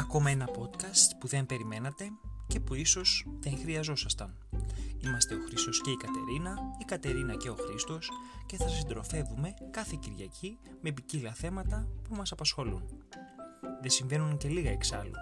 Ακόμα 0.00 0.30
ένα 0.30 0.48
podcast 0.58 1.16
που 1.18 1.26
δεν 1.26 1.46
περιμένατε 1.46 2.10
και 2.46 2.60
που 2.60 2.74
ίσως 2.74 3.26
δεν 3.40 3.58
χρειαζόσασταν. 3.58 4.48
Είμαστε 5.04 5.34
ο 5.34 5.38
Χρήστος 5.46 5.80
και 5.80 5.90
η 5.90 5.96
Κατερίνα, 5.96 6.58
η 6.80 6.84
Κατερίνα 6.84 7.36
και 7.36 7.50
ο 7.50 7.54
Χρήστος 7.54 8.10
και 8.46 8.56
θα 8.56 8.68
σας 8.68 8.78
συντροφεύουμε 8.78 9.54
κάθε 9.70 9.98
Κυριακή 10.00 10.58
με 10.80 10.92
ποικίλα 10.92 11.34
θέματα 11.34 11.88
που 12.08 12.14
μας 12.14 12.32
απασχολούν. 12.32 13.04
Δεν 13.80 13.90
συμβαίνουν 13.90 14.36
και 14.36 14.48
λίγα 14.48 14.70
εξάλλου. 14.70 15.14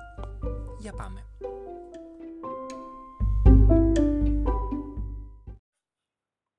Για 0.78 0.92
πάμε. 0.92 1.26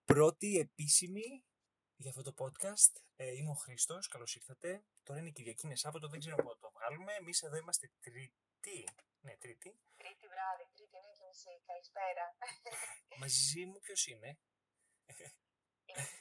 Πρώτη 0.05 0.57
επίσημη 0.57 1.43
για 1.95 2.09
αυτό 2.09 2.21
το 2.21 2.33
podcast. 2.37 3.01
Ε, 3.15 3.35
είμαι 3.35 3.49
ο 3.49 3.53
Χρήστος, 3.53 4.07
καλώς 4.07 4.35
ήρθατε. 4.35 4.83
Τώρα 5.03 5.19
είναι 5.19 5.29
Κυριακή, 5.29 5.65
είναι 5.65 5.75
Σάββατο, 5.75 6.07
δεν 6.07 6.19
ξέρω 6.19 6.35
πότε 6.35 6.57
το 6.59 6.68
βγάλουμε. 6.89 7.13
Εμείς 7.13 7.41
εδώ 7.41 7.57
είμαστε 7.57 7.91
Τρίτη. 8.05 8.79
Ναι, 9.25 9.33
Τρίτη. 9.43 9.71
Τρίτη 10.01 10.25
βράδυ, 10.33 10.65
Τρίτη 10.75 10.95
είναι 10.97 11.11
και 11.17 11.23
μισή. 11.29 11.53
Καλησπέρα. 11.69 12.25
Μαζί 13.23 13.61
μου 13.65 13.79
ποιος 13.85 14.01
είναι; 14.11 14.29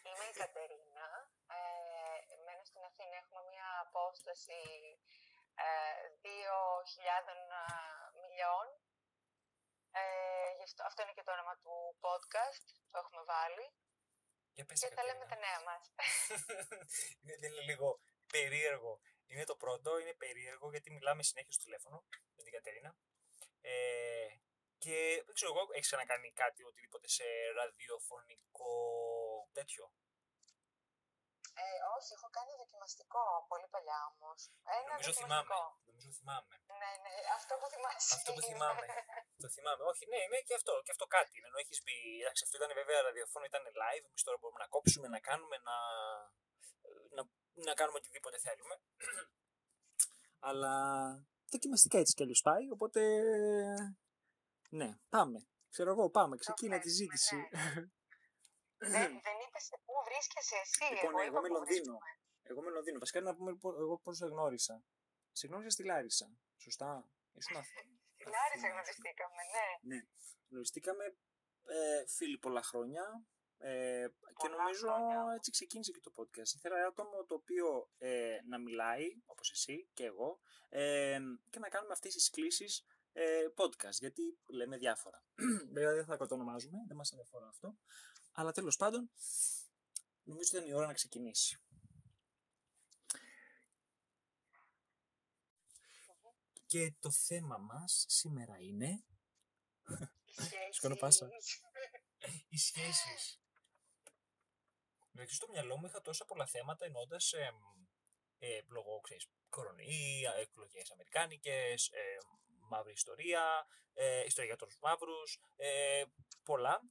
Είμαι 0.09 0.26
η 0.32 0.34
Κατερίνα. 0.42 1.09
Ε, 1.56 2.36
μένω 2.45 2.64
στην 2.70 2.82
Αθήνα. 2.88 3.16
Έχουμε 3.23 3.42
μια 3.52 3.68
απόσταση 3.86 4.60
ε, 5.66 5.70
2.000 6.23 6.28
μιλιών. 8.20 8.66
Ε, 10.00 10.50
γι' 10.59 10.66
αυτό, 10.68 10.80
αυτό 10.88 10.98
είναι 11.02 11.16
και 11.16 11.26
το 11.26 11.32
όνομα 11.37 11.54
του 11.62 11.74
podcast 12.06 12.66
που 12.88 12.96
έχουμε 13.02 13.23
βάλει. 13.32 13.66
Για 14.56 14.64
πες, 14.64 14.80
Και 14.80 14.88
θα 14.98 15.02
λέμε 15.09 15.24
Κατερίνα. 15.24 15.32
τα 15.32 15.38
νέα 15.46 15.60
μας. 15.68 15.82
είναι, 17.18 17.34
δεν 17.42 17.50
είναι 17.52 17.64
λίγο 17.70 17.88
περίεργο. 18.32 18.92
Είναι 19.30 19.45
το 19.45 19.56
πρώτο, 19.56 19.98
είναι 19.98 20.14
περίεργο 20.14 20.70
γιατί 20.70 20.91
μιλάμε 20.91 21.23
συνέχεια 21.23 21.52
στο 21.52 21.62
τηλέφωνο 21.64 22.05
με 22.37 22.42
την 22.42 22.52
Κατερίνα. 22.52 22.96
Ε, 23.60 24.29
και 24.79 25.23
δεν 25.26 25.34
ξέρω 25.34 25.51
εγώ, 25.54 25.62
έχεις 25.76 25.88
ξανακάνει 25.90 26.32
κάτι 26.43 26.62
οτιδήποτε 26.71 27.09
σε 27.16 27.24
ραδιοφωνικό 27.59 28.73
τέτοιο; 29.52 29.84
Ε, 31.65 31.79
όχι, 31.96 32.10
έχω 32.18 32.29
κάνει 32.37 32.52
δοκιμαστικό 32.62 33.23
πολύ 33.51 33.68
παλιά 33.74 34.01
όμως. 34.12 34.40
Ένα 34.79 34.93
Νομίζω 34.93 35.12
δοκιμαστικό. 35.12 35.60
θυμάμαι. 35.60 35.87
Νομίζω 35.88 36.10
θυμάμαι. 36.18 36.54
Ναι, 36.80 36.90
ναι, 37.04 37.12
αυτό 37.38 37.52
που 37.60 37.66
θυμάσαι. 37.73 38.15
Αυτό 38.18 38.30
που 38.34 38.43
είναι. 38.43 38.51
θυμάμαι. 38.51 38.87
το 39.43 39.49
θυμάμαι. 39.56 39.82
Όχι, 39.90 40.04
ναι, 40.12 40.18
είναι 40.26 40.40
και 40.49 40.54
αυτό, 40.60 40.73
και 40.84 40.93
αυτό 40.95 41.06
κάτι. 41.16 41.32
είναι. 41.37 41.49
Ενώ 41.51 41.59
έχεις 41.65 41.79
πει, 41.84 41.95
εντάξει, 42.23 42.43
αυτό 42.46 42.54
ήταν 42.60 42.71
βέβαια 42.80 42.99
ραδιοφώνο, 43.09 43.45
ήταν 43.52 43.65
live. 43.82 44.04
Εμείς 44.10 44.23
τώρα 44.26 44.37
μπορούμε 44.40 44.60
να 44.65 44.68
κόψουμε, 44.74 45.06
να 45.15 45.21
κάνουμε, 45.29 45.56
να, 45.68 45.76
να, 47.16 47.23
να 47.64 47.74
κάνουμε 47.74 47.98
οτιδήποτε 47.98 48.38
θέλουμε. 48.38 48.74
Αλλά 50.38 50.73
δοκιμαστικά 51.51 51.98
έτσι 51.98 52.15
κι 52.15 52.23
αλλιώς 52.23 52.40
πάει. 52.42 52.70
Οπότε. 52.70 53.00
Ναι, 54.70 54.88
πάμε. 55.09 55.48
Ξέρω 55.70 55.90
εγώ, 55.90 56.10
πάμε. 56.10 56.37
Ξεκίνα 56.37 56.78
τη 56.78 56.82
παίζουμε, 56.88 57.16
ζήτηση. 57.16 57.37
δεν, 58.95 59.10
δεν 59.26 59.37
είπες 59.46 59.65
σε 59.65 59.76
πού 59.84 59.92
βρίσκεσαι 60.09 60.56
εσύ. 60.65 60.95
Λοιπόν, 60.95 61.10
εγώ, 61.10 61.20
εγώ 61.20 61.28
είπα 61.28 61.38
είμαι 61.38 61.48
πού 61.48 61.54
Λονδίνο. 61.54 61.65
βρίσκομαι. 61.65 62.10
Εγώ 62.42 62.60
είμαι 62.60 62.70
Λονδίνο. 62.70 62.98
Βασικά 62.98 63.20
να 63.20 63.34
πούμε 63.37 63.50
λοιπόν, 63.50 63.74
εγώ 63.82 63.98
πώς 63.98 64.16
σε 64.16 64.26
γνώρισα. 64.26 64.84
Σε 65.32 65.47
γνώρισα 65.47 65.70
στη 65.70 65.84
Λάρισα. 65.84 66.26
Σωστά. 66.56 67.10
Ήσουν 67.32 67.56
Αθ- 67.56 67.66
Στην 67.66 68.32
Άρισα 68.44 68.66
Αθήνα, 68.66 68.69
γνωριστήκαμε, 68.72 69.43
ναι. 69.54 69.94
Ναι. 69.94 70.00
Γνωριστήκαμε 70.50 71.04
ε, 71.65 72.06
φίλοι 72.16 72.38
πολλά 72.38 72.62
χρόνια 72.62 73.04
ε, 73.59 74.06
και 74.38 74.48
Πολλά 74.48 74.56
νομίζω 74.62 74.87
χρόνια. 74.87 75.32
έτσι 75.37 75.50
ξεκίνησε 75.50 75.92
και 75.92 76.00
το 76.00 76.12
podcast. 76.16 76.54
Ήθελα 76.56 76.76
ένα 76.76 76.87
άτομο 76.87 77.25
το 77.25 77.34
οποίο 77.34 77.91
ε, 77.98 78.38
να 78.48 78.59
μιλάει, 78.59 79.22
όπως 79.26 79.50
εσύ 79.50 79.88
και 79.94 80.04
εγώ, 80.04 80.41
ε, 80.69 81.19
και 81.50 81.59
να 81.59 81.69
κάνουμε 81.69 81.92
αυτές 81.92 82.15
τις 82.15 82.31
κλήσεις 82.31 82.87
ε, 83.12 83.47
podcast, 83.56 83.98
γιατί 83.98 84.38
λέμε 84.47 84.76
διάφορα. 84.76 85.25
Βέβαια 85.75 85.94
δεν 85.94 86.04
θα 86.04 86.16
το 86.16 86.34
ονομάζουμε, 86.34 86.78
δεν 86.87 86.97
μας 86.97 87.12
αφορά 87.22 87.49
αυτό. 87.49 87.78
Αλλά 88.33 88.53
τέλος 88.53 88.77
πάντων, 88.77 89.10
νομίζω 90.22 90.50
ήταν 90.56 90.69
η 90.69 90.75
ώρα 90.75 90.87
να 90.87 90.93
ξεκινήσει. 90.93 91.62
Και 96.66 96.93
το 97.00 97.10
θέμα 97.10 97.56
μας 97.59 98.04
σήμερα 98.09 98.56
είναι 98.59 99.04
Σκόνο 100.71 100.94
πάσα. 100.97 101.28
οι 102.49 102.56
σχέσεις. 102.59 103.41
Δηλαδή 105.19 105.37
στο 105.41 105.49
μυαλό 105.49 105.77
μου 105.77 105.87
είχα 105.87 106.01
τόσα 106.01 106.25
πολλά 106.25 106.47
θέματα 106.47 106.84
εννοώντας 106.84 107.33
ε, 107.33 107.53
ε, 108.39 108.61
λόγω 108.69 109.01
ξέρεις, 109.01 109.27
κορονοϊά, 109.49 110.33
εκλογές 110.45 110.91
αμερικάνικες, 110.91 111.89
ε, 111.89 112.19
μαύρη 112.71 112.93
ιστορία, 112.93 113.67
ε, 113.95 114.25
ιστορία 114.25 114.49
για 114.51 114.57
του 114.57 114.69
μαύρους, 114.81 115.41
ε, 115.57 116.05
πολλά. 116.45 116.83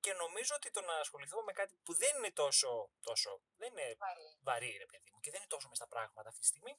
Και 0.00 0.12
νομίζω 0.12 0.52
ότι 0.58 0.70
το 0.70 0.80
να 0.80 0.94
ασχοληθώ 1.04 1.42
με 1.42 1.52
κάτι 1.52 1.74
που 1.84 1.92
δεν 2.02 2.12
είναι 2.16 2.32
τόσο, 2.42 2.70
τόσο 3.08 3.30
δεν 3.60 3.68
είναι 3.72 3.88
Πάλι. 4.06 4.28
βαρύ, 4.48 4.72
ρε 4.84 4.86
παιδί 4.90 5.10
μου, 5.12 5.20
και 5.20 5.30
δεν 5.30 5.40
είναι 5.40 5.52
τόσο 5.54 5.68
μες 5.68 5.76
στα 5.76 5.88
πράγματα 5.94 6.28
αυτή 6.28 6.40
τη 6.40 6.46
στιγμή, 6.52 6.72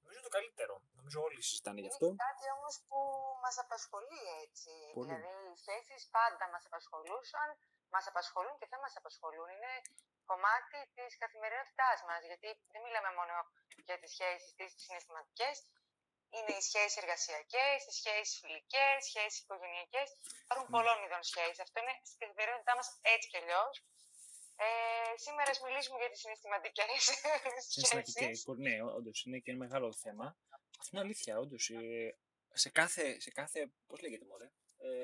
νομίζω 0.00 0.16
είναι 0.18 0.28
το 0.30 0.34
καλύτερο. 0.38 0.74
Νομίζω 0.98 1.18
όλοι 1.26 1.40
συζητάνε 1.42 1.78
γι' 1.80 1.86
Είναι 1.86 1.94
αυτό. 1.94 2.06
και 2.10 2.22
κάτι 2.28 2.46
όμως 2.56 2.74
που 2.88 2.98
μας 3.44 3.56
απασχολεί 3.64 4.22
έτσι. 4.46 4.72
Πολύ. 4.98 5.14
Δηλαδή 5.14 5.44
οι 5.54 5.58
θέσεις 5.68 6.02
πάντα 6.16 6.44
μας 6.52 6.62
απασχολούσαν, 6.68 7.48
μας 7.94 8.04
απασχολούν 8.12 8.54
και 8.60 8.66
θα 8.72 8.78
μας 8.82 8.92
απασχολούν. 9.00 9.48
Είναι 9.54 9.72
κομμάτι 10.30 10.78
της 10.96 11.10
καθημερινότητάς 11.22 11.98
μας. 12.08 12.20
Γιατί 12.30 12.48
δεν 12.72 12.80
μιλάμε 12.84 13.10
μόνο 13.18 13.34
για 13.88 13.96
τις 14.00 14.10
σχέσεις 14.14 14.48
τι 14.56 14.64
συναισθηματικές. 14.84 15.56
Είναι 16.34 16.52
οι 16.58 16.62
σχέσεις 16.68 16.96
εργασιακές, 17.02 17.78
οι 17.88 17.92
σχέσεις 18.00 18.32
φιλικές, 18.40 18.96
οι 19.00 19.08
σχέσεις 19.10 19.40
οικογενειακές. 19.42 20.08
Υπάρχουν 20.44 20.68
Ναι. 20.70 20.74
πολλών 20.76 20.98
ειδών 21.04 21.22
σχέσεις. 21.32 21.58
Αυτό 21.66 21.76
είναι 21.82 21.94
στην 22.08 22.18
καθημερινότητά 22.22 22.72
μας 22.78 22.86
έτσι 23.14 23.26
κι 23.32 23.38
αλλιώς. 23.42 23.74
Ε, 24.64 24.66
σήμερα 25.24 25.50
ας 25.54 25.60
μιλήσουμε 25.66 25.96
για 26.02 26.10
τις 26.12 26.20
συναισθηματικές 26.20 26.86
Συναισθηματικές. 27.72 28.12
σχέσεις. 28.12 28.44
Ναι, 28.66 28.74
όντως 28.98 29.16
είναι 29.24 29.38
και 29.38 29.50
ένα 29.50 29.60
μεγάλο 29.64 29.88
θέμα. 30.04 30.26
Αυτό 30.80 30.90
είναι 30.96 31.04
αλήθεια, 31.06 31.38
όντως. 31.38 31.64
σε 32.52 32.70
κάθε, 32.70 33.20
σε 33.20 33.30
κάθε, 33.30 33.70
πώς 33.86 34.00
λέγεται 34.00 34.24
μωρέ, 34.24 34.44
ε, 34.44 34.50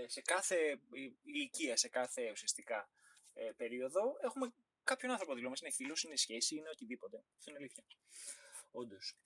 σε 0.06 0.20
κάθε 0.22 0.80
η- 0.92 1.18
ηλικία, 1.22 1.76
σε 1.76 1.88
κάθε 1.88 2.30
ουσιαστικά 2.30 2.88
ε, 3.34 3.50
περίοδο, 3.56 4.16
έχουμε 4.22 4.52
κάποιον 4.84 5.10
άνθρωπο 5.10 5.34
δίπλα 5.34 5.48
μας, 5.48 5.60
είναι 5.60 5.70
φίλος, 5.70 6.02
είναι 6.02 6.16
σχέση, 6.16 6.56
είναι 6.56 6.68
οτιδήποτε. 6.68 7.22
Αυτό 7.38 7.50
είναι 7.50 7.58
αλήθεια. 7.58 7.84
Όντως. 8.72 9.16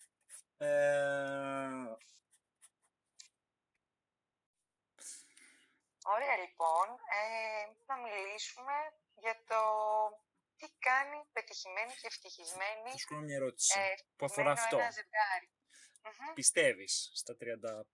Ε, 0.58 1.96
Ωραία 6.04 6.36
λοιπόν, 6.44 6.86
ε, 7.18 7.64
να 7.86 7.96
μιλήσουμε 7.96 8.72
για 9.14 9.42
το 9.46 9.60
τι 10.56 10.66
κάνει 10.78 11.18
πετυχημένη 11.32 11.92
και 12.00 12.06
ευτυχισμένη 12.06 12.90
θα 12.90 12.96
σου 12.98 13.06
κάνω 13.08 13.20
μια 13.22 13.36
ερώτηση 13.36 13.78
ε, 13.80 13.94
που 14.16 14.24
αφορά 14.24 14.50
ευτυχισμένο 14.50 14.52
αυτό. 14.52 14.76
ένα 14.76 14.90
ζευγάρι. 14.90 15.48
Μμμ. 16.04 16.34
Πιστεύεις 16.34 17.10
στα 17.14 17.36
30 17.40 17.86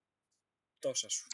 τόσα 0.79 1.09
σου, 1.09 1.27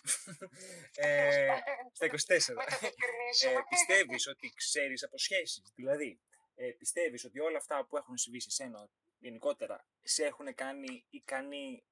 ε, 0.95 1.57
στα 1.93 2.05
24, 2.05 2.55
Με 2.55 2.63
το 2.65 2.77
διευκρινίσουμε. 2.79 3.51
ε, 3.51 3.61
πιστεύεις 3.69 4.27
ότι 4.27 4.53
ξέρεις 4.55 5.03
από 5.03 5.17
σχέσεις. 5.17 5.71
Δηλαδή, 5.75 6.19
ε, 6.55 6.69
πιστεύεις 6.71 7.23
ότι 7.25 7.39
όλα 7.39 7.57
αυτά 7.57 7.85
που 7.85 7.97
έχουν 7.97 8.17
συμβεί 8.17 8.39
σε 8.39 8.49
σένα 8.49 8.89
γενικότερα 9.17 9.85
σε 10.03 10.25
έχουν 10.25 10.55
κάνει 10.55 11.05
ικανή 11.09 11.83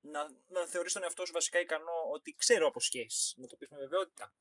να, 0.00 0.28
να 0.46 0.66
θεωρείς 0.66 0.92
τον 0.92 1.02
εαυτό 1.02 1.26
σου 1.26 1.32
βασικά 1.32 1.58
ικανό 1.60 2.10
ότι 2.12 2.34
ξέρω 2.38 2.66
από 2.66 2.80
σχέσεις. 2.80 3.34
Να 3.36 3.46
το 3.46 3.56
πεις 3.56 3.68
με 3.68 3.78
βεβαιότητα; 3.78 4.34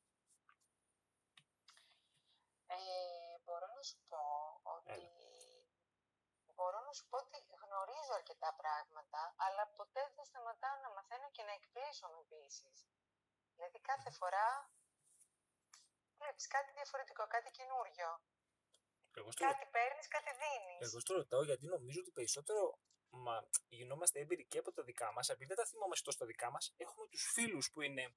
Ε, 2.68 2.76
μπορώ 3.44 3.68
να 3.76 3.82
σου 3.84 3.98
πω 4.08 4.18
ότι 4.64 4.92
Έλα. 4.94 5.10
μπορώ 6.56 6.80
να 6.88 6.92
σου 6.94 7.06
πω 7.10 7.18
ότι 7.18 7.38
γνωρίζω 7.76 8.14
αρκετά 8.20 8.50
πράγματα, 8.62 9.22
αλλά 9.46 9.64
ποτέ 9.78 10.02
δεν 10.16 10.26
σταματάω 10.32 10.76
να 10.86 10.90
μαθαίνω 10.96 11.28
και 11.36 11.44
να 11.48 11.54
εκπλήσωμαι 11.60 12.20
επίσης. 12.26 12.78
Δηλαδή 13.56 13.80
κάθε 13.92 14.12
φορά 14.20 14.48
βλέπεις 16.20 16.48
κάτι 16.56 16.72
διαφορετικό, 16.80 17.24
κάτι 17.36 17.50
καινούριο. 17.58 18.10
Εγώ 19.18 19.32
στο, 19.32 19.46
Κάτι 19.46 19.66
παίρνεις, 19.76 20.08
κάτι 20.16 20.32
δίνεις. 20.42 20.80
εγώ 20.88 21.00
στο 21.00 21.14
ρωτάω 21.20 21.44
γιατί 21.44 21.66
νομίζω 21.76 22.00
ότι 22.04 22.12
περισσότερο 22.12 22.62
μα, 23.10 23.36
γινόμαστε 23.70 24.20
έμπειροι 24.20 24.46
και 24.46 24.58
από 24.58 24.72
τα 24.72 24.84
δικά 24.84 25.12
μας, 25.12 25.30
επειδή 25.30 25.48
δεν 25.54 25.58
τα 25.58 25.66
θυμόμαστε 25.66 26.04
τόσο 26.06 26.18
τα 26.18 26.26
δικά 26.26 26.52
μας, 26.52 26.74
έχουμε 26.78 27.08
τους 27.08 27.24
φίλους 27.34 27.72
που 27.72 27.82
είναι 27.82 28.16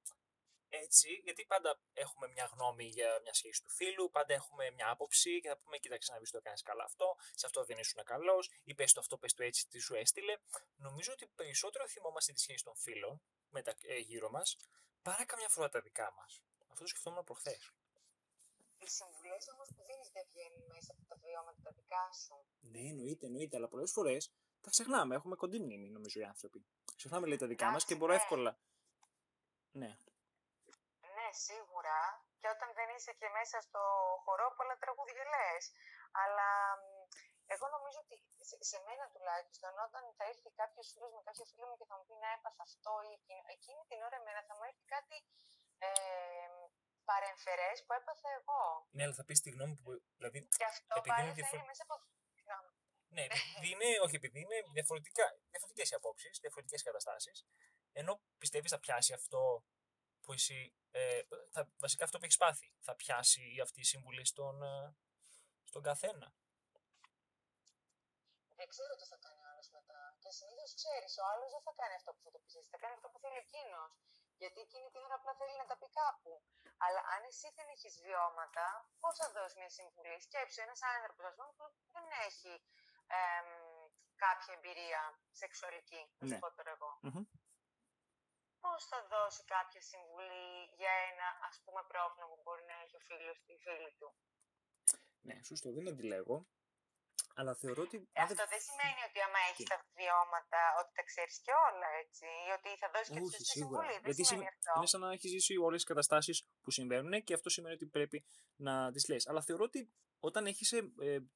έτσι, 0.68 1.20
γιατί 1.24 1.44
πάντα 1.44 1.80
έχουμε 1.92 2.28
μια 2.28 2.50
γνώμη 2.52 2.84
για 2.84 3.20
μια 3.22 3.34
σχέση 3.34 3.62
του 3.62 3.70
φίλου, 3.70 4.10
πάντα 4.10 4.34
έχουμε 4.34 4.70
μια 4.70 4.90
άποψη 4.90 5.40
και 5.40 5.48
θα 5.48 5.56
πούμε: 5.56 5.78
Κοίταξε 5.78 6.12
να 6.12 6.18
δεις 6.18 6.30
το 6.30 6.36
έκανε 6.36 6.56
καλά 6.64 6.84
αυτό, 6.84 7.16
σε 7.34 7.46
αυτό 7.46 7.64
δεν 7.64 7.78
ήσουν 7.78 8.04
καλός, 8.04 8.50
ή 8.64 8.74
πες 8.74 8.92
το 8.92 9.00
αυτό, 9.00 9.18
πες 9.18 9.34
το 9.34 9.42
έτσι, 9.42 9.68
τι 9.68 9.78
σου 9.78 9.94
έστειλε. 9.94 10.36
Νομίζω 10.76 11.12
ότι 11.12 11.26
περισσότερο 11.26 11.88
θυμόμαστε 11.88 12.32
τη 12.32 12.40
σχέση 12.40 12.64
των 12.64 12.76
φίλων 12.76 13.22
με 13.50 13.62
τα, 13.62 13.74
ε, 13.82 13.96
γύρω 13.96 14.30
μας 14.30 14.56
παρά 15.02 15.24
καμιά 15.24 15.48
φορά 15.48 15.68
τα 15.68 15.80
δικά 15.80 16.12
μας. 16.16 16.42
Αυτό 16.70 16.82
το 16.82 16.86
σκεφτόμουν 16.86 17.24
προχθές. 17.24 17.72
Οι 18.78 18.88
συμβουλές 18.88 19.48
όμως 19.54 19.68
που 19.74 19.82
δίνεις 19.88 20.10
δεν 20.12 20.24
βγαίνουν 20.32 20.62
μέσα 20.74 20.92
από 20.92 21.04
τα 21.08 21.16
βιώματα 21.22 21.60
τα 21.62 21.72
δικά 21.72 22.04
σου. 22.22 22.34
Ναι, 22.60 22.80
εννοείται, 22.92 23.26
εννοείται, 23.26 23.56
αλλά 23.56 23.68
πολλές 23.68 23.90
φορές 23.92 24.32
τα 24.60 24.70
ξεχνάμε. 24.70 25.14
Έχουμε 25.14 25.36
κοντή 25.36 25.58
μνήμη, 25.58 25.88
νομίζω, 25.90 26.20
οι 26.20 26.24
άνθρωποι. 26.24 26.66
Ξεχνάμε 26.96 27.26
λέει 27.26 27.36
τα 27.36 27.46
δικά 27.46 27.70
μας 27.70 27.84
και 27.84 27.94
μπορώ 27.94 28.12
ναι. 28.12 28.18
εύκολα. 28.18 28.58
Ναι. 29.70 29.98
Ναι, 31.28 31.34
σίγουρα. 31.48 31.98
Και 32.40 32.48
όταν 32.54 32.68
δεν 32.78 32.88
είσαι 32.94 33.12
και 33.20 33.28
μέσα 33.38 33.56
στο 33.66 33.80
χορό, 34.24 34.46
πολλά 34.58 34.76
τραγούδια 34.82 35.24
λες. 35.34 35.62
Αλλά 36.22 36.48
μ, 36.80 36.82
εγώ 37.54 37.66
νομίζω 37.76 37.98
ότι 38.04 38.16
σε, 38.48 38.56
σε 38.70 38.78
μένα 38.86 39.04
τουλάχιστον, 39.14 39.72
όταν 39.86 40.02
θα 40.16 40.24
έρθει 40.30 40.50
κάποιος 40.62 40.86
φίλος 40.92 41.10
με 41.16 41.22
κάποιο 41.28 41.44
φίλο 41.52 41.66
μου 41.68 41.76
και 41.80 41.86
θα 41.90 41.94
μου 41.98 42.04
πει 42.08 42.14
να 42.24 42.30
έπαθα 42.36 42.62
αυτό 42.68 42.92
ή 43.08 43.10
εκείνο, 43.18 43.42
εκείνη 43.56 43.82
την 43.90 43.98
ώρα 44.06 44.16
εμένα 44.20 44.40
θα 44.48 44.54
μου 44.56 44.64
έρθει 44.68 44.84
κάτι 44.94 45.16
ε, 45.86 45.90
παρεμφερές 47.10 47.76
που 47.84 47.92
έπαθα 48.00 48.28
εγώ. 48.38 48.60
Ναι, 48.96 49.02
αλλά 49.04 49.16
θα 49.20 49.24
πεις 49.28 49.38
τη 49.44 49.50
γνώμη 49.56 49.74
που. 49.82 49.90
Δηλαδή, 50.18 50.38
Και 50.60 50.68
αυτό 50.72 50.94
Επειδή 50.98 51.08
είναι 51.08 51.16
πάλι 51.16 51.28
θα 51.28 51.34
διαφορε- 51.38 51.60
είναι 51.62 51.70
μέσα 51.72 51.84
από. 51.86 51.94
Συγγνώμη. 52.36 52.70
ναι, 53.16 53.22
επειδή 53.38 53.68
είναι, 53.74 53.88
όχι 54.04 54.16
επειδή 54.20 54.38
είναι 54.44 54.58
διαφορετικά, 54.76 55.26
διαφορετικές 55.52 55.86
οι 55.90 55.94
απόψεις, 56.00 56.34
διαφορετικές 56.44 56.82
καταστάσεις, 56.88 57.36
ενώ 58.00 58.12
πιστεύεις 58.42 58.70
θα 58.74 58.78
πιάσει 58.84 59.12
αυτό 59.20 59.40
που 60.28 60.36
εσύ, 60.40 60.60
ε, 60.90 61.20
θα, 61.54 61.60
βασικά 61.84 62.02
αυτό 62.06 62.16
που 62.18 62.24
έχεις 62.28 62.40
πάθει, 62.44 62.68
θα 62.86 62.92
πιάσει 63.00 63.42
αυτή 63.66 63.80
η 63.84 63.88
συμβουλή 63.92 64.24
στον, 64.32 64.56
ε, 64.62 64.96
στον 65.70 65.82
καθένα; 65.88 66.26
Δεν 68.58 68.66
ξέρω 68.74 68.92
τι 69.00 69.06
θα 69.12 69.18
κάνει 69.24 69.40
ο 69.46 69.48
άλλος 69.52 69.68
μετά. 69.78 70.00
Και 70.22 70.30
συνήθως 70.38 70.70
ξέρεις, 70.80 71.12
ο 71.22 71.24
άλλος 71.32 71.48
δεν 71.54 71.62
θα 71.66 71.72
κάνει 71.80 71.94
αυτό 72.00 72.10
που 72.14 72.20
θα 72.24 72.30
το 72.34 72.38
πει 72.42 72.48
εσύ, 72.60 72.68
θα 72.74 72.78
κάνει 72.82 72.94
αυτό 72.98 73.08
που 73.12 73.18
θέλει 73.24 73.38
εκείνος. 73.46 73.90
Γιατί 74.42 74.58
εκείνη 74.66 74.88
την 74.92 75.00
ώρα 75.06 75.16
απλά 75.20 75.32
θέλει 75.40 75.56
να 75.62 75.66
τα 75.70 75.76
πει 75.80 75.88
κάπου. 76.00 76.32
Αλλά 76.84 77.00
αν 77.14 77.20
εσύ 77.30 77.48
δεν 77.58 77.66
έχεις 77.74 77.94
βιώματα, 78.06 78.66
πώς 79.02 79.14
θα 79.20 79.26
δώσεις 79.34 79.56
μια 79.60 79.70
συμβουλή; 79.78 80.14
Σκέψου 80.26 80.60
ένας 80.66 80.80
άνθρωπος, 80.94 81.24
ας 81.30 81.34
πούμε, 81.36 81.50
που 81.56 81.64
δεν 81.96 82.06
έχει 82.28 82.52
εμ, 83.22 83.48
κάποια 84.24 84.52
εμπειρία 84.56 85.00
σεξουαλική, 85.40 86.02
να 86.18 86.24
σου 86.28 86.32
Ναι. 86.34 86.42
πω 86.42 86.48
τώρα 86.56 86.70
εγώ. 86.76 86.90
Μμμ. 87.06 87.22
Πώς 88.64 88.80
θα 88.90 88.98
δώσει 89.12 89.42
κάποια 89.54 89.82
συμβουλή 89.90 90.48
για 90.80 90.92
ένα 91.10 91.26
ας 91.48 91.56
πούμε 91.64 91.80
πρόβλημα 91.92 92.26
που 92.30 92.38
μπορεί 92.44 92.64
να 92.70 92.76
έχει 92.82 92.94
ο 93.00 93.02
φίλος 93.08 93.38
ή 93.50 93.52
η 93.56 93.58
φίλη 93.64 93.92
του; 93.98 94.08
Ναι, 95.28 95.36
σωστό, 95.50 95.68
δεν 95.76 95.88
αντιλέγω. 95.92 96.36
Αλλά 97.38 97.52
θεωρώ 97.62 97.82
ότι. 97.88 97.96
αν 97.96 98.24
Αυτό 98.24 98.34
δεν- 98.34 98.48
δεν 98.54 98.62
σημαίνει 98.68 99.00
ότι 99.08 99.18
άμα 99.26 99.38
έχεις 99.50 99.64
Τι; 99.64 99.70
τα 99.72 99.78
βιώματα 99.98 100.60
ότι 100.80 100.90
τα 100.98 101.02
ξέρεις 101.10 101.36
και 101.46 101.52
όλα, 101.68 101.88
έτσι. 102.02 102.24
Ή 102.48 102.50
ότι 102.58 102.68
θα 102.82 102.88
δώσεις 102.94 103.08
και 103.14 103.20
τη 103.20 103.26
Όχι, 103.28 103.36
σωστή 103.36 103.44
σίγουρα. 103.44 103.68
συμβουλή. 103.80 103.92
Δεν 103.94 104.08
Γιατί 104.08 104.22
σημαίνει 104.28 104.46
σημα- 104.48 104.56
αυτό. 104.58 104.72
είναι 104.78 104.90
σαν 104.92 105.00
να 105.04 105.08
έχεις 105.16 105.30
ζήσει 105.34 105.54
όλες 105.66 105.78
τις 105.80 105.88
καταστάσεις 105.92 106.36
που 106.62 106.70
συμβαίνουν 106.78 107.12
και 107.26 107.34
αυτό 107.38 107.48
σημαίνει 107.56 107.74
ότι 107.78 107.86
πρέπει 107.96 108.18
να 108.66 108.74
τις 108.94 109.04
λες. 109.10 109.22
Αλλά 109.28 109.40
θεωρώ 109.48 109.64
ότι 109.70 109.80
όταν 110.28 110.42
έχεις. 110.52 110.68
Ε, 110.72 110.80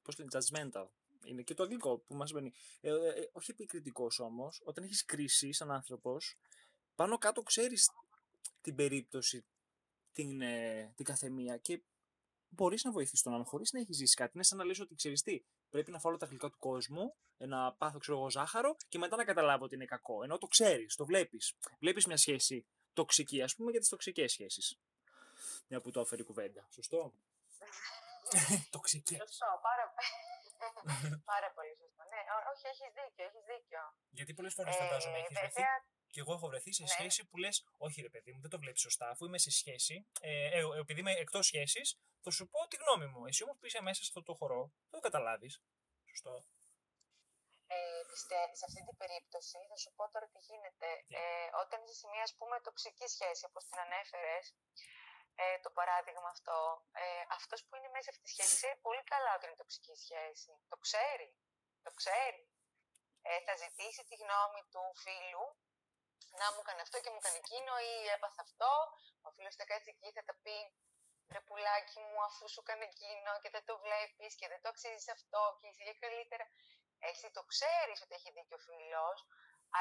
Πώς 0.03 0.13
λένε, 0.17 0.29
judgmental. 0.35 0.87
Είναι 1.25 1.41
και 1.41 1.53
το 1.53 1.63
αγγλικό 1.63 1.91
που 1.99 2.13
μας 2.15 2.31
μπαίνει. 2.31 2.51
Ε, 2.81 2.89
ε, 2.89 3.07
ε, 3.21 3.29
όχι 3.33 3.51
επικριτικός 3.51 4.19
όμως, 4.19 4.61
όταν 4.65 4.83
έχεις 4.83 5.05
κρίση 5.05 5.53
σαν 5.53 5.71
άνθρωπος, 5.71 6.37
πάνω 6.95 7.17
κάτω 7.17 7.41
ξέρεις 7.43 7.91
την 8.61 8.75
περίπτωση, 8.75 9.45
την, 10.13 10.41
ε, 10.41 10.93
την 10.95 11.05
καθεμία 11.05 11.57
και 11.57 11.81
μπορείς 12.49 12.83
να 12.83 12.91
βοηθήσεις 12.91 13.21
τον 13.21 13.33
άλλον 13.33 13.45
χωρίς 13.45 13.71
να 13.71 13.79
έχεις 13.79 13.95
ζήσει 13.97 14.15
κάτι. 14.15 14.31
Είναι 14.33 14.43
σαν 14.43 14.57
να 14.57 14.63
λες 14.63 14.79
ότι 14.79 14.95
ξέρεις 14.95 15.21
τι, 15.21 15.43
πρέπει 15.69 15.91
να 15.91 15.99
φάω 15.99 16.17
τα 16.17 16.25
γλυκά 16.25 16.49
του 16.49 16.57
κόσμου, 16.59 17.15
ε, 17.37 17.45
να 17.45 17.73
πάθω 17.73 17.97
ξέρω 17.99 18.17
εγώ 18.17 18.29
ζάχαρο 18.29 18.75
και 18.89 18.97
μετά 18.97 19.15
να 19.15 19.23
καταλάβω 19.25 19.63
ότι 19.65 19.75
είναι 19.75 19.85
κακό. 19.85 20.23
Ενώ 20.23 20.37
το 20.37 20.47
ξέρεις, 20.47 20.95
το 20.95 21.05
βλέπεις. 21.05 21.53
Βλέπεις 21.79 22.05
μια 22.05 22.17
σχέση 22.17 22.65
τοξική, 22.93 23.41
ας 23.41 23.55
πούμε, 23.55 23.71
για 23.71 23.79
τις 23.79 23.89
τοξικές 23.89 24.31
σχέσεις. 24.31 24.79
Μια 25.67 25.81
που 25.81 25.91
το 25.91 25.99
έφερε 25.99 26.21
η 26.21 26.25
κουβέντα. 26.25 26.67
Σωστό; 26.69 27.13
Τοξικέ. 28.75 29.15
Σωστό, 29.25 29.45
πάρα, 29.67 29.83
πάρα 31.31 31.49
πολύ 31.55 31.73
σωστό. 31.81 32.01
Ναι, 32.11 32.21
ό- 32.35 32.45
όχι, 32.51 32.65
έχεις 32.71 32.89
δίκιο, 32.97 33.23
έχεις 33.29 33.43
δίκιο. 33.51 33.81
Γιατί 34.17 34.33
πολλές 34.33 34.53
φορές 34.53 34.75
Ε, 34.75 34.77
φαντάζομαι 34.79 35.17
έχεις 35.17 35.37
βρεθεί 35.39 35.61
βέβαια, 35.61 35.85
και 36.13 36.19
εγώ 36.23 36.33
έχω 36.37 36.47
βρεθεί 36.51 36.71
σε 36.73 36.83
Ναι. 36.83 36.87
σχέση 36.95 37.19
που 37.27 37.37
λες: 37.43 37.55
Όχι, 37.85 38.01
ρε 38.07 38.09
παιδί 38.13 38.31
μου, 38.33 38.41
δεν 38.41 38.49
το 38.53 38.59
βλέπεις 38.63 38.81
σωστά. 38.81 39.05
Αφού 39.13 39.25
είμαι 39.25 39.37
σε 39.47 39.51
σχέση, 39.59 39.95
ε, 40.21 40.57
ε, 40.57 40.61
επειδή 40.83 40.99
είμαι 40.99 41.11
εκτός 41.25 41.45
σχέσης, 41.45 41.87
θα 42.23 42.31
σου 42.37 42.43
πω 42.51 42.59
τη 42.71 42.75
γνώμη 42.81 43.07
μου. 43.11 43.21
Εσύ 43.29 43.43
όμως 43.43 43.57
που 43.59 43.65
είσαι 43.65 43.81
μέσα 43.87 43.99
σε 44.03 44.07
αυτό 44.09 44.21
το 44.27 44.33
χορό, 44.39 44.61
δεν 44.89 44.99
το 44.99 44.99
καταλάβεις. 45.07 45.53
Σωστό. 46.11 46.33
ε, 47.75 48.01
πιστεύεις, 48.11 48.57
σε 48.61 48.65
αυτή 48.69 48.81
την 48.87 48.97
περίπτωση, 49.01 49.57
θα 49.69 49.77
σου 49.81 49.89
πω 49.97 50.03
τώρα 50.13 50.27
τι 50.33 50.39
γίνεται. 50.49 50.87
Τι; 51.07 51.13
Ε, 51.21 51.21
όταν 51.63 51.77
είσαι 51.83 51.95
σε 52.01 52.07
μια, 52.11 52.23
ας 52.29 52.33
πούμε, 52.37 52.55
τοξική 52.67 53.07
σχέση, 53.15 53.41
όπως 53.49 53.61
την 53.67 53.77
ανέφερες, 53.85 54.45
ε, 55.43 55.45
το 55.65 55.69
παράδειγμα 55.77 56.29
αυτό, 56.35 56.57
ε, 57.03 57.05
αυτός 57.39 57.59
που 57.65 57.73
είναι 57.77 57.89
μέσα 57.93 58.03
σε 58.05 58.11
αυτή 58.13 58.23
τη 58.25 58.31
σχέση 58.35 58.53
ξέρει 58.59 58.77
πολύ 58.87 59.03
καλά 59.13 59.31
ότι 59.37 59.45
είναι 59.47 59.59
τοξική 59.63 59.93
σχέση. 60.03 60.51
Το 60.71 60.77
ξέρει. 60.85 61.29
Το 61.85 61.91
ξέρει. 61.99 62.43
Ε, 63.29 63.31
θα 63.45 63.53
ζητήσει 63.63 64.01
τη 64.09 64.15
γνώμη 64.23 64.61
του 64.71 64.83
φίλου 65.03 65.45
να 66.39 66.47
μου 66.51 66.59
έκανε 66.63 66.81
αυτό 66.85 66.97
και 67.03 67.11
μου 67.13 67.19
έκανε 67.21 67.37
εκείνο 67.43 67.71
ή 67.91 67.93
έπαθα 68.15 68.41
αυτό. 68.47 68.71
Ο 69.27 69.29
φίλος 69.35 69.55
θα 69.59 69.65
κάτσει 69.69 69.89
εκεί 69.93 70.09
θα 70.17 70.23
τα 70.27 70.35
πει 70.43 70.57
ρε 71.33 71.41
πουλάκι 71.47 71.99
μου 72.07 72.19
αφού 72.27 72.43
σου 72.53 72.61
έκανε 72.65 72.85
εκείνο 72.91 73.31
και 73.41 73.49
δεν 73.55 73.63
το 73.69 73.75
βλέπεις 73.85 74.31
και 74.39 74.47
δεν 74.51 74.59
το 74.63 74.67
αξίζεις 74.73 75.07
αυτό 75.17 75.41
και 75.59 75.67
είσαι 75.69 75.83
για 75.87 75.97
καλύτερα. 76.03 76.45
Εσύ 77.09 77.27
το 77.37 77.43
ξέρεις 77.51 77.97
ότι 78.03 78.13
έχει 78.19 78.29
δίκιο 78.37 78.57
ο 78.59 78.63
φίλος, 78.67 79.19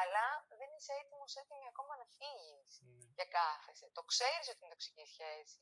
αλλά 0.00 0.26
δεν 0.58 0.70
είσαι 0.76 0.93
έτοιμος 1.00 1.32
έτοιμη 1.40 1.66
ακόμα 1.72 1.93
να 2.00 2.06
φύγεις 2.16 2.72
και 3.16 3.25
κάθεσαι. 3.37 3.87
Το 3.99 4.02
ξέρεις 4.10 4.46
ότι 4.52 4.60
είναι 4.62 4.75
τοξική 4.76 5.04
σχέση. 5.14 5.60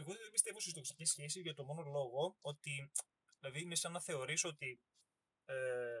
Εγώ 0.00 0.12
δεν 0.20 0.30
πιστεύω 0.34 0.58
στι 0.60 0.72
τοξικέ 0.78 1.04
σχέσει 1.14 1.40
για 1.46 1.54
το 1.54 1.64
μόνο 1.68 1.82
λόγο 1.96 2.22
ότι. 2.40 2.92
Δηλαδή 3.38 3.60
είναι 3.64 3.74
σαν 3.82 3.92
να 3.92 4.00
θεωρείς 4.00 4.44
ότι. 4.44 4.70
Ε, 5.46 5.91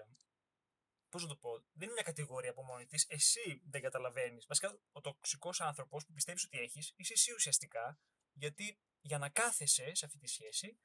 Πώς 1.12 1.22
να 1.22 1.28
το 1.28 1.36
πω, 1.36 1.50
δεν 1.58 1.82
είναι 1.82 1.92
μια 1.92 2.02
κατηγορία 2.02 2.50
από 2.50 2.62
μόνη 2.64 2.86
της. 2.86 3.06
Εσύ 3.08 3.62
δεν 3.64 3.80
καταλαβαίνεις. 3.82 4.46
Βασικά, 4.46 4.78
ο 4.92 5.00
τοξικός 5.00 5.60
άνθρωπος 5.60 6.06
που 6.06 6.12
πιστεύεις 6.12 6.44
ότι 6.44 6.58
έχεις, 6.58 6.92
είσαι 6.96 7.12
εσύ 7.12 7.32
ουσιαστικά. 7.32 7.98
Γιατί 8.32 8.80
για 9.00 9.18
να 9.18 9.28
κάθεσαι 9.28 9.94
σε 9.94 10.04
αυτή 10.04 10.18
τη 10.18 10.26
σχέση, 10.26 10.78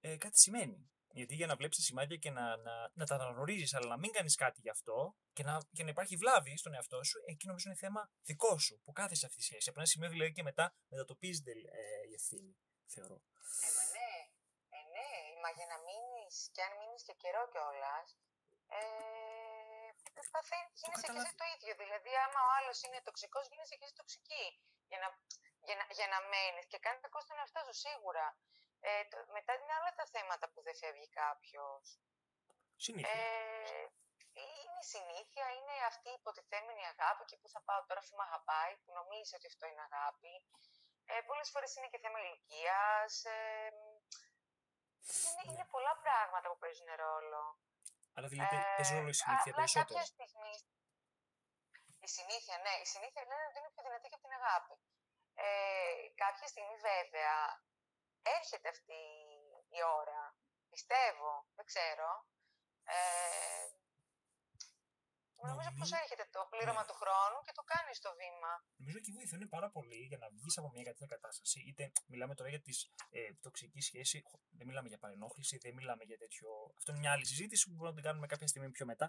ε, 0.00 0.16
κάτι 0.16 0.38
σημαίνει. 0.38 0.90
Γιατί 1.10 1.34
για 1.34 1.46
να 1.46 1.56
βλέπεις 1.56 1.76
τα 1.76 1.82
σημάδια 1.82 2.16
και 2.16 2.30
να, 2.30 2.56
να, 2.56 2.90
να 2.94 3.06
τα 3.06 3.14
αναγνωρίζεις, 3.14 3.74
αλλά 3.74 3.86
να 3.86 3.98
μην 3.98 4.10
κάνεις 4.12 4.34
κάτι 4.34 4.60
γι' 4.60 4.70
αυτό 4.70 5.16
και 5.32 5.42
να, 5.42 5.60
και 5.72 5.82
να 5.82 5.90
υπάρχει 5.90 6.16
βλάβη 6.16 6.56
στον 6.56 6.74
εαυτό 6.74 7.02
σου, 7.02 7.18
εκεί 7.26 7.46
νομίζω 7.46 7.68
είναι 7.68 7.78
θέμα 7.78 8.10
δικό 8.22 8.58
σου 8.58 8.80
που 8.84 8.92
κάθεσαι 8.92 9.20
σε 9.20 9.26
αυτή 9.26 9.38
τη 9.38 9.44
σχέση. 9.44 9.68
Από 9.68 9.78
ένα 9.80 9.88
σημείο 9.88 10.08
δηλαδή 10.08 10.32
και 10.32 10.42
μετά 10.42 10.74
μετατοπίζεται 10.88 11.50
ε, 11.50 12.08
η 12.10 12.12
ευθύνη, 12.14 12.56
θεωρώ. 12.86 13.22
Ε, 13.66 13.68
μα 13.76 13.82
ναι, 13.96 14.12
ε, 14.76 14.80
ναι, 14.94 15.08
μα 15.42 15.50
για 15.58 15.66
να 15.72 15.78
μείνεις 15.86 16.36
και 16.52 16.62
αν 16.66 16.72
μείνεις 16.78 17.02
και 17.06 17.14
καιρό 17.22 17.42
κιόλας. 17.52 18.08
Ε, 18.76 19.27
παθαίνει, 20.34 20.68
γίνεσαι 20.80 20.86
και 20.88 20.94
εσύ 20.96 21.06
καταλαβα- 21.06 21.38
το 21.42 21.46
ίδιο. 21.54 21.72
Δηλαδή, 21.82 22.10
άμα 22.24 22.40
ο 22.48 22.50
άλλος 22.58 22.78
είναι 22.84 22.98
τοξικός, 23.08 23.44
γίνεσαι 23.50 23.74
και 23.78 23.84
εσύ 23.86 23.94
τοξική. 24.00 24.44
Για 24.90 24.98
να, 25.02 25.08
για 25.66 25.76
να, 25.80 25.84
για 25.98 26.08
να 26.12 26.18
μένεις 26.32 26.66
και 26.70 26.78
κάνει 26.84 26.98
κακό 27.04 27.18
στον 27.24 27.36
εαυτό 27.40 27.60
σου, 27.66 27.74
σίγουρα. 27.86 28.26
Ε, 28.88 29.04
το, 29.10 29.16
μετά 29.36 29.52
είναι 29.54 29.72
άλλα 29.78 29.90
τα 30.00 30.06
θέματα 30.14 30.44
που 30.52 30.58
δεν 30.66 30.76
φεύγει 30.82 31.08
κάποιος. 31.22 31.82
Συνήθεια. 32.84 33.12
Ε, 33.12 33.86
είναι 34.42 34.78
η 34.84 34.86
συνήθεια, 34.94 35.44
είναι 35.56 35.74
αυτή 35.90 36.08
η 36.14 36.16
υποτιθέμενη 36.20 36.84
αγάπη 36.94 37.22
και 37.28 37.36
που 37.40 37.48
θα 37.54 37.60
πάω 37.66 37.80
τώρα 37.88 38.00
αφού 38.04 38.12
με 38.16 38.22
αγαπάει, 38.28 38.72
που 38.82 38.90
νομίζεις 38.98 39.32
ότι 39.38 39.46
αυτό 39.52 39.64
είναι 39.66 39.82
αγάπη. 39.90 40.32
Ε, 41.10 41.20
Πολλές 41.28 41.48
φορές 41.52 41.70
είναι 41.76 41.88
και 41.92 41.98
θέμα 42.04 42.18
ηλικίας. 42.24 43.24
Ε, 43.24 43.70
είναι, 45.28 45.42
είναι 45.52 45.64
πολλά 45.74 45.94
πράγματα 46.02 46.46
που 46.50 46.58
παίζουν 46.62 46.88
ρόλο. 47.04 47.42
Αλλά 48.18 48.28
δηλαδή 48.32 48.54
παί- 48.56 48.68
παίζει 48.76 48.92
ρόλο 48.98 49.12
η 49.14 49.16
Ε, 49.18 49.20
συνήθεια 49.22 49.50
απλά 49.52 49.60
περισσότερο. 49.60 49.98
κάποια 50.00 50.06
στιγμής. 50.14 50.58
Η 52.06 52.08
συνήθεια, 52.16 52.56
ναι, 52.64 52.74
η 52.84 52.86
συνήθεια 52.92 53.22
λένε 53.30 53.44
ότι 53.48 53.58
είναι 53.60 53.70
πιο 53.74 53.82
δυνατή 53.86 54.06
και 54.10 54.16
από 54.18 54.24
την 54.28 54.34
αγάπη. 54.40 54.74
Ε, 55.46 55.48
κάποια 56.24 56.46
στιγμή 56.52 56.76
βέβαια 56.90 57.36
έρχεται 58.38 58.68
αυτή 58.74 59.00
η 59.78 59.80
ώρα. 60.00 60.22
Πιστεύω, 60.72 61.30
δεν 61.56 61.64
ξέρω. 61.70 62.08
Ε, 62.84 62.98
νομίζω 65.46 65.70
πως 65.80 65.88
Νομίζω- 65.90 66.02
έρχεται 66.02 66.24
το 66.36 66.40
πλήρωμα 66.52 66.82
ναι. 66.82 66.88
του 66.88 66.96
χρόνου 67.02 67.38
και 67.46 67.52
το 67.58 67.62
κάνεις 67.72 67.96
το 68.06 68.10
βήμα. 68.20 68.52
Νομίζω 68.80 68.98
εκεί 69.02 69.10
βοηθούν 69.18 69.42
πάρα 69.56 69.68
πολύ 69.76 70.00
για 70.10 70.18
να 70.22 70.26
βγεις 70.36 70.54
από 70.60 70.68
μια 70.74 70.84
τέτοια 70.88 71.06
κατάσταση. 71.14 71.58
Είτε 71.68 71.82
μιλάμε 72.12 72.34
τώρα 72.38 72.48
για 72.54 72.62
τη 72.66 72.72
ε, 73.18 73.20
τοξική 73.46 73.80
σχέση, 73.88 74.16
χω- 74.28 74.42
δεν 74.58 74.66
μιλάμε 74.68 74.88
για 74.92 74.98
παρενόχληση, 75.04 75.54
δεν 75.64 75.72
μιλάμε 75.78 76.02
για 76.10 76.18
τέτοιο. 76.22 76.48
Αυτό 76.78 76.88
είναι 76.92 77.00
μια 77.04 77.12
άλλη 77.14 77.26
συζήτηση 77.32 77.62
που 77.66 77.70
μπορούμε 77.74 77.90
να 77.90 77.96
την 77.98 78.04
κάνουμε 78.08 78.26
κάποια 78.32 78.46
στιγμή 78.52 78.70
πιο 78.76 78.86
μετά. 78.92 79.06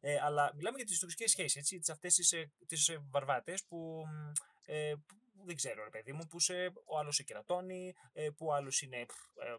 Ε, 0.00 0.20
αλλά 0.26 0.44
μιλάμε 0.54 0.76
για 0.76 0.86
τις 0.86 0.98
τοξικές 0.98 1.30
σχέσεις, 1.30 1.56
έτσι, 1.56 1.78
τις 1.78 1.90
αυτές 1.90 2.14
τις, 2.14 2.32
ε, 2.32 2.52
τις 2.66 2.88
ε, 2.88 2.98
βαρβάτες 3.10 3.64
που, 3.68 3.78
μ, 4.06 4.32
ε, 4.72 4.94
που 5.34 5.44
δεν 5.46 5.56
ξέρω, 5.56 5.84
ρε 5.84 5.90
παιδί 5.90 6.12
μου, 6.12 6.26
που 6.26 6.40
σε, 6.40 6.54
ο 6.84 6.98
άλλος 6.98 7.14
σε 7.14 7.22
κερατώνει, 7.22 7.94
ε, 8.12 8.28
που 8.36 8.46
ο 8.46 8.52
άλλος 8.54 8.80
είναι 8.82 8.96
ε, 9.00 9.54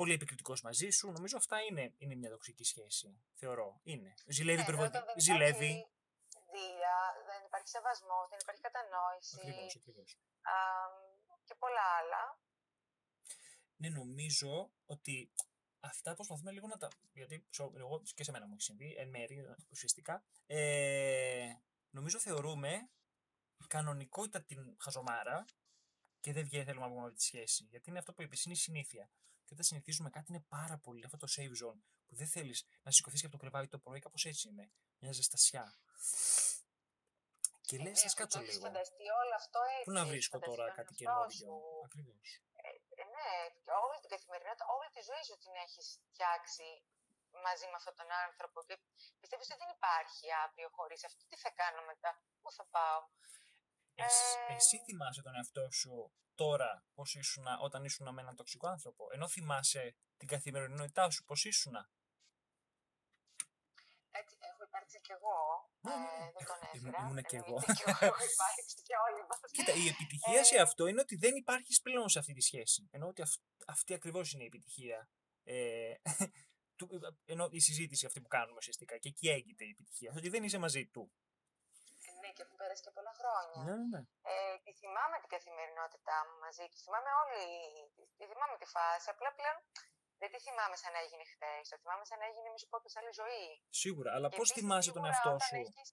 πολύ 0.00 0.12
επικριτικός 0.12 0.60
μαζί 0.62 0.88
σου. 0.90 1.10
Νομίζω 1.10 1.36
αυτά 1.36 1.56
είναι, 1.68 1.94
είναι 1.98 2.14
μια 2.14 2.30
τοξική 2.30 2.64
σχέση. 2.64 3.22
Θεωρώ. 3.40 3.80
Είναι. 3.82 4.14
Ζηλεύει 4.26 4.56
Ναι, 4.56 4.62
υπερβολικά. 4.62 4.98
όταν 4.98 5.06
δεν 5.14 5.20
Ζηλεύει. 5.26 5.70
υπάρχει 5.70 5.88
Δία, 6.54 6.96
δεν 7.28 7.40
υπάρχει 7.48 7.68
σεβασμός, 7.68 8.28
δεν 8.30 8.38
υπάρχει 8.42 8.60
κατανόηση 8.68 9.36
Ακριβώς, 9.40 9.76
ακριβώς. 9.76 10.10
α, 10.52 10.54
και 11.44 11.54
πολλά 11.62 11.84
άλλα. 11.98 12.22
Ναι, 13.80 13.88
νομίζω 13.88 14.72
ότι 14.86 15.32
αυτά 15.80 16.14
προσπαθούμε 16.14 16.50
λίγο 16.52 16.66
να 16.66 16.76
τα. 16.76 16.88
Γιατί 17.12 17.48
εγώ 17.76 18.02
και 18.14 18.24
σε 18.24 18.30
μένα 18.30 18.46
μου 18.46 18.52
έχει 18.52 18.62
συμβεί, 18.62 18.94
εν 18.98 19.08
μέρη 19.08 19.36
ουσιαστικά. 19.70 20.24
Ε, 20.46 21.52
νομίζω 21.90 22.18
θεωρούμε 22.18 22.90
κανονικότητα 23.68 24.42
την 24.42 24.76
χαζομάρα 24.80 25.44
και 26.20 26.32
δεν 26.32 26.44
βγαίνει 26.44 26.64
θέλουμε 26.64 26.84
να 26.86 26.90
βγούμε 26.92 27.06
από 27.06 27.14
τη 27.16 27.22
σχέση. 27.22 27.64
Γιατί 27.64 27.90
είναι 27.90 27.98
αυτό 27.98 28.12
που 28.12 28.22
είπες, 28.22 28.44
είναι 28.44 28.54
η 28.54 28.56
συνήθεια. 28.56 29.10
Και 29.50 29.56
όταν 29.58 29.70
συνηθίζουμε 29.72 30.10
κάτι 30.16 30.28
είναι 30.32 30.44
πάρα 30.56 30.76
πολύ 30.84 31.04
αυτό 31.04 31.16
το 31.22 31.28
safe 31.36 31.54
zone 31.60 31.80
που 32.06 32.14
δεν 32.20 32.28
θέλεις 32.34 32.58
να 32.84 32.90
σηκωθείς 32.90 33.22
από 33.24 33.32
το 33.34 33.38
κρεβάτι 33.42 33.68
το 33.74 33.78
πρωί, 33.84 33.98
κάπως 34.06 34.22
έτσι 34.30 34.48
είναι. 34.48 34.64
Μια 35.00 35.12
ζεστασιά. 35.18 35.64
Και 37.66 37.76
λες, 37.84 38.04
ας 38.08 38.14
κάτσω 38.14 38.40
λίγο. 38.40 38.66
όλο 39.22 39.34
αυτό 39.42 39.60
έτσι. 39.74 39.86
Πού 39.86 39.92
να 39.98 40.04
βρίσκω 40.10 40.38
τώρα 40.48 40.64
κάτι 40.78 40.92
καινούριο; 40.98 41.50
Ακριβώς. 41.88 42.26
Ε, 42.66 42.68
ε, 43.02 43.04
ναι, 43.14 43.30
και 43.62 43.72
όλη 43.84 43.98
την 44.02 44.10
καθημερινότητα, 44.14 44.64
όλη 44.76 44.88
τη 44.96 45.02
ζωή 45.08 45.22
σου 45.28 45.36
την 45.44 45.54
έχεις 45.64 45.86
φτιάξει 46.08 46.66
μαζί 47.46 47.66
με 47.70 47.76
αυτόν 47.80 47.94
τον 48.00 48.10
άνθρωπο. 48.26 48.58
Και 48.68 48.76
πιστεύεις 49.20 49.46
ότι 49.50 49.60
δεν 49.62 49.70
υπάρχει 49.78 50.26
αύριο 50.44 50.68
χωρίς 50.76 51.00
αυτό. 51.08 51.20
Τι 51.30 51.36
θα 51.44 51.50
κάνω 51.60 51.80
μετά, 51.90 52.10
πού 52.40 52.48
θα 52.56 52.64
πάω; 52.74 52.98
Εσύ, 53.94 54.36
ε... 54.48 54.54
εσύ 54.54 54.82
θυμάσαι 54.84 55.22
τον 55.22 55.34
εαυτό 55.34 55.70
σου 55.70 56.12
τώρα 56.34 56.84
πώς 56.94 57.14
ήσουν 57.14 57.46
όταν 57.60 57.84
ήσουν 57.84 58.14
με 58.14 58.20
έναν 58.20 58.36
τοξικό 58.36 58.68
άνθρωπο, 58.68 59.06
ενώ 59.12 59.28
θυμάσαι 59.28 59.96
την 60.16 60.28
καθημερινότητά 60.28 61.10
σου 61.10 61.24
πώς 61.24 61.44
ήσουν; 61.44 61.74
Έτσι, 64.10 64.36
έχω 64.40 64.62
υπάρξει 64.68 65.00
κι 65.00 65.12
εγώ. 65.12 65.36
Ναι, 65.80 65.94
ναι, 65.94 66.00
ναι. 66.00 66.26
Ε, 66.26 66.32
δεν 66.36 66.44
τον 66.50 66.60
έφερα. 66.74 66.98
Ήμουν 67.02 67.22
κι 67.22 67.36
εγώ. 67.36 67.56
Έχω 68.06 68.24
υπάρξει 68.34 68.76
κι 68.86 68.94
όλοι 69.06 69.22
μας. 69.28 69.38
Κοίτα, 69.50 69.72
η 69.72 69.86
επιτυχία 69.88 70.44
σε 70.44 70.58
αυτό 70.60 70.86
είναι 70.86 71.00
ότι 71.00 71.16
δεν 71.16 71.34
υπάρχεις 71.36 71.80
πλέον 71.80 72.08
σε 72.08 72.18
αυτή 72.18 72.32
τη 72.32 72.40
σχέση. 72.40 72.88
Ενώ 72.90 73.06
ότι 73.06 73.22
αυ, 73.22 73.32
αυτή 73.66 73.94
ακριβώς 73.94 74.32
είναι 74.32 74.42
η 74.42 74.46
επιτυχία. 74.46 75.08
Ε, 75.42 75.94
του, 76.78 76.88
ενώ 77.24 77.48
η 77.50 77.60
συζήτηση 77.60 78.06
αυτή 78.06 78.20
που 78.20 78.28
κάνουμε 78.28 78.56
ουσιαστικά. 78.56 78.98
Και 78.98 79.08
εκεί 79.08 79.28
έγκυται 79.28 79.64
η 79.64 79.70
επιτυχία. 79.70 80.12
Ότι 80.16 80.28
δεν 80.28 80.42
είσαι 80.44 80.58
μαζί 80.58 80.86
του. 80.86 81.12
Ναι, 82.30 82.36
και 82.38 82.48
που 82.48 82.56
πέρασε 82.60 82.82
και 82.86 82.92
πολλά 82.96 83.14
χρόνια. 83.20 83.60
Ναι, 83.66 83.74
ναι, 83.80 83.86
ναι. 83.94 84.02
Ε, 84.32 84.56
τη 84.64 84.70
θυμάμαι 84.80 85.16
την 85.22 85.30
καθημερινότητά 85.34 86.16
μου 86.26 86.34
μαζί 86.44 86.64
του. 86.70 86.76
Θυμάμαι 86.84 87.10
όλη. 87.22 87.42
Τη 88.16 88.24
θυμάμαι 88.30 88.56
τη 88.62 88.66
φάση. 88.74 89.06
Απλά 89.14 89.30
πλέον 89.38 89.58
δεν 90.20 90.28
τη 90.32 90.38
θυμάμαι 90.46 90.76
σαν 90.82 90.90
να 90.94 91.00
έγινε 91.04 91.24
χθες. 91.32 91.62
Το 91.70 91.76
θυμάμαι 91.82 92.04
σαν 92.08 92.18
να 92.22 92.26
έγινε, 92.30 92.48
μη 92.52 92.58
σου 92.62 92.68
πω, 92.70 92.76
σε 92.92 92.98
άλλη 93.00 93.12
ζωή. 93.22 93.46
Σίγουρα, 93.82 94.10
αλλά 94.16 94.28
πώς 94.36 94.48
θυμάσαι 94.56 94.92
τον 94.96 95.04
εαυτό 95.08 95.32
σου; 95.46 95.56
Έχεις... 95.56 95.88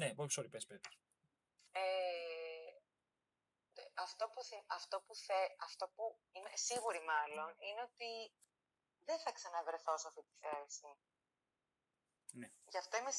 Ναι, 0.00 0.08
όχι, 0.22 0.32
sorry, 0.36 0.50
πες, 0.54 0.64
πες. 0.68 0.80
Ε, 1.82 2.70
αυτό, 4.06 4.24
που 4.32 4.40
αυτό, 4.78 4.96
που 5.04 5.14
θε, 5.26 5.40
αυτό 5.68 5.84
που 5.94 6.04
είμαι 6.36 6.52
σίγουρη 6.68 7.00
μάλλον 7.12 7.50
είναι 7.66 7.82
ότι 7.90 8.10
δεν 9.08 9.18
θα 9.24 9.30
ξαναβρεθώ 9.32 9.94
σε 9.98 10.06
αυτή 10.10 10.22
τη 10.28 10.34
θέση. 10.44 10.90
Ναι. 12.40 12.48
Γι' 12.72 12.80
αυτό 12.82 12.94
είμαι 12.96 13.14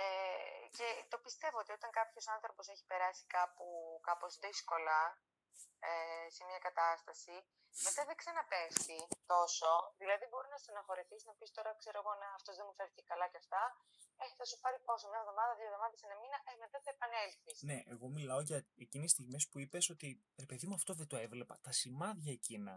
Ε, 0.00 0.68
και 0.76 0.88
το 1.12 1.18
πιστεύω 1.24 1.58
ότι 1.62 1.72
όταν 1.78 1.90
κάποιος 1.98 2.26
άνθρωπος 2.34 2.64
έχει 2.72 2.84
περάσει 2.90 3.24
κάπου 3.36 3.66
κάπως 4.08 4.32
δύσκολα 4.44 4.98
ε, 5.88 6.30
σε 6.34 6.42
μια 6.48 6.60
κατάσταση, 6.66 7.36
μετά 7.86 8.02
δεν 8.08 8.16
ξαναπέφτει 8.20 8.98
τόσο. 9.32 9.70
Δηλαδή, 10.00 10.24
μπορεί 10.30 10.48
να 10.54 10.58
στεναχωρηθεί, 10.62 11.16
να 11.28 11.32
πεις 11.38 11.50
τώρα, 11.56 11.70
ξέρω 11.80 11.98
εγώ, 12.02 12.12
να 12.22 12.28
αυτός 12.38 12.54
δεν 12.58 12.66
μου 12.68 12.74
φέρθηκε 12.78 13.02
καλά 13.10 13.26
και 13.32 13.40
αυτά. 13.44 13.62
Ε, 14.20 14.24
θα 14.38 14.44
σου 14.50 14.56
πάρει 14.62 14.78
πόσο, 14.88 15.04
μια 15.10 15.20
εβδομάδα, 15.24 15.52
δύο 15.58 15.68
εβδομάδες, 15.70 16.02
ένα 16.06 16.16
μήνα, 16.22 16.38
ε, 16.48 16.52
μετά 16.64 16.78
θα 16.84 16.90
επανέλθεις. 16.96 17.56
Ναι, 17.70 17.78
εγώ 17.94 18.06
μιλάω 18.16 18.40
για 18.48 18.58
εκείνες 18.84 19.08
τις 19.08 19.14
στιγμές 19.16 19.42
που 19.48 19.58
είπες 19.62 19.84
ότι 19.94 20.08
ρε 20.42 20.46
παιδί 20.50 20.66
μου, 20.66 20.74
αυτό 20.80 20.92
δεν 21.00 21.08
το 21.12 21.16
έβλεπα. 21.16 21.54
Τα 21.66 21.72
σημάδια 21.80 22.32
εκείνα 22.38 22.74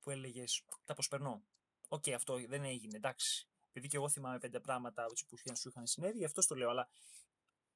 που 0.00 0.10
έλεγες, 0.10 0.64
τα 0.84 0.94
προσπερνώ. 0.94 1.34
OK, 1.88 2.02
okay, 2.04 2.12
αυτό 2.20 2.32
δεν 2.52 2.64
έγινε, 2.64 2.96
εντάξει. 2.96 3.48
Επειδή 3.76 3.88
και 3.88 3.96
εγώ 3.96 4.08
θυμάμαι 4.08 4.38
πέντε 4.38 4.60
πράγματα 4.60 5.04
που 5.28 5.36
σου 5.36 5.68
είχαν 5.68 5.86
συνέβη, 5.86 6.18
γι' 6.18 6.24
αυτό 6.24 6.46
το 6.46 6.54
λέω. 6.54 6.70
Αλλά 6.70 6.88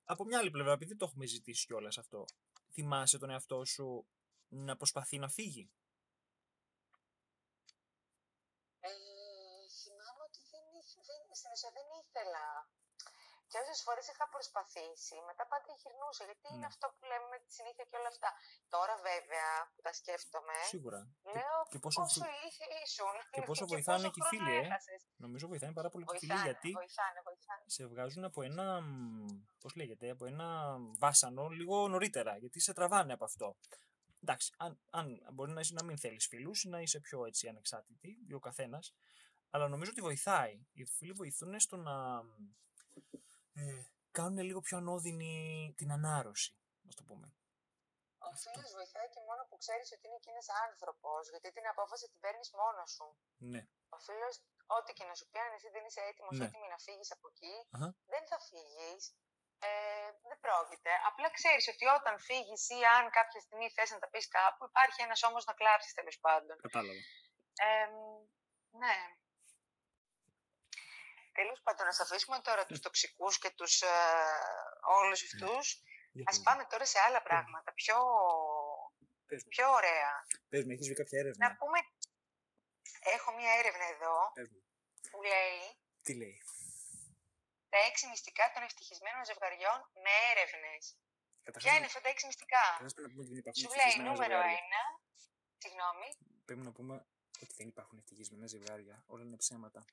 από 0.05 0.25
μια 0.25 0.39
άλλη 0.39 0.51
πλευρά, 0.51 0.73
επειδή 0.73 0.97
το 0.97 1.05
έχουμε 1.05 1.27
ζητήσει 1.27 1.67
κιόλας 1.67 1.99
αυτό, 1.99 2.25
θυμάσαι 2.73 3.19
τον 3.19 3.31
εαυτό 3.31 3.65
σου 3.65 4.07
να 4.49 4.77
προσπαθεί 4.77 5.19
να 5.19 5.29
φύγει; 5.29 5.71
Ε, 8.81 8.89
θυμάμαι 9.81 10.23
ότι 10.29 10.41
δεν, 10.51 10.65
δεν, 11.07 11.21
στην 11.39 11.71
δεν 11.77 11.87
ήθελα. 12.03 12.45
Και 13.51 13.59
όσε 13.63 13.75
φορές 13.87 14.07
είχα 14.13 14.27
προσπαθήσει, 14.35 15.17
μετά 15.31 15.45
πάντα 15.53 15.73
γυρνούσα. 15.81 16.23
Γιατί 16.29 16.45
είναι 16.53 16.67
ναι. 16.67 16.73
αυτό 16.73 16.85
που 16.95 17.03
λέμε 17.11 17.27
με 17.35 17.39
τη 17.45 17.51
συνήθεια 17.59 17.85
και 17.91 17.97
όλα 18.01 18.11
αυτά. 18.15 18.31
Τώρα, 18.75 18.95
βέβαια, 19.11 19.49
που 19.75 19.81
τα 19.87 19.93
σκέφτομαι. 19.99 20.57
Σίγουρα. 20.75 21.01
Λέω 21.35 21.59
και, 21.73 21.79
πόσο, 21.85 22.01
πόσο 22.01 22.27
ηλίθιοι 22.35 22.69
ήσουν. 22.85 23.17
Και 23.35 23.41
πόσο 23.49 23.65
και 23.65 23.73
βοηθάνε 23.75 24.07
και 24.15 24.21
οι 24.23 24.27
φίλοι, 24.31 24.55
ε. 24.61 24.65
Νομίζω 25.25 25.45
βοηθάνε 25.53 25.73
πάρα 25.79 25.91
πολύ 25.93 26.05
οι 26.09 26.19
φίλοι 26.23 26.39
γιατί 26.49 26.71
βοηθάνε, 26.83 27.19
βοηθάνε. 27.29 27.63
σε 27.77 27.83
βγάζουν 27.93 28.25
από 28.31 28.41
ένα. 28.49 28.67
Πώς 29.63 29.73
λέγεται, 29.81 30.07
από 30.15 30.25
ένα 30.33 30.47
βάσανο 31.03 31.45
λίγο 31.59 31.77
νωρίτερα. 31.95 32.33
Γιατί 32.43 32.59
σε 32.67 32.73
τραβάνε 32.79 33.13
από 33.13 33.25
αυτό 33.31 33.49
εντάξει, 34.23 34.53
αν, 34.57 34.81
αν 34.91 35.21
μπορεί 35.33 35.53
να, 35.53 35.61
είσαι, 35.61 35.75
να 35.75 35.85
μην 35.85 35.99
θέλεις 35.99 36.27
φίλους 36.27 36.63
ή 36.65 36.69
να 36.69 36.81
είσαι 36.81 37.01
πιο 37.01 37.27
έτσι 37.27 37.49
ανεξάρτητη, 37.49 38.19
ή 38.29 38.35
ο 38.35 38.39
καθένας. 38.39 38.95
Αλλά 39.51 39.69
νομίζω 39.69 39.91
ότι 39.91 40.01
βοηθάει. 40.01 40.67
Οι 40.73 40.85
φίλοι 40.85 41.13
βοηθούν 41.13 41.61
στο 41.61 41.77
να 41.77 42.23
ε, 43.55 43.83
κάνουν 44.11 44.39
λίγο 44.49 44.61
πιο 44.67 44.77
ανώδυνη 44.83 45.35
την 45.77 45.91
ανάρρωση, 45.97 46.51
να 46.87 46.93
το 46.99 47.03
πούμε. 47.09 47.27
Ο 48.29 48.31
φίλο 48.43 48.67
βοηθάει 48.79 49.09
και 49.15 49.23
μόνο 49.29 49.43
που 49.49 49.57
ξέρεις 49.63 49.89
ότι 49.95 50.05
είναι 50.09 50.21
και 50.25 50.31
ένας 50.35 50.49
άνθρωπος, 50.67 51.23
γιατί 51.33 51.49
την 51.57 51.67
απόφαση 51.73 52.05
την 52.13 52.21
παίρνεις 52.25 52.51
μόνος 52.61 52.91
σου. 52.97 53.09
Ναι. 53.53 53.63
Ο 53.97 53.99
φίλος, 54.07 54.35
ό,τι 54.77 54.91
και 54.97 55.05
να 55.11 55.15
σου 55.19 55.27
πει, 55.31 55.39
αν 55.39 55.53
εσύ 55.57 55.69
δεν 55.77 55.85
είσαι 55.87 56.03
έτοιμος, 56.11 56.35
ναι. 56.39 56.45
έτοιμη 56.45 56.69
να 56.75 56.79
φύγεις 56.87 57.11
από 57.17 57.27
εκεί, 57.33 57.55
δεν 58.13 58.23
θα 58.31 58.39
φύγεις 58.49 59.03
ε, 59.69 60.11
δεν 60.29 60.39
πρόκειται. 60.45 60.93
Απλά 61.09 61.29
ξέρεις 61.39 61.65
ότι 61.73 61.85
όταν 61.99 62.15
φύγεις 62.29 62.63
ή 62.77 62.79
αν 62.97 63.05
κάποια 63.19 63.41
στιγμή 63.45 63.67
θες 63.75 63.91
να 63.95 63.99
τα 64.03 64.09
πεις 64.13 64.27
κάπου, 64.39 64.63
υπάρχει 64.71 65.01
ένας 65.07 65.21
όμω 65.29 65.39
να 65.49 65.55
κλάψεις 65.59 65.93
τέλος 65.99 66.19
πάντων. 66.25 66.57
Κατάλαβα. 66.67 67.03
Ε, 67.67 67.87
ναι. 68.83 68.97
Τέλος 71.41 71.61
πάντων, 71.65 71.85
να 71.91 71.95
αφήσουμε 72.07 72.39
τώρα 72.49 72.63
τους 72.69 72.81
τοξικούς 72.85 73.35
και 73.43 73.51
τους 73.59 73.75
ε, 73.83 73.95
όλους 74.99 75.21
ναι. 75.21 75.29
αυτούς. 75.29 75.65
Α 76.31 76.33
πάμε 76.47 76.63
τώρα 76.71 76.87
σε 76.93 76.99
άλλα 77.07 77.21
πράγματα. 77.29 77.71
Πιο, 77.81 77.97
πιο 79.55 79.67
ωραία. 79.79 80.11
Πες 80.51 80.63
μου, 80.65 80.73
έχεις 80.75 80.87
βρει 80.89 80.97
κάποια 81.03 81.19
έρευνα. 81.23 81.41
Να 81.47 81.51
πούμε, 81.59 81.79
έχω 83.17 83.31
μία 83.39 83.53
έρευνα 83.61 83.87
εδώ 83.95 84.17
που 85.11 85.19
λέει... 85.33 85.59
Τι 86.07 86.13
λέει; 86.21 86.37
Τα 87.73 87.79
έξι 87.89 88.05
μυστικά 88.13 88.45
των 88.55 88.63
ευτυχισμένων 88.69 89.25
ζευγαριών 89.29 89.79
με 90.05 90.13
έρευνες. 90.33 90.83
Ποια 91.63 91.73
είναι 91.77 91.89
αυτά 91.91 92.01
τα 92.05 92.09
έξι 92.09 92.27
μυστικά; 92.27 92.65
Σου 93.61 93.71
λέει 93.81 93.95
νούμερο 94.09 94.39
ένα. 94.61 94.83
Συγγνώμη. 95.63 96.09
Πρέπει 96.45 96.65
να 96.69 96.73
πούμε 96.77 96.95
ότι 97.43 97.55
δεν 97.61 97.69
υπάρχουν 97.69 97.99
ευτυχισμένα 97.99 98.47
ζευγάρια. 98.47 98.97
Όλα 99.07 99.23
είναι 99.25 99.37
ψέματα. 99.37 99.85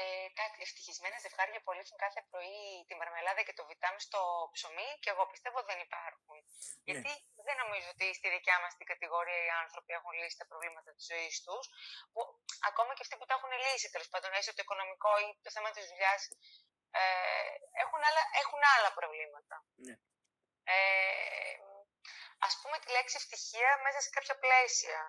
Ε, 0.00 0.26
τα 0.38 0.44
ευτυχισμένα 0.66 1.18
ζευγάρια 1.24 1.60
που 1.62 1.70
αλήθουν 1.72 1.98
κάθε 2.04 2.20
πρωί 2.30 2.62
τη 2.88 2.94
μαρμελάδα 3.00 3.42
και 3.46 3.54
το 3.58 3.64
βιτάμι 3.70 4.00
στο 4.08 4.20
ψωμί 4.54 4.88
και 5.02 5.10
εγώ 5.14 5.22
πιστεύω 5.32 5.58
δεν 5.70 5.78
υπάρχουν. 5.86 6.36
Ναι. 6.44 6.84
Γιατί 6.86 7.12
δεν 7.46 7.56
νομίζω 7.62 7.88
ότι 7.94 8.06
στη 8.18 8.28
δικιά 8.34 8.56
μας 8.62 8.72
την 8.78 8.86
κατηγορία 8.92 9.40
οι 9.46 9.52
άνθρωποι 9.62 9.92
έχουν 9.98 10.12
λύσει 10.18 10.36
τα 10.40 10.46
προβλήματα 10.50 10.90
της 10.96 11.04
ζωής 11.10 11.36
τους. 11.44 11.64
Ακόμα 12.70 12.90
και 12.94 13.02
αυτοί 13.04 13.14
που 13.18 13.26
τα 13.28 13.34
έχουν 13.38 13.52
λύσει, 13.64 13.86
τέλος 13.94 14.08
πάντων, 14.12 14.30
έστω 14.38 14.52
το 14.56 14.62
οικονομικό 14.64 15.12
ή 15.24 15.26
το 15.44 15.50
θέμα 15.54 15.70
της 15.76 15.84
δουλειάς, 15.90 16.20
ε, 17.00 17.02
έχουν, 17.82 18.00
άλλα, 18.08 18.22
έχουν 18.42 18.60
άλλα 18.74 18.90
προβλήματα. 18.98 19.56
Ναι. 19.86 19.94
Ε, 20.74 21.54
ας 22.46 22.54
πούμε 22.60 22.76
τη 22.82 22.88
λέξη 22.96 23.16
ευτυχία 23.22 23.70
μέσα 23.84 24.00
σε 24.04 24.10
κάποια 24.16 24.34
πλαίσια. 24.44 25.00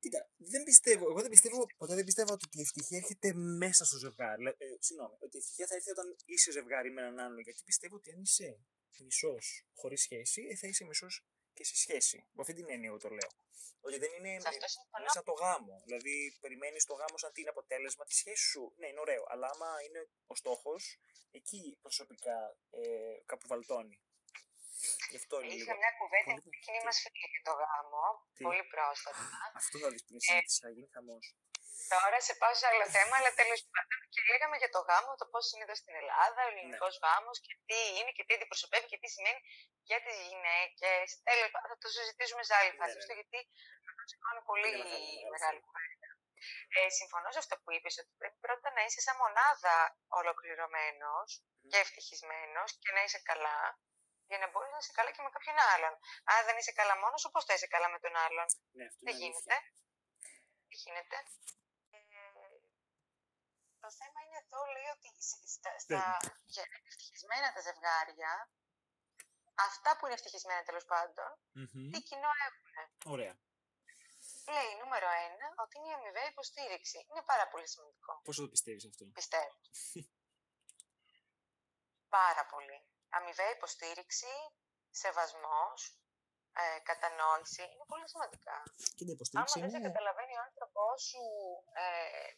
Κοίτα, 0.00 0.30
δεν 0.36 0.62
πιστεύω, 0.62 1.04
εγώ 1.10 1.20
δεν 1.20 1.30
πιστεύω, 1.30 1.66
ποτέ 1.76 1.94
δεν 1.94 2.04
πιστεύω 2.04 2.32
ότι 2.32 2.46
η 2.50 2.60
ευτυχία 2.60 2.96
έρχεται 2.96 3.32
μέσα 3.34 3.84
στο 3.84 3.96
ζευγάρι. 3.98 4.44
Ε, 4.46 4.66
συγγνώμη, 4.78 5.14
ότι 5.20 5.36
η 5.36 5.38
ευτυχία 5.38 5.66
θα 5.66 5.74
έρθει 5.74 5.90
όταν 5.90 6.16
είσαι 6.24 6.50
ζευγάρι 6.50 6.90
με 6.90 7.00
έναν 7.00 7.18
άλλον. 7.18 7.40
Γιατί 7.40 7.60
πιστεύω 7.64 7.96
ότι 7.96 8.12
αν 8.12 8.20
είσαι 8.20 8.60
μισός 8.98 9.66
χωρίς 9.74 10.00
σχέση, 10.02 10.46
ε, 10.50 10.56
θα 10.56 10.66
είσαι 10.66 10.84
μισός 10.84 11.24
και 11.54 11.64
σε 11.64 11.76
σχέση. 11.76 12.16
Με 12.32 12.40
αυτή 12.40 12.54
την 12.54 12.66
έννοια 12.68 12.88
εγώ 12.88 12.98
το 12.98 13.08
λέω. 13.08 13.30
Ότι 13.80 13.98
δεν 13.98 14.10
είναι 14.18 14.32
μέσα 15.04 15.22
το 15.22 15.32
γάμο. 15.32 15.82
Δηλαδή, 15.84 16.36
περιμένεις 16.40 16.84
το 16.84 16.94
γάμο 16.94 17.16
σαν 17.18 17.32
τι 17.32 17.40
είναι 17.40 17.50
αποτέλεσμα 17.50 18.04
της 18.04 18.16
σχέσης 18.16 18.50
σου. 18.50 18.72
Ναι, 18.76 18.86
είναι 18.88 19.00
ωραίο. 19.00 19.24
Αλλά 19.28 19.46
άμα 19.54 19.68
είναι 19.86 20.08
ο 20.26 20.34
στόχος, 20.34 21.00
εκεί 21.30 21.78
προσωπικά 21.80 22.56
ε, 22.70 22.80
κάπου 23.26 23.46
βαλτώνει. 23.46 24.00
Γι' 25.12 25.20
αυτό 25.22 25.34
είναι 25.40 25.54
Είχα 25.58 25.74
μια 25.82 25.92
κουβέντα 26.00 26.32
με 26.50 26.56
κοινή 26.64 26.80
μας 26.86 26.96
φίλη 27.02 27.28
για 27.34 27.42
το 27.48 27.52
γάμο. 27.60 28.04
Τι; 28.36 28.42
Πολύ 28.48 28.64
πρόσφατα. 28.74 29.22
Αυτό 29.60 29.76
θα 29.82 29.88
δεις 29.92 30.02
πριν 30.06 30.18
ε, 30.32 30.38
θα 30.64 30.70
γίνει 30.74 30.90
χαμός. 30.94 31.24
Τώρα 31.94 32.18
σε 32.26 32.34
πάω 32.40 32.54
σε 32.60 32.66
άλλο 32.70 32.86
θέμα, 32.96 33.14
αλλά 33.18 33.30
τέλος 33.40 33.60
πάντων 33.72 33.98
και 34.12 34.20
λέγαμε 34.30 34.56
για 34.62 34.70
το 34.74 34.80
γάμο, 34.88 35.10
το 35.20 35.26
πώς 35.32 35.44
είναι 35.52 35.64
εδώ 35.66 35.76
στην 35.82 35.94
Ελλάδα, 36.00 36.40
ο 36.46 36.48
ελληνικός 36.50 36.94
ναι. 36.96 37.02
γάμος 37.04 37.36
και 37.44 37.52
τι 37.68 37.80
είναι 37.98 38.12
και 38.16 38.24
τι 38.26 38.32
αντιπροσωπεύει 38.36 38.86
και 38.92 38.98
τι 39.02 39.08
σημαίνει 39.14 39.40
για 39.88 39.98
τις 40.04 40.16
γυναίκες. 40.28 41.06
Τέλος 41.28 41.48
πάντων, 41.52 41.68
θα 41.72 41.78
το 41.82 41.88
συζητήσουμε 41.96 42.42
σε 42.48 42.54
άλλη 42.58 42.72
φάση, 42.78 42.96
ναι, 42.98 43.06
ναι. 43.08 43.18
γιατί 43.18 43.38
αυτό 43.88 44.02
σηκώνει 44.10 44.42
πολύ 44.50 44.70
μεγάλη 45.34 45.60
κουβέντα. 45.66 46.08
Ε, 46.76 46.88
συμφωνώ 46.98 47.28
σε 47.34 47.40
αυτό 47.44 47.54
που 47.62 47.68
είπες, 47.74 47.94
ότι 48.02 48.12
πρέπει 48.20 48.38
πρώτα 48.46 48.68
να 48.76 48.82
είσαι 48.84 49.00
σαν 49.06 49.16
μονάδα 49.22 49.76
ολοκληρωμένος 50.20 51.28
και 51.70 51.78
ευτυχισμένος 51.84 52.68
και 52.82 52.90
να 52.96 53.00
είσαι 53.04 53.20
καλά, 53.30 53.60
για 54.30 54.38
να 54.42 54.46
μπορείς 54.50 54.70
να 54.74 54.78
είσαι 54.82 54.94
καλά 54.98 55.10
και 55.14 55.22
με 55.26 55.30
κάποιον 55.36 55.58
άλλον. 55.72 55.92
Αν 56.32 56.40
δεν 56.46 56.56
είσαι 56.60 56.72
καλά 56.80 56.94
μόνος 57.02 57.20
σου, 57.22 57.30
πώς 57.34 57.44
θα 57.48 57.52
είσαι 57.54 57.68
καλά 57.74 57.88
με 57.94 57.98
τον 58.04 58.14
άλλον; 58.24 58.46
Ναι, 58.78 58.86
δεν 59.06 59.14
γίνεται. 59.20 59.54
Τι 60.68 60.76
γίνεται; 60.84 61.16
Ε, 61.96 61.98
το 63.82 63.88
θέμα 63.98 64.18
είναι 64.24 64.38
εδώ, 64.44 64.60
λέει 64.74 64.88
ότι 64.96 65.08
στα, 65.54 65.70
στα 65.84 66.00
ευτυχισμένα 66.90 67.46
τα 67.54 67.60
ζευγάρια, 67.68 68.32
αυτά 69.68 69.90
που 69.96 70.04
είναι 70.06 70.14
ευτυχισμένα 70.18 70.62
τέλος 70.68 70.84
πάντων, 70.92 71.28
τι 71.92 71.98
κοινό 72.08 72.30
έχουν. 72.48 72.74
Ωραία. 73.14 73.34
Λέει 74.54 74.70
νούμερο 74.82 75.08
ένα 75.26 75.46
ότι 75.62 75.74
είναι 75.78 75.88
η 75.88 75.92
αμοιβαία 75.92 76.28
υποστήριξη. 76.34 76.98
Είναι 77.10 77.22
πάρα 77.22 77.48
πολύ 77.48 77.68
σημαντικό. 77.68 78.12
Πώς 78.24 78.36
το 78.36 78.48
πιστεύεις 78.48 78.84
αυτό, 78.90 79.04
Πιστεύω. 79.20 79.54
πάρα 82.08 82.46
πολύ 82.46 82.89
αμοιβαία 83.16 83.50
υποστήριξη, 83.58 84.32
σεβασμός, 85.00 85.80
ε, 86.60 86.78
κατανόηση, 86.90 87.62
είναι 87.72 87.86
πολύ 87.92 88.08
σημαντικά. 88.12 88.56
Και 88.96 89.04
την 89.04 89.14
υποστήριξη 89.16 89.58
Άμα 89.58 89.66
δεν 89.66 89.72
σε 89.76 89.86
καταλαβαίνει 89.88 90.34
ο 90.40 90.42
άνθρωπό 90.48 90.86
σου 91.08 91.22
ε, 91.84 92.28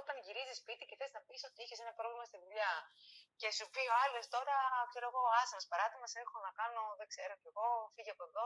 όταν 0.00 0.14
γυρίζεις 0.24 0.56
σπίτι 0.62 0.84
και 0.88 0.96
θες 1.00 1.12
να 1.16 1.20
πεις 1.26 1.42
ότι 1.48 1.58
είχες 1.62 1.80
ένα 1.84 1.92
πρόβλημα 1.98 2.24
στη 2.30 2.38
δουλειά 2.44 2.72
και 3.40 3.48
σου 3.56 3.66
πει 3.74 3.82
ο 3.92 3.94
άλλος 4.04 4.24
τώρα, 4.34 4.56
ξέρω 4.90 5.06
εγώ, 5.10 5.22
άσε 5.40 5.54
μας 5.58 5.66
παράτε 5.70 5.96
μας, 6.02 6.12
έχω 6.22 6.36
να 6.46 6.52
κάνω, 6.60 6.82
δεν 7.00 7.08
ξέρω 7.12 7.34
κι 7.42 7.48
εγώ, 7.52 7.68
φύγε 7.94 8.12
από 8.16 8.24
εδώ, 8.28 8.44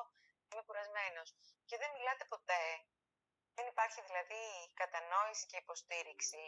είμαι 0.48 0.62
κουρασμένος. 0.66 1.28
Και 1.68 1.76
δεν 1.82 1.90
μιλάτε 1.96 2.24
ποτέ. 2.34 2.64
Δεν 3.56 3.66
υπάρχει 3.72 4.00
δηλαδή 4.08 4.42
κατανόηση 4.82 5.44
και 5.50 5.58
υποστήριξη. 5.64 6.44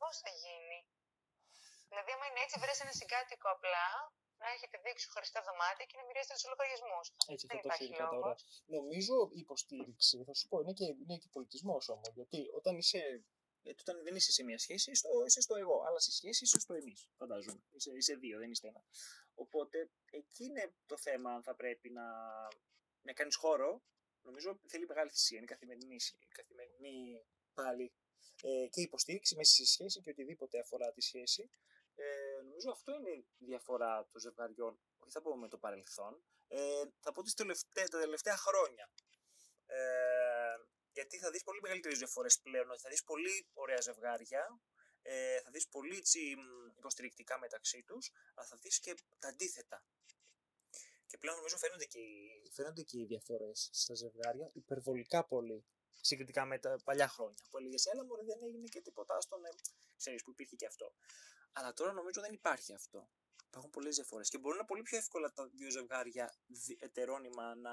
Πώς 0.00 0.14
θα 0.22 0.30
γίνει; 0.42 0.78
Δηλαδή, 1.90 2.10
άμα 2.16 2.26
είναι 2.28 2.42
έτσι, 2.44 2.56
βρες 2.62 2.78
ένα 2.84 2.94
συγκάτοικο 3.00 3.48
απλά, 3.56 3.86
να 4.42 4.46
έχετε 4.54 4.76
δείξει 4.84 5.06
χωριστά 5.14 5.40
δωμάτια 5.46 5.84
και 5.88 5.96
να 6.00 6.04
μοιράσετε 6.06 6.34
τους 6.38 6.46
λογαριασμούς. 6.52 7.06
Έτσι, 7.32 7.44
Δεν 7.50 7.58
αυτό 7.72 7.86
το 8.00 8.06
τώρα. 8.14 8.34
Νομίζω 8.76 9.14
η 9.38 9.40
υποστήριξη, 9.46 10.16
θα 10.28 10.34
σου 10.38 10.46
πω, 10.50 10.56
είναι 10.62 10.74
και, 10.78 10.86
είναι 11.02 11.16
και 11.22 11.28
πολιτισμός 11.36 11.84
όμως. 11.94 12.12
Γιατί 12.18 12.40
όταν 12.58 12.74
είσαι. 12.82 13.02
Γιατί 13.62 13.80
όταν 13.84 13.96
δεν 14.06 14.14
είσαι 14.16 14.32
σε 14.32 14.42
μια 14.48 14.58
σχέση, 14.58 14.94
στο, 14.94 15.08
είσαι 15.26 15.40
στο 15.40 15.54
εγώ. 15.62 15.78
Αλλά 15.86 15.98
στη 15.98 16.12
σχέση 16.12 16.44
είσαι 16.44 16.60
στο 16.60 16.74
εμείς, 16.74 17.08
φαντάζομαι. 17.18 17.62
Είσαι, 17.70 17.90
είσαι 17.96 18.14
δύο, 18.14 18.38
δεν 18.38 18.50
είστε 18.50 18.68
ένα. 18.68 18.82
Οπότε 19.34 19.90
εκεί 20.10 20.44
είναι 20.44 20.74
το 20.86 20.96
θέμα 20.96 21.30
αν 21.34 21.42
θα 21.42 21.54
πρέπει 21.54 21.90
να, 21.90 22.06
να 23.02 23.12
κάνεις 23.12 23.36
χώρο. 23.36 23.82
Νομίζω 24.22 24.60
θέλει 24.66 24.86
μεγάλη 24.86 25.10
θυσία. 25.10 25.36
Είναι 25.36 25.46
καθημερινή, 25.46 25.96
καθημερινή 26.28 27.24
πάλι 27.54 27.92
ε, 28.42 28.66
και 28.68 28.80
υποστήριξη 28.80 29.36
μέσα 29.36 29.52
στη 29.52 29.66
σχέση 29.66 30.00
και 30.00 30.10
οτιδήποτε 30.10 30.58
αφορά 30.58 30.92
τη 30.92 31.00
σχέση. 31.00 31.50
Ε, 32.02 32.42
νομίζω 32.42 32.70
αυτό 32.70 32.90
είναι 32.94 33.10
η 33.10 33.44
διαφορά 33.50 34.08
των 34.10 34.20
ζευγαριών, 34.20 34.80
όχι 34.98 35.12
θα 35.12 35.20
πω 35.22 35.36
με 35.36 35.48
το 35.48 35.58
παρελθόν, 35.58 36.22
ε, 36.48 36.82
θα 37.00 37.12
πω 37.12 37.22
τις 37.22 37.34
τελευταία, 37.34 37.88
τα 37.88 37.98
τελευταία 38.00 38.36
χρόνια. 38.36 38.90
Ε, 39.66 40.56
γιατί 40.92 41.18
θα 41.18 41.30
δεις 41.30 41.42
πολύ 41.42 41.60
μεγαλύτερες 41.60 41.98
διαφορές 41.98 42.40
πλέον, 42.40 42.78
θα 42.78 42.88
δεις 42.88 43.04
πολύ 43.04 43.48
ωραία 43.52 43.80
ζευγάρια, 43.80 44.60
ε, 45.02 45.40
θα 45.40 45.50
δεις 45.50 45.68
πολύ 45.68 46.00
τσι, 46.00 46.34
υποστηρικτικά 46.76 47.38
μεταξύ 47.38 47.82
τους, 47.82 48.10
αλλά 48.34 48.46
θα 48.46 48.56
δεις 48.56 48.80
και 48.80 48.94
τα 49.18 49.28
αντίθετα. 49.28 49.84
Και 51.06 51.18
πλέον 51.18 51.36
νομίζω 51.36 51.56
φαίνονται 51.58 51.84
και, 51.84 51.98
οι, 51.98 52.50
φαίνονται 52.52 52.82
και 52.82 52.98
οι 52.98 53.04
διαφορές 53.04 53.68
στα 53.72 53.94
ζευγάρια 53.94 54.50
υπερβολικά 54.52 55.24
πολύ 55.24 55.64
συγκριτικά 56.00 56.44
με 56.44 56.58
τα 56.58 56.78
παλιά 56.84 57.08
χρόνια. 57.08 57.44
Που 57.50 57.58
έλεγες, 57.58 57.86
έλα 57.86 58.04
μου 58.04 58.24
δεν 58.24 58.38
έγινε 58.42 58.68
και 58.68 58.80
τίποτα, 58.80 59.20
στον. 59.20 59.44
Ε, 59.44 59.48
ξέρεις 59.96 60.22
που 60.22 60.30
υπήρχε 60.30 60.56
και 60.56 60.66
αυτό. 60.66 60.94
Αλλά 61.52 61.72
τώρα 61.72 61.92
νομίζω 61.92 62.20
δεν 62.20 62.32
υπάρχει 62.32 62.72
αυτό. 62.74 63.08
Υπάρχουν 63.46 63.70
πολλές 63.70 63.94
διαφορές 63.94 64.28
και 64.28 64.38
μπορούν 64.38 64.58
να 64.58 64.64
πολύ 64.64 64.82
πιο 64.82 64.98
εύκολα 64.98 65.32
τα 65.32 65.46
δύο 65.46 65.70
ζευγάρια 65.70 66.34
ετερόνυμα 66.78 67.54
να 67.54 67.72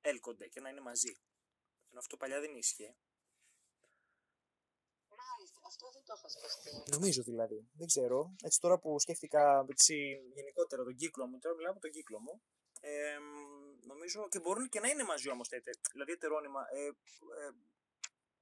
έλκονται 0.00 0.48
και 0.48 0.60
να 0.60 0.68
είναι 0.68 0.80
μαζί. 0.80 1.12
Ενώ 1.90 1.98
αυτό 1.98 2.16
παλιά 2.16 2.40
δεν 2.40 2.54
ίσχυε. 2.54 2.96
Μάλιστα, 5.08 5.60
αυτό 5.66 5.90
δεν 5.92 6.04
το 6.04 6.14
είχα 6.16 6.28
σκεφτεί. 6.28 6.90
Νομίζω 6.90 7.22
δηλαδή. 7.22 7.68
Δεν 7.72 7.86
ξέρω. 7.86 8.34
Έτσι 8.42 8.60
τώρα 8.60 8.78
που 8.78 8.98
σκέφτηκα 8.98 9.66
έτσι, 9.68 9.94
γενικότερα 10.34 10.84
τον 10.84 10.96
κύκλο 10.96 11.26
μου, 11.26 11.38
τώρα 11.38 11.56
μιλάω 11.56 11.72
από 11.72 11.80
τον 11.80 11.90
κύκλο 11.90 12.20
μου. 12.20 12.42
Ε, 12.80 13.18
νομίζω 13.80 14.28
και 14.28 14.40
μπορούν 14.40 14.68
και 14.68 14.80
να 14.80 14.88
είναι 14.88 15.04
μαζί 15.04 15.30
όμως 15.30 15.48
τέτοια. 15.48 15.72
Δηλαδή 15.92 16.12
ετερόνυμα. 16.12 16.66
Ε, 16.72 16.86
ε, 16.86 17.50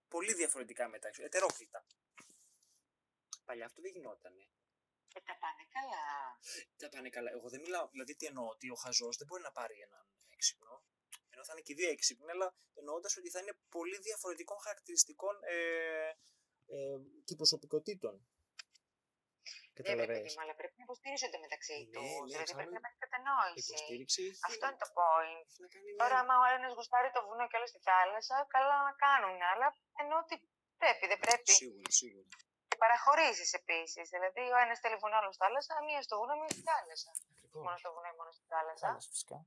πολύ 0.08 0.34
διαφορετικά 0.34 0.88
μεταξύ. 0.88 1.22
Ετερόκλητα. 1.22 1.84
Παλιά 3.44 3.64
αυτό 3.64 3.80
δεν 3.82 3.90
γινότανε. 3.90 4.48
Και 5.12 5.20
τα 5.28 5.34
πάνε 5.42 5.64
καλά. 5.76 6.06
Τα 6.80 6.88
πάνε 6.88 7.08
καλά. 7.16 7.30
Εγώ 7.36 7.48
δεν 7.52 7.60
μιλάω. 7.64 7.86
Δηλαδή, 7.94 8.12
τι 8.18 8.24
εννοώ, 8.26 8.46
ότι 8.54 8.66
ο 8.70 8.76
χαζός 8.84 9.16
δεν 9.16 9.26
μπορεί 9.28 9.42
να 9.48 9.52
πάρει 9.58 9.76
έναν 9.86 10.04
έξυπνο. 10.36 10.74
Ενώ 11.32 11.42
θα 11.44 11.52
είναι 11.52 11.64
και 11.66 11.72
οι 11.72 11.78
δύο 11.80 11.90
έξυπνοι, 11.96 12.30
αλλά 12.34 12.46
εννοώντας 12.80 13.12
ότι 13.16 13.28
θα 13.34 13.40
είναι 13.42 13.54
πολύ 13.76 13.98
διαφορετικών 14.06 14.58
χαρακτηριστικών 14.66 15.34
ε, 15.54 15.56
ε, 16.76 16.98
και 17.26 17.34
προσωπικότητων. 17.40 18.14
Ναι, 19.86 19.94
παιδί 20.06 20.30
αλλά 20.42 20.54
πρέπει 20.60 20.76
να 20.80 20.84
υποστηρίζονται 20.88 21.38
μεταξύ 21.46 21.76
ναι, 21.78 21.92
τους. 21.94 22.10
Ναι, 22.18 22.24
δηλαδή 22.30 22.52
πρέπει 22.58 22.74
να 22.76 22.80
υπάρχει 22.82 23.00
κατανόηση. 23.06 23.74
Αυτό 24.48 24.64
είναι 24.68 24.80
το 24.84 24.90
point. 24.98 25.48
Τώρα, 26.02 26.16
άμα 26.22 26.34
ο 26.42 26.44
ένας 26.56 26.72
γουστάρει 26.76 27.10
το 27.16 27.20
βουνό 27.26 27.44
και 27.48 27.56
άλλος 27.58 27.70
στη 27.72 27.80
θάλασσα, 27.88 28.36
καλά 28.56 28.76
να 28.88 28.92
κάνουν. 29.04 29.38
Αλλά 29.52 29.66
ενώ 30.02 30.14
ότι 30.24 30.34
πρέπει, 30.82 31.04
δεν 31.12 31.18
πρέπει. 31.24 31.50
Σίγουρα, 31.60 31.90
σίγουρα 32.00 32.28
παραχωρήσεις 32.82 33.50
επίσης. 33.60 34.08
Δηλαδή, 34.14 34.42
ο 34.54 34.58
ένας 34.64 34.78
θέλει 34.82 34.96
βουνό, 35.02 35.16
άλλο 35.20 35.32
θάλασσα, 35.40 35.74
μία 35.88 36.00
στο 36.02 36.14
βουνό, 36.18 36.34
μία 36.40 36.50
στη 36.54 36.62
θάλασσα. 36.70 37.10
Μόνο 37.66 37.76
στο 37.82 37.92
βουνό 37.94 38.08
ή 38.14 38.16
μόνο 38.20 38.30
στη 38.36 38.44
θάλασσα. 38.52 38.86
Θάλασσα, 38.86 39.10
φυσικά. 39.14 39.38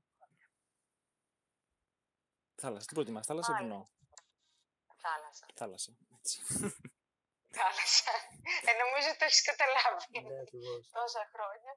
Θάλασσα, 2.62 2.86
τι 2.86 2.94
προτιμά, 2.94 3.22
θάλασσα 3.28 3.52
ή 3.52 3.56
βουνό. 3.62 3.80
Θάλασσα. 5.04 5.46
Θάλασσα, 5.60 5.90
έτσι. 6.18 6.36
Θάλασσα. 7.58 8.14
Ε, 8.68 8.72
νομίζω 8.82 9.06
ότι 9.10 9.18
το 9.18 9.24
έχεις 9.28 9.42
καταλάβει. 9.50 10.06
Ναι, 10.28 10.44
Τόσα 10.96 11.22
χρόνια. 11.32 11.72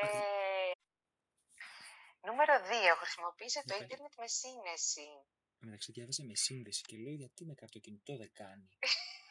Ε, 0.00 0.70
νούμερο 2.28 2.54
2. 2.54 2.96
Χρησιμοποίησε 3.00 3.60
το 3.68 3.74
ίντερνετ 3.82 4.14
με 4.22 4.26
σύνεση. 4.26 5.08
Μεταξύ 5.60 5.92
διάβασα 5.92 6.24
με 6.24 6.34
σύνδεση 6.34 6.82
και 6.82 6.96
λέω 6.96 7.14
γιατί 7.14 7.44
με 7.44 7.54
κάποιο 7.54 7.80
κινητό 7.80 8.16
δεν 8.16 8.32
κάνει; 8.32 8.68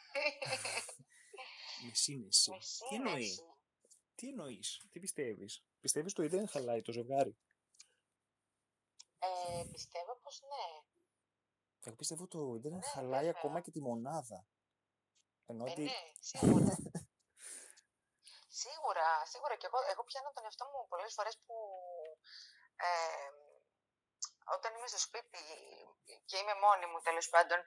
με 1.84 1.94
σύνεση. 1.94 2.50
Τι 2.88 2.94
εννοεί; 2.94 3.38
Τι 4.14 4.28
εννοείς, 4.28 4.82
τι 4.90 5.00
πιστεύεις; 5.00 5.62
Πιστεύεις 5.80 6.12
το 6.12 6.22
ίντερνετ 6.22 6.50
χαλάει 6.50 6.82
το 6.82 6.92
ζευγάρι; 6.92 7.38
Ε, 9.18 9.64
πιστεύω 9.72 10.18
πως 10.22 10.40
ναι. 10.40 10.66
Εγώ 11.80 11.96
πιστεύω 11.96 12.26
το 12.26 12.54
ίντερνετ 12.56 12.84
ναι, 12.84 12.90
χαλάει 12.90 13.28
ακόμα 13.28 13.60
και 13.60 13.70
τη 13.70 13.80
μονάδα. 13.80 14.46
Ενώ 15.46 15.64
ε, 15.66 15.74
ναι, 15.80 15.90
σίγουρα. 16.20 16.76
σίγουρα, 18.62 19.26
σίγουρα. 19.26 19.56
Και 19.56 19.66
εγώ, 19.66 19.78
εγώ 19.92 20.04
πιάνω 20.04 20.30
τον 20.34 20.44
εαυτό 20.44 20.64
μου 20.64 20.88
πολλές 20.88 21.12
φορές 21.14 21.38
που 21.44 21.54
ε, 22.76 23.47
όταν 24.54 24.70
είμαι 24.74 24.88
στο 24.92 25.00
σπίτι 25.06 25.42
και 26.28 26.36
είμαι 26.40 26.54
μόνη 26.64 26.86
μου 26.90 26.98
τέλος 27.08 27.26
πάντων 27.34 27.58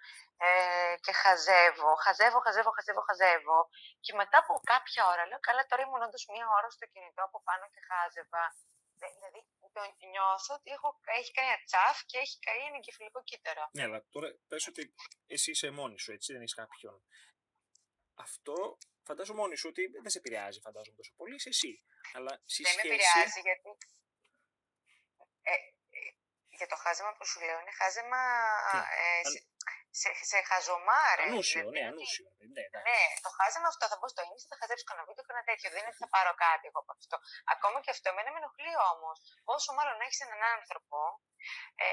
ε, 0.46 0.94
και 1.06 1.13
χαζεύω, 1.22 1.91
χαζεύω, 2.06 2.39
χαζεύω, 2.46 2.72
χαζεύω, 2.78 3.02
χαζεύω 3.10 3.60
και 4.06 4.13
μετά 4.22 4.38
από 4.44 4.54
κάποια 4.72 5.02
ώρα 5.12 5.24
λέω 5.30 5.39
καλά 5.48 5.63
τώρα 5.70 5.82
ήμουν 5.86 6.02
όντως 6.08 6.24
μία 6.34 6.46
ώρα 6.58 6.70
στο 6.76 6.86
κινητό 6.91 7.22
από 7.30 7.38
πάνω 7.48 7.63
και 7.74 7.82
χάζευα. 7.88 8.44
Δηλαδή 9.15 9.39
το 9.76 9.82
νιώθω 10.13 10.52
ότι 10.60 10.70
έχω, 10.76 10.89
έχει 11.20 11.32
κάνει 11.32 11.50
ένα 11.54 11.63
τσαφ 11.70 11.98
και 12.10 12.17
έχει 12.24 12.36
καεί 12.46 12.62
ένα 12.70 12.78
εγκεφαλικό 12.82 13.20
κύτταρο. 13.30 13.63
Ναι, 13.78 13.84
αλλά 13.84 14.00
τώρα 14.13 14.28
πες 14.48 14.67
ότι 14.67 14.94
εσύ 15.36 15.52
είσαι 15.52 15.70
μόνη 15.80 15.98
σου, 16.00 16.12
έτσι, 16.12 16.28
δεν 16.34 16.41
έχεις 16.41 16.56
κάποιον. 16.62 16.96
Αυτό 18.26 18.78
φαντάζομαι 19.08 19.39
μόνη 19.41 19.56
σου 19.56 19.67
ότι 19.70 19.84
δεν 19.88 20.10
σε 20.10 20.17
επηρεάζει, 20.17 20.60
φαντάζομαι 20.60 20.98
τόσο 20.98 21.13
πολύ, 21.15 21.36
είσαι 21.36 21.50
εσύ. 21.50 21.84
Αλλά 22.13 22.32
δεν 22.63 22.74
με 22.76 22.82
επηρεάζει 22.82 23.39
γιατί 23.48 23.70
ε, 25.41 25.54
και 26.62 26.71
το 26.74 26.78
χάζεμα 26.84 27.12
που 27.17 27.26
σου 27.30 27.39
λέω 27.47 27.58
είναι 27.62 27.74
χάζεμα 27.80 28.21
ε, 29.04 29.21
σε, 29.32 29.39
σε, 30.00 30.10
σε 30.30 30.38
χαζομάρες. 30.50 31.32
Ανούσιο, 31.32 31.63
ναι, 31.76 31.84
ανούσιο. 31.91 32.26
Ναι, 32.56 32.65
ναι, 32.74 32.82
ναι, 32.88 33.02
το 33.26 33.30
χάζεμα 33.38 33.67
αυτό 33.74 33.84
θα 33.91 33.97
μπω 34.00 34.08
στο 34.13 34.21
ίνι, 34.28 34.38
θα 34.52 34.58
χαζέψω 34.60 34.86
κανένα 34.89 35.06
βίντεο, 35.10 35.24
κανένα 35.30 35.45
τέτοιο. 35.50 35.67
Δεν 35.74 35.80
είναι 35.82 35.91
ότι 35.93 36.02
θα 36.06 36.10
πάρω 36.15 36.32
κάτι 36.45 36.65
εγώ 36.69 36.80
από 36.84 36.93
αυτό. 36.97 37.15
Ακόμα 37.54 37.78
και 37.84 37.91
αυτό 37.95 38.06
εμένα 38.13 38.30
με 38.34 38.39
ενοχλεί 38.41 38.74
όμως. 38.93 39.15
Πόσο 39.47 39.69
μάλλον 39.78 39.97
έχεις 40.06 40.19
έναν 40.26 40.41
άνθρωπο 40.56 41.00
ε, 41.86 41.88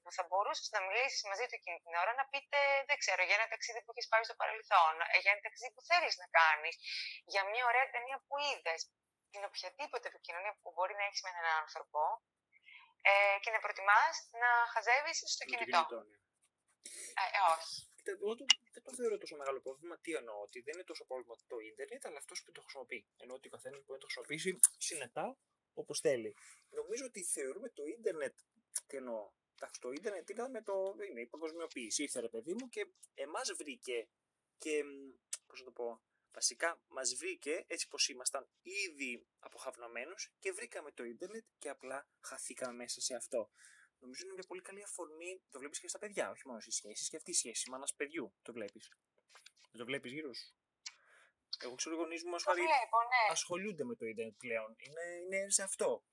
που 0.00 0.10
θα 0.16 0.22
μπορούσες 0.28 0.68
να 0.74 0.80
μιλήσεις 0.86 1.22
μαζί 1.30 1.44
του 1.48 1.56
εκείνη 1.60 1.78
την 1.84 1.92
ώρα 2.02 2.12
να 2.20 2.24
πείτε, 2.32 2.58
δεν 2.88 2.96
ξέρω, 3.02 3.20
για 3.28 3.36
ένα 3.38 3.46
ταξίδι 3.52 3.80
που 3.82 3.90
έχεις 3.94 4.06
πάει 4.10 4.24
στο 4.28 4.36
παρελθόν, 4.40 4.94
ε, 5.14 5.16
για 5.22 5.30
ένα 5.34 5.42
ταξίδι 5.46 5.70
που 5.76 5.82
θέλεις 5.90 6.14
να 6.22 6.26
κάνεις, 6.38 6.74
για 7.32 7.42
μια 7.50 7.64
ωραία 7.70 7.86
ταινία 7.94 8.18
που 8.26 8.34
είδες, 8.48 8.80
την 9.32 9.42
οποιαδήποτε 9.48 10.06
επικοινωνία 10.12 10.52
που 10.60 10.68
μπορεί 10.74 10.94
να 11.00 11.04
έχεις 11.08 11.20
με 11.24 11.30
έναν 11.34 11.46
άνθρωπο 11.62 12.02
ε, 13.10 13.38
και 13.42 13.50
να 13.54 13.58
προτιμάς 13.64 14.14
να 14.42 14.50
χαζεύεις 14.72 15.18
στο 15.34 15.44
κινητό. 15.50 15.80
Ναι. 16.10 16.16
Ε, 17.20 17.24
ε, 17.38 17.40
όχι. 17.54 17.74
Εγώ 18.12 18.34
δεν 18.74 18.82
το 18.86 18.92
θεωρώ 18.98 19.16
τόσο 19.22 19.36
μεγάλο 19.36 19.60
πρόβλημα. 19.60 19.98
Τι 19.98 20.10
εννοώ, 20.20 20.36
ότι 20.46 20.58
δεν 20.60 20.74
είναι 20.74 20.88
τόσο 20.90 21.04
πρόβλημα 21.04 21.34
το 21.46 21.56
ίντερνετ, 21.58 22.06
αλλά 22.06 22.18
αυτός 22.18 22.42
που 22.42 22.52
το 22.52 22.60
χρησιμοποιεί. 22.60 23.06
Ενώ 23.22 23.34
ότι 23.34 23.46
ο 23.48 23.50
καθένας 23.50 23.80
μπορεί 23.84 23.98
να 24.00 24.04
το 24.04 24.08
χρησιμοποιήσει 24.10 24.58
συνετά 24.88 25.26
όπως 25.74 26.00
θέλει. 26.00 26.36
Νομίζω 26.78 27.04
ότι 27.04 27.24
θεωρούμε 27.24 27.68
το 27.68 27.82
ίντερνετ. 27.96 28.34
Τι 28.86 28.96
εννοώ. 28.96 29.30
Εντάξει, 29.54 29.80
το 29.80 29.90
ίντερνετ 29.90 30.28
ήταν 30.30 30.64
το, 30.64 30.94
είναι 31.08 31.20
η 31.20 31.26
παγκοσμιοποίηση. 31.26 32.02
Ήρθε 32.02 32.20
ρε 32.20 32.28
παιδί 32.28 32.54
μου 32.54 32.68
και 32.68 32.86
εμάς 33.14 33.52
βρήκε 33.52 34.08
και. 34.58 34.84
Πώς 35.46 35.58
να 35.58 35.64
το 35.64 35.72
πω. 35.72 36.00
Βασικά 36.32 36.80
μας 36.88 37.14
βρήκε 37.14 37.64
έτσι 37.66 37.88
πως 37.88 38.08
ήμασταν 38.08 38.48
ήδη 38.62 39.26
αποχαυνομένους 39.38 40.32
και 40.38 40.52
βρήκαμε 40.52 40.92
το 40.92 41.04
ίντερνετ 41.04 41.44
και 41.58 41.68
απλά 41.68 42.08
χαθήκαμε 42.20 42.72
μέσα 42.72 43.00
σε 43.00 43.14
αυτό 43.14 43.50
νομίζω 43.98 44.24
είναι 44.24 44.32
μια 44.32 44.44
πολύ 44.46 44.60
καλή 44.60 44.82
αφορμή. 44.82 45.42
Το 45.50 45.58
βλέπεις 45.58 45.80
και 45.80 45.88
στα 45.88 45.98
παιδιά, 45.98 46.30
όχι 46.30 46.46
μόνο 46.46 46.60
στις 46.60 46.74
σχέσεις. 46.74 47.08
Και 47.08 47.16
αυτή 47.16 47.30
η 47.30 47.34
σχέση 47.34 47.70
με 47.70 47.76
ένα 47.76 47.88
παιδιού 47.96 48.34
το 48.42 48.52
βλέπεις. 48.52 48.92
Δεν 49.70 49.78
το 49.80 49.84
βλέπεις 49.84 50.12
γύρω 50.12 50.32
σου; 50.32 50.54
Εγώ 51.64 51.74
ξέρω 51.74 51.94
οι 51.94 51.98
γονείς 51.98 52.24
μου 52.24 52.34
ασχολεί... 52.34 52.60
ναι. 52.60 53.30
ασχολούνται 53.30 53.84
με 53.84 53.94
το 53.94 54.06
Ιντερνετ 54.06 54.36
πλέον. 54.36 54.76
Είναι, 54.78 55.04
είναι 55.22 55.50
σε 55.50 55.62
αυτό. 55.62 56.04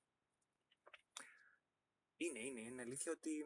Είναι, 2.16 2.38
είναι, 2.38 2.60
είναι 2.60 2.82
αλήθεια 2.82 3.12
ότι 3.12 3.44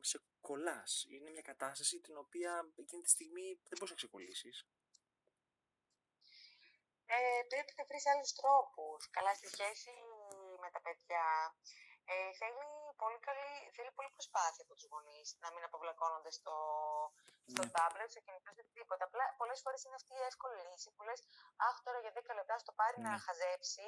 σε 0.00 0.22
κολλάς. 0.40 1.06
Είναι 1.08 1.30
μια 1.30 1.42
κατάσταση 1.42 2.00
την 2.00 2.16
οποία 2.16 2.72
εκείνη 2.76 3.02
τη 3.02 3.10
στιγμή 3.10 3.46
δεν 3.46 3.78
μπορείς 3.78 3.90
να 3.90 3.96
ξεκολλήσεις. 3.96 4.66
Ε, 7.16 7.18
πρέπει 7.52 7.72
να 7.78 7.84
βρεις 7.88 8.04
άλλους 8.12 8.30
τρόπους. 8.38 9.00
Καλά 9.16 9.32
στη 9.38 9.48
σχέση 9.54 9.92
με 10.62 10.68
τα 10.74 10.80
παιδιά. 10.84 11.26
Ε, 12.12 12.14
θέλει, 12.40 12.64
πολύ 13.02 13.18
καλή, 13.26 13.50
θέλει 13.76 13.90
πολύ 13.98 14.10
προσπάθεια 14.16 14.62
από 14.66 14.72
τους 14.76 14.86
γονείς 14.92 15.28
να 15.42 15.48
μην 15.52 15.62
αποβλακώνονται 15.68 16.32
στο, 16.38 16.54
στο 17.52 17.62
ναι. 17.64 17.74
tablet, 17.76 18.08
στο 18.12 18.20
κινητό, 18.24 18.50
στο 18.54 18.62
οτιδήποτε. 18.64 19.02
Απλά 19.08 19.24
πολλές 19.40 19.58
φορές 19.64 19.80
είναι 19.84 19.96
αυτή 20.00 20.12
η 20.20 20.24
εύκολη 20.30 20.56
λύση 20.68 20.88
που 20.94 21.02
λες: 21.08 21.20
Αχ, 21.68 21.76
τώρα 21.86 21.98
για 22.04 22.12
10 22.18 22.38
λεπτά 22.38 22.54
στο 22.62 22.72
πάρει 22.80 22.96
να 23.06 23.12
ναι. 23.14 23.24
χαζέψει, 23.26 23.86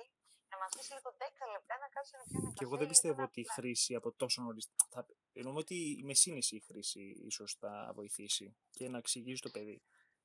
να 0.50 0.56
μα 0.60 0.64
αφήσει 0.70 0.90
λίγο 0.96 1.10
10 1.24 1.54
λεπτά 1.54 1.74
να 1.82 1.88
κάτσει 1.94 2.12
να 2.20 2.24
πιει 2.28 2.38
ένα 2.42 2.50
Και 2.56 2.64
εγώ 2.66 2.76
δεν 2.80 2.88
πιστεύω 2.92 3.20
ότι 3.28 3.40
η 3.46 3.48
χρήση 3.56 3.92
από 4.00 4.08
τόσο 4.22 4.38
νωρίς. 4.46 4.64
Θα... 4.94 5.00
Εννοούμε 5.38 5.60
ότι 5.64 5.76
η 6.00 6.04
μεσίνηση 6.10 6.52
η 6.60 6.62
χρήση 6.68 7.02
ίσως 7.30 7.50
θα 7.60 7.72
βοηθήσει 7.98 8.46
και 8.76 8.84
να 8.92 8.98
εξηγήσει 9.02 9.42
το 9.46 9.50
παιδί. 9.54 9.78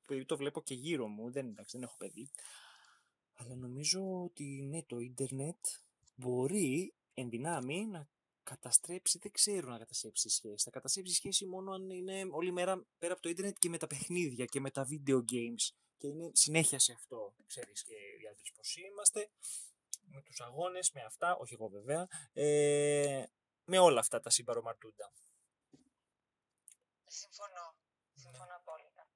Το, 0.06 0.12
το 0.30 0.36
βλέπω 0.40 0.60
και 0.68 0.74
γύρω 0.84 1.06
μου, 1.14 1.24
δεν, 1.36 1.46
εντάξει, 1.52 1.72
δεν 1.76 1.86
έχω 1.88 1.96
παιδί. 2.02 2.24
Αλλά 3.40 3.54
νομίζω 3.54 4.22
ότι 4.22 4.44
ναι, 4.44 4.82
το 4.82 4.98
ίντερνετ 4.98 5.66
μπορεί 6.14 6.94
εν 7.14 7.28
δυνάμει 7.28 7.86
να 7.86 8.08
καταστρέψει, 8.42 9.18
δεν 9.18 9.32
ξέρω 9.32 9.68
να 9.68 9.78
καταστρέψει 9.78 10.26
τη 10.26 10.32
σχέση. 10.32 10.64
Θα 10.64 10.70
καταστρέψει 10.70 11.12
τη 11.12 11.18
σχέση 11.18 11.46
μόνο 11.46 11.72
αν 11.72 11.90
είναι 11.90 12.28
όλη 12.30 12.52
μέρα 12.52 12.86
πέρα 12.98 13.12
από 13.12 13.22
το 13.22 13.28
ίντερνετ 13.28 13.56
και 13.58 13.68
με 13.68 13.78
τα 13.78 13.86
παιχνίδια 13.86 14.44
και 14.44 14.60
με 14.60 14.70
τα 14.70 14.86
video 14.90 15.16
games. 15.16 15.64
Και 15.96 16.06
είναι 16.06 16.30
συνέχεια 16.32 16.78
σε 16.78 16.92
αυτό. 16.92 17.34
Ξέρεις 17.46 17.82
και 17.82 17.94
οι 17.94 18.26
άντρες 18.30 18.52
πώς 18.56 18.76
είμαστε, 18.76 19.30
με 20.02 20.22
τους 20.22 20.40
αγώνες, 20.40 20.90
με 20.92 21.02
αυτά, 21.02 21.36
όχι 21.36 21.54
εγώ 21.54 21.68
βέβαια, 21.68 22.08
ε, 22.32 23.24
με 23.64 23.78
όλα 23.78 24.00
αυτά 24.00 24.20
τα 24.20 24.30
συμπαρομαρτούντα. 24.30 25.12
Συμφωνώ. 27.04 27.76
Συμφωνώ 28.14 28.44
ναι. 28.44 28.52
απόλυτα. 28.54 29.08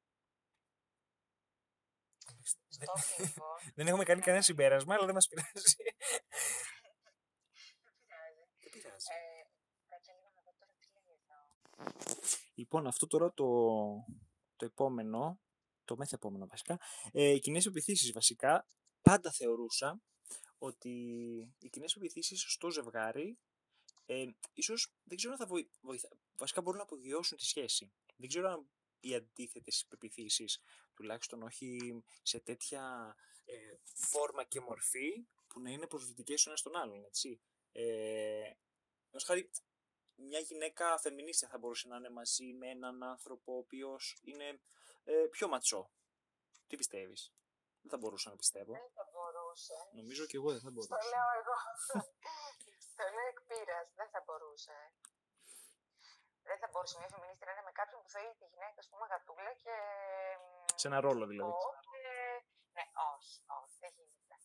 Δεν 3.76 3.86
έχουμε 3.86 4.04
κάνει 4.04 4.20
κανένα 4.20 4.42
συμπέρασμα, 4.42 4.94
αλλά 4.94 5.04
δεν 5.04 5.14
μας 5.14 5.28
πειράζει. 5.28 5.74
Λοιπόν, 12.54 12.86
αυτό 12.86 13.06
τώρα 13.06 13.32
το, 13.32 13.46
το 14.56 14.64
επόμενο, 14.64 15.40
το 15.84 15.96
μεθεπόμενο 15.96 16.46
βασικά, 16.46 16.80
ε, 17.12 17.28
οι 17.30 17.40
κοινές 17.40 17.66
επιθύσεις 17.66 18.12
βασικά 18.12 18.66
πάντα 19.02 19.30
θεωρούσα 19.30 20.00
ότι 20.58 20.90
οι 21.58 21.68
κοινές 21.68 21.94
επιθύσεις 21.94 22.44
στο 22.48 22.70
ζευγάρι 22.70 23.38
ε, 24.06 24.26
ίσως 24.52 24.92
δεν 25.04 25.16
ξέρω 25.16 25.32
αν 25.32 25.38
θα 25.38 25.46
βοηθά, 25.80 26.08
βασικά 26.36 26.60
μπορούν 26.60 26.78
να 26.78 26.84
απογειώσουν 26.84 27.38
τη 27.38 27.44
σχέση. 27.44 27.92
Δεν 28.16 28.28
ξέρω 28.28 28.50
αν 28.50 28.68
οι 29.00 29.14
αντίθετες 29.14 29.86
πεπιθήσει, 29.88 30.44
τουλάχιστον 30.94 31.42
όχι 31.42 32.02
σε 32.22 32.40
τέτοια 32.40 33.14
ε, 33.44 33.54
φόρμα 33.94 34.44
και 34.44 34.60
μορφή, 34.60 35.26
που 35.48 35.60
να 35.60 35.70
είναι 35.70 35.86
προσβλητικές 35.86 36.46
ο 36.46 36.48
ένας 36.48 36.60
στον 36.60 36.76
άλλον, 36.76 37.04
έτσι. 37.04 37.40
Ε, 37.72 38.50
χάρη, 39.24 39.50
μια 40.16 40.38
γυναίκα 40.38 40.98
φεμινίστια 40.98 41.48
θα 41.48 41.58
μπορούσε 41.58 41.88
να 41.88 41.96
είναι 41.96 42.10
μαζί 42.10 42.52
με 42.52 42.68
έναν 42.68 43.02
άνθρωπο 43.02 43.52
ο 43.54 43.56
οποίος 43.56 44.18
είναι 44.22 44.60
ε, 45.04 45.26
πιο 45.30 45.48
ματσό. 45.48 45.90
Τι 46.66 46.76
πιστεύεις, 46.76 47.32
Δεν 47.80 47.90
θα 47.90 47.96
μπορούσα 47.96 48.30
να 48.30 48.36
πιστεύω. 48.36 48.72
Δεν 48.72 48.90
θα 48.94 49.04
μπορούσε. 49.12 49.74
Νομίζω 49.92 50.26
και 50.26 50.36
εγώ 50.36 50.50
δεν 50.50 50.60
θα 50.60 50.70
μπορούσα. 50.70 50.96
Το 50.96 51.08
λέω 51.12 51.28
εγώ. 51.40 51.56
το 52.98 53.04
λέω 53.14 53.26
εκ 53.32 53.40
Δεν 54.00 54.08
θα 54.14 54.20
μπορούσε. 54.26 54.76
Δεν 56.48 56.58
θα 56.62 56.68
μπορούσε 56.70 56.98
μια 56.98 57.10
φεμινίστρια 57.14 57.46
να 57.48 57.52
είναι 57.52 57.66
με 57.68 57.72
κάποιον 57.80 57.98
που 58.02 58.10
θέλει 58.14 58.32
τη 58.40 58.46
γυναίκα, 58.52 58.78
ας 58.82 58.88
πούμε, 58.90 59.04
γατούλα 59.10 59.52
και. 59.62 59.74
Σε 60.74 60.86
ένα 60.88 61.00
ρόλο 61.00 61.26
δηλαδή. 61.26 61.52
Και... 61.52 62.00
Ναι, 62.72 62.84
όχι, 63.16 63.34
όχι, 63.62 63.76
δεν 63.80 63.92
γίνεται. 63.96 64.36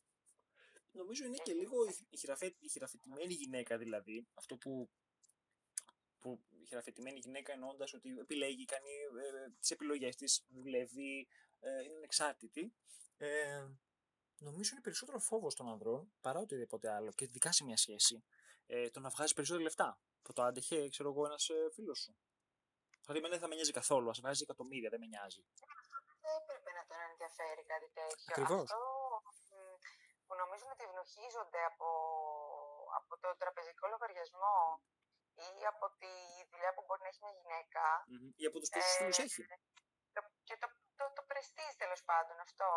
Νομίζω 0.91 1.25
είναι 1.25 1.37
και 1.37 1.53
λίγο 1.53 1.85
η, 1.85 2.07
η 2.59 2.69
χειραφετημένη 2.69 3.33
γυναίκα 3.33 3.77
δηλαδή, 3.77 4.27
αυτό 4.33 4.57
που 4.57 4.89
που 6.19 6.43
χειραφετημένη 6.67 7.19
γυναίκα 7.19 7.53
εννοώντας 7.53 7.93
ότι 7.93 8.17
επιλέγει, 8.19 8.65
κάνει 8.65 8.89
ε, 8.89 9.49
τις 9.59 9.71
επιλογές 9.71 10.15
της, 10.15 10.45
δουλεύει, 10.47 11.27
ε, 11.59 11.83
είναι 11.83 12.03
εξάρτητη. 12.03 12.73
Ε, 13.17 13.65
νομίζω 14.37 14.69
είναι 14.73 14.81
περισσότερο 14.81 15.19
φόβος 15.19 15.55
των 15.55 15.69
ανδρών 15.69 16.13
παρά 16.21 16.39
οτιδήποτε 16.39 16.89
άλλο 16.89 17.11
και 17.11 17.23
ειδικά 17.23 17.51
σε 17.51 17.63
μια 17.63 17.77
σχέση. 17.77 18.23
Ε, 18.65 18.89
το 18.89 18.99
να 18.99 19.09
βγάζει 19.09 19.33
περισσότερα 19.33 19.63
λεφτά. 19.63 19.99
Που 20.21 20.33
το 20.33 20.41
άντεχε, 20.43 20.89
ξέρω 20.89 21.09
εγώ, 21.09 21.25
ένας 21.25 21.49
ε, 21.49 21.69
φίλος 21.73 21.99
σου. 21.99 22.15
Δηλαδή, 23.01 23.19
εμένα 23.19 23.29
δεν 23.33 23.39
θα 23.39 23.47
με 23.47 23.55
νοιάζει 23.55 23.71
καθόλου. 23.71 24.09
Α 24.09 24.13
βγάζει 24.21 24.43
εκατομμύρια, 24.43 24.89
δεν 24.89 24.99
με 24.99 25.05
νοιάζει. 25.05 25.41
Δεν 26.23 26.31
έπρεπε 26.39 26.71
να 26.77 26.83
τον 26.89 26.97
ενδιαφέρει 27.29 27.63
κάτι 27.73 27.87
τέτοιο. 27.99 28.31
Ακριβώς. 28.31 28.67
Αυτό 28.71 28.81
που 30.25 30.33
νομίζουν 30.41 30.69
ότι 30.75 30.83
ευνοχίζονται 30.89 31.61
από, 31.71 31.89
από 32.99 33.13
τον 33.23 33.33
τραπεζικό 33.41 33.85
λογαριασμό 33.93 34.59
ή 35.47 35.49
από 35.71 35.85
τη 36.01 36.13
δουλειά 36.49 36.71
που 36.73 36.83
μπορεί 36.85 37.01
να 37.05 37.09
έχει 37.11 37.21
μια 37.25 37.35
γυναίκα. 37.39 37.83
Mm-hmm. 37.97 38.41
Ή 38.41 38.43
από 38.49 38.57
τους 38.59 38.69
πόσου 38.73 38.91
φίλου 38.99 39.15
ε, 39.19 39.23
έχει. 39.25 39.43
Το, 40.15 40.21
και 40.47 40.55
το, 40.61 40.67
το, 40.97 41.03
το 41.17 41.21
πρεστής 41.29 41.73
τέλος 41.81 42.01
πάντων 42.09 42.37
αυτό 42.47 42.69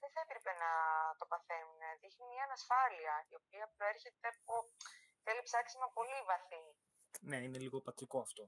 δεν 0.00 0.10
θα 0.14 0.20
έπρεπε 0.26 0.52
να 0.64 0.70
το 1.18 1.24
παθαίνουν. 1.32 1.80
Δείχνει 2.02 2.26
μια 2.32 2.44
ανασφάλεια 2.48 3.14
η 3.32 3.34
οποία 3.40 3.64
προέρχεται 3.76 4.28
από. 4.32 4.54
θέλει 5.24 5.42
ψάξιμο 5.48 5.86
πολύ 5.98 6.18
βαθύ. 6.30 6.64
Ναι, 7.28 7.38
είναι 7.44 7.58
λίγο 7.64 7.78
πατρικό 7.86 8.18
αυτό. 8.26 8.44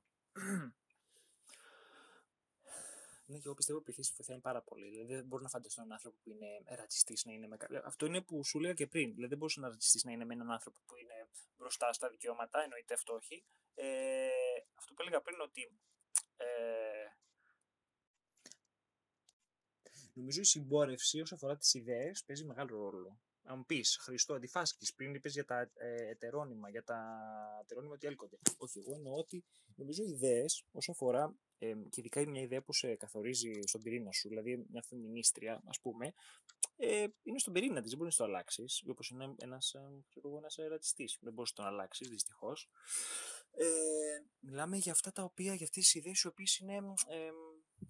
Ναι, 3.27 3.37
και 3.39 3.43
εγώ 3.45 3.55
πιστεύω 3.55 3.79
ότι 3.79 3.91
η 3.91 3.95
βοηθάει 4.17 4.39
πάρα 4.39 4.63
πολύ. 4.63 4.89
Δηλαδή, 4.89 5.15
δεν 5.15 5.27
μπορώ 5.27 5.43
να 5.43 5.49
φανταστώ 5.49 5.81
έναν 5.81 5.93
άνθρωπο 5.93 6.17
που 6.23 6.31
είναι 6.31 6.47
ρατσιστής 6.65 7.25
να 7.25 7.33
είναι 7.33 7.47
με 7.47 7.57
Αυτό 7.85 8.07
είναι 8.07 8.21
που 8.21 8.45
σου 8.45 8.59
έλεγα 8.59 8.75
και 8.75 8.87
πριν. 8.87 9.15
Δηλαδή, 9.15 9.29
δεν 9.29 9.39
μπορεί 9.39 9.55
να 9.57 9.69
ρατσιστής 9.69 10.05
να 10.05 10.13
είναι 10.13 10.25
με 10.25 10.35
έναν 10.35 10.51
άνθρωπο 10.51 10.79
που 10.87 10.97
είναι 10.97 11.29
μπροστά 11.57 11.93
στα 11.93 12.09
δικαιώματα, 12.09 12.63
εννοείται 12.63 12.95
αυτό 12.95 13.15
όχι. 13.15 13.45
Ε, 13.75 14.29
αυτό 14.75 14.95
που 14.95 15.03
έλεγα 15.03 15.21
πριν 15.21 15.41
ότι. 15.41 15.79
Ε, 16.37 17.07
νομίζω 20.13 20.41
η 20.41 20.45
συμπόρευση 20.45 21.21
όσο 21.21 21.35
αφορά 21.35 21.57
τις 21.57 21.75
ιδέες 21.75 22.25
παίζει 22.25 22.45
μεγάλο 22.45 22.91
ρόλο. 22.91 23.19
Αν 23.47 23.59
μου 23.59 23.65
πεις 23.65 23.99
Χριστό 24.01 24.35
αντιφάσκη, 24.35 24.95
πριν 24.95 25.15
είπες 25.15 25.33
για 25.33 25.45
τα 25.45 25.71
ε, 25.75 26.11
ετερόνυμα, 26.11 26.71
για 26.71 26.85
τα 26.85 26.99
ετερόνυμα 27.63 27.95
ότι 27.95 28.07
έλκονται. 28.07 28.39
Όχι, 28.57 28.79
εγώ 28.79 28.95
εννοώ 28.95 29.15
ότι 29.15 29.45
νομίζω 29.75 30.03
οι 30.03 30.11
ιδέες 30.11 30.65
όσο 30.73 30.91
αφορά 30.91 31.35
ε, 31.69 31.75
και 31.91 32.01
ειδικά 32.01 32.29
μια 32.29 32.43
ιδέα 32.43 32.63
που 32.63 32.73
σε 32.73 32.95
καθορίζει 32.95 33.53
στον 33.65 33.83
πυρήνα 33.83 34.13
σου, 34.13 34.29
δηλαδή 34.29 34.67
μια 34.71 34.83
φεμινίστρια, 34.83 35.63
ας 35.67 35.81
πούμε, 35.81 36.15
ε, 36.77 37.07
είναι 37.23 37.39
στον 37.39 37.53
πυρήνα 37.53 37.81
της, 37.81 37.91
δεν 37.91 37.99
μπορείς 37.99 38.19
να 38.19 38.27
το 38.27 38.33
αλλάξεις. 38.33 38.85
Όπως 38.89 39.09
είναι 39.09 39.35
ένας 39.39 39.75
ένας 40.37 40.57
ρατσιστής. 40.69 41.19
Δεν 41.21 41.33
μπορείς 41.33 41.53
να 41.57 41.65
το 41.65 41.71
αλλάξεις, 41.71 42.09
δυστυχώς. 42.09 42.71
Ε, 43.51 43.67
μιλάμε 44.41 44.77
για 44.77 44.93
αυτά 44.93 45.13
τα 45.13 45.23
οποία, 45.23 45.55
για 45.55 45.67
αυτές 45.67 45.83
τις 45.83 45.95
ιδέες 45.95 46.21
οι 46.23 46.27
οποίες 46.27 46.59
είναι 46.59 46.77
ε, 47.07 47.31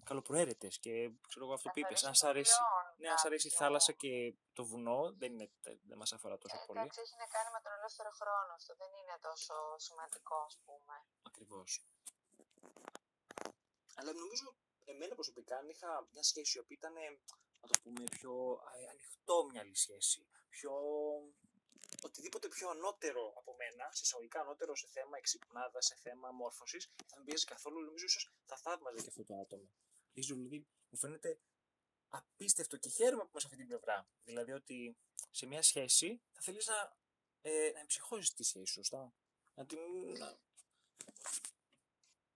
καλοπροαίρετες 0.03 0.79
και 0.79 0.91
ξέρω 1.27 1.45
εγώ 1.45 1.53
αυτό 1.53 1.69
που 1.69 1.79
είπες, 1.79 2.03
αν 2.03 2.13
σ' 2.15 2.23
αρέσει. 2.23 2.59
Ναι, 2.97 3.09
αν 3.09 3.15
αρέσει 3.25 3.47
η 3.47 3.51
θάλασσα 3.51 3.91
και 3.91 4.33
το 4.53 4.65
βουνό, 4.65 5.13
δεν, 5.17 5.33
είναι, 5.33 5.51
δεν 5.89 5.97
μας 5.97 6.13
αφορά 6.13 6.37
τόσο 6.37 6.57
ε, 6.61 6.63
πολύ. 6.67 6.79
Εντάξει, 6.79 6.99
έχει 7.05 7.15
να 7.23 7.27
κάνει 7.35 7.49
με 7.55 7.59
τον 7.63 7.71
ελεύθερο 7.77 8.11
χρόνο 8.19 8.51
αυτό. 8.59 8.71
Δεν 8.81 8.91
είναι 8.99 9.17
τόσο 9.27 9.53
σημαντικό, 9.77 10.35
ας 10.49 10.55
πούμε. 10.65 10.95
Ακριβώς. 11.29 11.69
Αλλά 13.97 14.13
νομίζω, 14.13 14.55
εμένα 14.85 15.13
προσωπικά, 15.13 15.57
αν 15.57 15.69
είχα 15.69 16.07
μια 16.11 16.23
σχέση 16.23 16.57
η 16.57 16.61
οποία 16.61 16.77
ήταν, 16.79 16.93
να 17.61 17.67
το 17.67 17.79
πούμε, 17.83 18.03
πιο 18.11 18.33
ε, 18.77 18.87
ανοιχτόμυαλη 18.93 19.75
σχέση, 19.75 20.27
πιο 20.49 20.71
οτιδήποτε 22.01 22.47
πιο 22.47 22.69
ανώτερο 22.69 23.33
από 23.37 23.55
μένα, 23.55 23.89
σε 23.91 24.01
εισαγωγικά 24.03 24.39
ανώτερο 24.39 24.75
σε 24.75 24.87
θέμα 24.87 25.17
εξυπνάδας, 25.17 25.85
σε 25.85 25.95
θέμα 25.95 26.31
μόρφωσης, 26.31 26.91
θα 27.07 27.17
μην 27.17 27.25
πιέζει 27.25 27.45
καθόλου. 27.45 27.79
Νομίζω 27.81 28.05
ίσως 28.05 28.33
θα 28.45 28.57
θαύμαζε 28.57 29.01
και 29.01 29.09
αυτό 29.09 29.23
το 29.23 29.35
άτομο. 29.35 29.69
Ίσως 30.13 30.37
δηλαδή 30.37 30.67
μου 30.89 30.97
φαίνεται 30.97 31.39
απίστευτο 32.09 32.77
και 32.77 32.89
χαίρομαι 32.89 33.23
που 33.23 33.29
είμαι 33.29 33.39
σε 33.39 33.45
αυτή 33.45 33.57
την 33.57 33.67
πλευρά. 33.67 34.09
Δηλαδή 34.23 34.51
ότι 34.51 34.97
σε 35.31 35.45
μια 35.45 35.61
σχέση 35.61 36.21
θα 36.31 36.41
θέλεις 36.41 36.67
να, 36.67 36.97
ε, 37.41 37.71
να 37.73 37.79
εμψυχώσεις 37.79 38.33
τη 38.33 38.43
σχέση, 38.43 38.73
σωστά; 38.73 39.13
Να 39.53 39.65
την. 39.65 39.79
Να, 40.17 40.37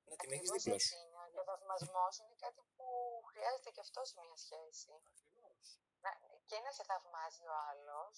να 0.05 0.15
την 0.15 0.31
έχεις 0.31 0.49
δίπλα 0.51 0.79
σου. 0.79 0.95
Ο 1.39 1.43
θαυμασμός 1.49 2.13
είναι 2.19 2.35
κάτι 2.45 2.61
που 2.75 2.87
χρειάζεται 3.29 3.69
και 3.75 3.83
αυτός 3.87 4.05
σε 4.09 4.15
μια 4.25 4.37
σχέση. 4.45 4.93
Να, 6.03 6.11
και 6.49 6.57
να 6.65 6.71
σε 6.77 6.83
θαυμάζει 6.89 7.45
ο 7.53 7.55
άλλος, 7.69 8.15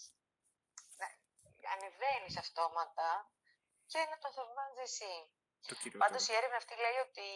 να 1.00 1.08
ανεβαίνεις 1.74 2.36
αυτόματα 2.44 3.10
και 3.92 4.00
να 4.12 4.18
τον 4.22 4.32
θαυμάζεις 4.38 4.80
εσύ. 4.88 5.16
Πάντως 6.04 6.24
η 6.32 6.34
έρευνα 6.40 6.58
αυτή 6.62 6.76
λέει 6.86 7.00
ότι 7.08 7.28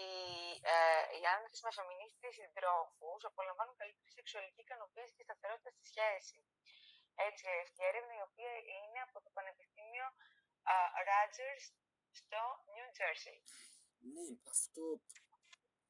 ε, 0.74 1.04
οι 1.18 1.24
άνθρωποι 1.34 1.58
με 1.66 1.72
φεμινίστρια 1.78 2.32
συντρόφους 2.38 3.22
απολαμβάνουν 3.30 3.76
καλύτερη 3.82 4.12
σεξουαλική 4.18 4.62
ικανοποίηση 4.68 5.14
και 5.18 5.26
σταθερότητα 5.28 5.70
στη 5.76 5.84
σχέση. 5.92 6.40
Έτσι 7.28 7.42
λέει 7.50 7.62
αυτή 7.68 7.80
η 7.84 7.88
έρευνα, 7.92 8.14
η 8.22 8.24
οποία 8.30 8.52
είναι 8.76 9.00
από 9.08 9.18
το 9.26 9.30
Πανεπιστήμιο 9.38 10.08
uh, 10.72 10.90
Rogers 11.10 11.64
στο 12.20 12.42
New 12.74 12.88
Jersey. 12.98 13.38
Ναι, 14.14 14.28
αυτό. 14.54 14.86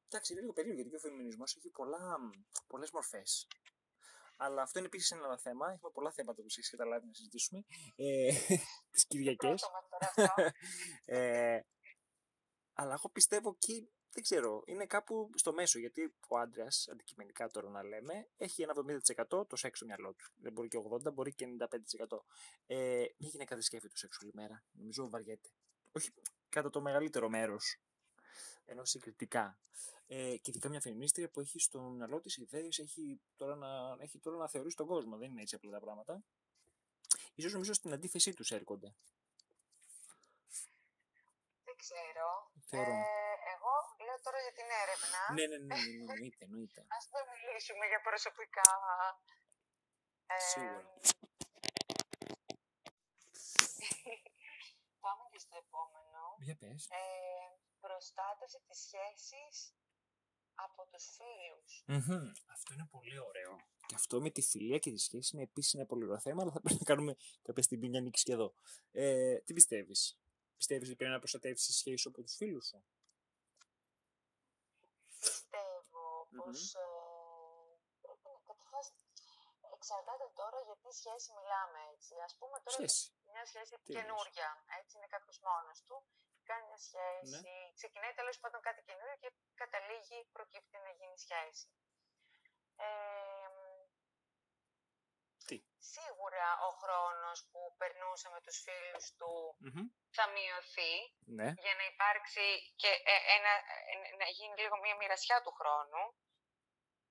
Εντάξει, 0.08 0.32
είναι 0.32 0.42
λίγο 0.42 0.54
περίεργο 0.54 0.82
γιατί 0.82 0.90
και 0.90 0.96
ο 0.96 1.10
φεμινισμός 1.10 1.56
έχει 1.56 1.72
πολλές 2.68 2.92
μορφές. 2.92 3.48
Αλλά 4.38 4.62
αυτό 4.62 4.80
είναι 4.80 4.88
επίσης 4.88 5.12
ένα 5.12 5.38
θέμα. 5.38 5.72
Έχουμε 5.72 5.92
πολλά 5.94 6.12
θέματα 6.12 6.42
που 6.42 6.48
έχεις 6.50 6.70
καταλάβει 6.70 7.08
να 7.08 7.14
συζητήσουμε. 7.14 7.64
Ε, 7.96 8.32
Τις 8.92 9.06
Κυριακές. 9.06 9.64
ε, 11.06 11.60
αλλά 12.74 12.94
εγώ 12.94 13.10
πιστεύω 13.10 13.50
εκεί, 13.50 13.90
δεν 14.12 14.24
ξέρω, 14.24 14.64
είναι 14.66 14.86
κάπου 14.86 15.30
στο 15.36 15.54
μέσο. 15.54 15.80
Γιατί 15.80 16.16
ο 16.28 16.38
άντρα, 16.38 16.68
αντικειμενικά 16.92 17.48
τώρα 17.48 17.70
να 17.70 17.84
λέμε, 17.84 18.28
έχει 18.38 18.62
ένα 18.62 18.74
70% 19.30 19.48
το 19.48 19.56
σεξ 19.56 19.78
στο 19.78 19.86
μυαλό 19.86 20.14
του. 20.14 20.32
Δεν 20.36 20.52
μπορεί 20.52 20.68
και 20.68 20.78
80%, 21.08 21.14
μπορεί 21.14 21.34
και 21.34 21.46
95%. 22.10 22.18
Ε, 22.66 23.06
μια 23.18 23.30
γυναίκα 23.30 23.56
δεν 23.56 23.64
σκέφτεται 23.64 23.94
το 23.94 24.00
σεξ 24.00 24.18
όλη 24.22 24.32
μέρα. 24.34 24.64
Νομίζω 24.72 25.10
βαριέται. 25.10 25.50
Όχι 25.92 26.14
κατά 26.50 26.70
το 26.70 26.82
μεγαλύτερο 26.82 27.30
μέρος. 27.30 27.80
Ενώ 28.66 28.86
συγκριτικά. 28.86 29.60
Ε, 30.08 30.38
και 30.38 30.52
ειδικά 30.52 30.70
μια 30.70 30.82
φεμινίστρια 30.82 31.30
που 31.30 31.40
έχει 31.40 31.60
στο 31.60 31.80
μυαλό 31.80 32.20
της 32.20 32.38
ιδέες, 32.38 32.80
έχει, 32.80 33.22
τώρα 33.36 33.56
να, 33.56 33.98
έχει 34.00 34.20
τώρα 34.20 34.38
να 34.38 34.50
θεωρήσει 34.50 34.76
τον 34.76 34.88
κόσμο. 34.88 35.18
Δεν 35.18 35.32
είναι 35.32 35.42
έτσι 35.42 35.56
απλά 35.56 35.72
τα 35.72 35.80
πράγματα. 35.80 36.24
Ίσως 37.36 37.54
νομίζω 37.54 37.74
στην 37.74 37.94
αντίθεσή 37.94 38.34
τους 38.34 38.52
έρχονται 38.52 38.96
ξέρω. 41.86 42.28
Ε, 42.72 43.36
εγώ 43.54 43.74
λέω 44.06 44.18
τώρα 44.26 44.40
για 44.46 44.54
την 44.58 44.68
έρευνα. 44.82 45.20
Ναι, 45.36 45.46
ναι, 45.52 45.58
ναι, 45.58 45.66
ναι, 45.66 45.82
ναι 46.06 46.14
εννοείται, 46.14 46.44
εννοείται. 46.48 46.82
Ας 46.96 47.06
δεν 47.14 47.26
μιλήσουμε 47.34 47.86
για 47.92 48.02
προσωπικά. 48.10 48.70
Ε, 50.34 50.38
Σίγουρα. 50.52 50.82
Πάμε 55.04 55.24
και 55.32 55.40
στο 55.46 55.56
επόμενο. 55.64 56.15
Για 56.46 56.56
πες. 56.56 56.88
Ε, 56.90 56.98
προστάτευση 57.80 58.60
της 58.68 58.80
σχέσης 58.86 59.74
από 60.66 60.82
τους 60.92 61.06
φιλους 61.16 61.72
Αυτό 62.56 62.74
είναι 62.74 62.88
πολύ 62.92 63.20
ωραίο. 63.20 63.56
Και 63.88 63.96
αυτό 63.96 64.22
με 64.22 64.30
τη 64.30 64.42
φιλία 64.42 64.80
και 64.80 64.92
τη 64.92 64.98
σχέση 64.98 65.30
είναι 65.34 65.44
επίσης 65.44 65.74
ένα 65.74 65.86
πολύ 65.86 66.04
ωραίο 66.04 66.20
θέμα, 66.20 66.42
αλλά 66.42 66.52
θα 66.52 66.62
πρέπει 66.62 66.80
να 66.80 66.86
κάνουμε 66.86 67.16
κάποια 67.42 67.64
στιγμή 67.64 67.90
μια 67.90 68.02
νίκη 68.02 68.24
και 68.24 68.34
εδώ. 68.34 68.54
Ε, 68.92 69.38
τι 69.46 69.54
πιστεύεις, 69.54 70.20
Πιστεύεις 70.58 70.88
ότι 70.88 70.98
πρέπει 70.98 71.14
να 71.18 71.24
προστατεύσεις 71.24 71.68
τη 71.68 71.74
σχέση 71.82 71.98
σου 71.98 72.10
από 72.10 72.22
τους 72.22 72.36
φίλους 72.40 72.66
σου; 72.68 72.80
Πιστεύω 75.20 76.06
mm-hmm. 76.22 76.38
πως 76.38 76.60
ε, 76.76 76.86
πρέπει 78.02 78.28
να 78.36 78.40
καταρχάς 78.50 78.86
εξαρτάται 79.76 80.28
τώρα 80.40 80.60
για 80.68 80.78
τι 80.82 80.92
σχέση 81.00 81.28
μιλάμε 81.38 81.80
έτσι. 81.94 82.14
Ας 82.28 82.34
πούμε 82.40 82.58
τώρα 82.66 82.78
σχέση. 82.78 83.04
μια 83.34 83.46
σχέση 83.52 83.74
τι 83.84 83.92
καινούρια, 83.98 84.50
έτσι 84.80 84.94
είναι 84.98 85.10
κάποιος 85.16 85.38
μόνος 85.48 85.80
του, 85.88 85.98
κάνει 86.50 86.66
μια 86.70 86.82
σχέση, 86.88 87.42
ναι. 87.50 87.74
ξεκινάει 87.80 88.14
τέλος 88.20 88.38
πάντων 88.42 88.60
κάτι 88.68 88.82
καινούριο 88.88 89.18
και 89.22 89.30
καταλήγει, 89.62 90.20
προκύπτει 90.36 90.78
να 90.86 90.92
γίνει 90.98 91.18
σχέση. 91.26 91.68
Ε, 92.86 92.86
τι; 95.48 95.58
Σίγουρα 95.94 96.48
ο 96.68 96.70
χρόνος 96.82 97.40
που 97.52 97.60
περνούσε 97.78 98.30
με 98.30 98.40
τους 98.42 98.58
φίλους 98.66 99.06
του 99.18 99.34
θα 100.18 100.26
μειωθεί 100.36 100.94
ναι. 101.38 101.50
για 101.66 101.76
να 101.80 101.86
υπάρξει 101.94 102.74
και 102.76 102.92
ε, 103.14 103.18
ένα, 103.36 103.52
ε, 103.92 104.16
να 104.22 104.28
γίνει 104.36 104.56
λίγο 104.62 104.76
μια 104.78 104.96
μοιρασιά 104.96 105.42
του 105.42 105.54
χρόνου. 105.60 106.04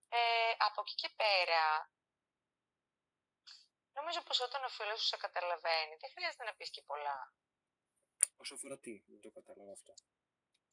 Ε, 0.09 0.53
από 0.59 0.81
εκεί 0.81 0.95
και 0.95 1.11
πέρα, 1.17 1.91
νομίζω 3.93 4.21
πως 4.23 4.41
όταν 4.41 4.65
ο 4.65 4.69
φίλος 4.69 5.01
σου 5.01 5.07
σε 5.07 5.17
καταλαβαίνει, 5.17 5.95
δεν 6.01 6.11
χρειάζεται 6.15 6.45
να 6.45 6.55
πεις 6.55 6.71
και 6.71 6.83
πολλά. 6.83 7.33
Όσο 8.45 8.55
αφορά 8.55 8.79
τι, 8.85 8.93
δεν 9.07 9.21
το 9.25 9.31
κατάλαβα 9.39 9.73
αυτό. 9.79 9.93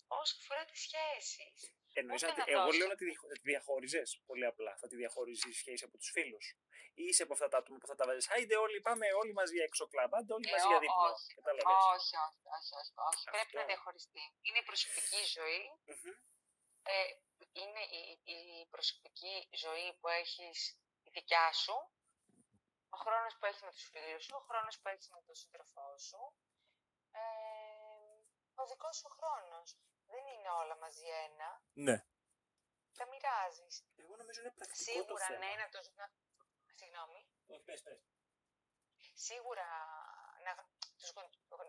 Όσο 0.07 0.35
αφορά 0.41 0.63
τις 0.69 0.79
σχέσεις. 0.85 1.57
Εννοείς 1.93 2.23
ότι 2.23 2.41
εγώ 2.55 2.69
λέω 2.77 2.87
να 2.87 2.95
τη 2.95 3.05
διαχώριζες 3.49 4.21
πολύ 4.25 4.45
απλά. 4.45 4.73
Θα 4.81 4.87
τη 4.87 4.95
διαχωρίζει 4.95 5.49
η 5.49 5.57
σχέση 5.61 5.83
από 5.87 5.97
τους 5.97 6.09
φίλους. 6.15 6.45
Ή 6.93 7.03
είσαι 7.09 7.23
από 7.23 7.33
αυτά 7.33 7.47
τα 7.47 7.57
άτομα 7.57 7.77
που 7.77 7.87
θα 7.87 7.95
τα 7.95 8.05
βάζεις. 8.07 8.29
Άιντε 8.33 8.55
όλοι 8.65 8.81
πάμε 8.81 9.05
όλοι 9.21 9.33
μαζί 9.33 9.57
έξω 9.67 9.87
κλαμπ. 9.87 10.15
Άντε 10.15 10.33
όλοι 10.33 10.47
ε, 10.49 10.51
μαζί 10.51 10.67
για 10.67 10.79
δίπλα. 10.83 11.09
Όχι, 11.11 12.15
όχι, 12.25 12.41
όχι, 12.57 12.71
όχι, 12.79 12.93
όχι. 13.09 13.23
Πρέπει 13.35 13.55
να 13.59 13.65
διαχωριστεί. 13.71 14.23
Είναι 14.45 14.59
η 14.63 14.65
προσωπική 14.69 15.21
ζωή. 15.37 15.61
Ε, 16.83 16.93
είναι 17.61 17.81
η, 17.99 18.01
η 18.37 18.65
προσωπική 18.73 19.35
ζωή 19.63 19.87
που 19.99 20.07
έχεις 20.21 20.57
η 21.07 21.09
δικιά 21.17 21.47
σου. 21.63 21.75
Ο 22.95 22.97
χρόνος 23.03 23.33
που 23.37 23.45
έχεις 23.45 23.61
με 23.61 23.71
τους 23.75 23.85
φίλους 23.91 24.23
σου. 24.25 24.35
Ο 24.41 24.43
χρόνος 24.49 24.75
που 24.79 24.87
έχεις 24.93 25.07
με 25.09 25.21
τον 25.25 25.35
σύντροφό 25.35 25.87
σου. 26.07 26.21
Ε, 27.21 27.21
ο 28.55 28.65
δικός 28.67 28.95
σου 28.97 29.09
χρόνος 29.17 29.77
δεν 30.11 30.23
είναι 30.33 30.49
όλα 30.61 30.75
μαζί 30.83 31.07
ένα. 31.27 31.49
Ναι. 31.73 31.97
Τα 32.97 33.05
μοιράζεις. 33.07 33.73
Εγώ 33.95 34.15
νομίζω 34.15 34.39
είναι 34.41 34.51
πρακτικό 34.51 34.91
Σίγουρα, 34.91 35.27
το 35.27 35.33
θέμα. 35.33 35.39
ναι, 35.45 35.51
να 35.61 35.67
το... 35.73 35.79
Συγγνώμη. 36.79 37.21
Όχι, 37.47 37.63
πες, 37.63 37.81
πες. 37.81 37.99
Σίγουρα 39.13 39.67
να, 40.45 40.51
τους, 40.99 41.11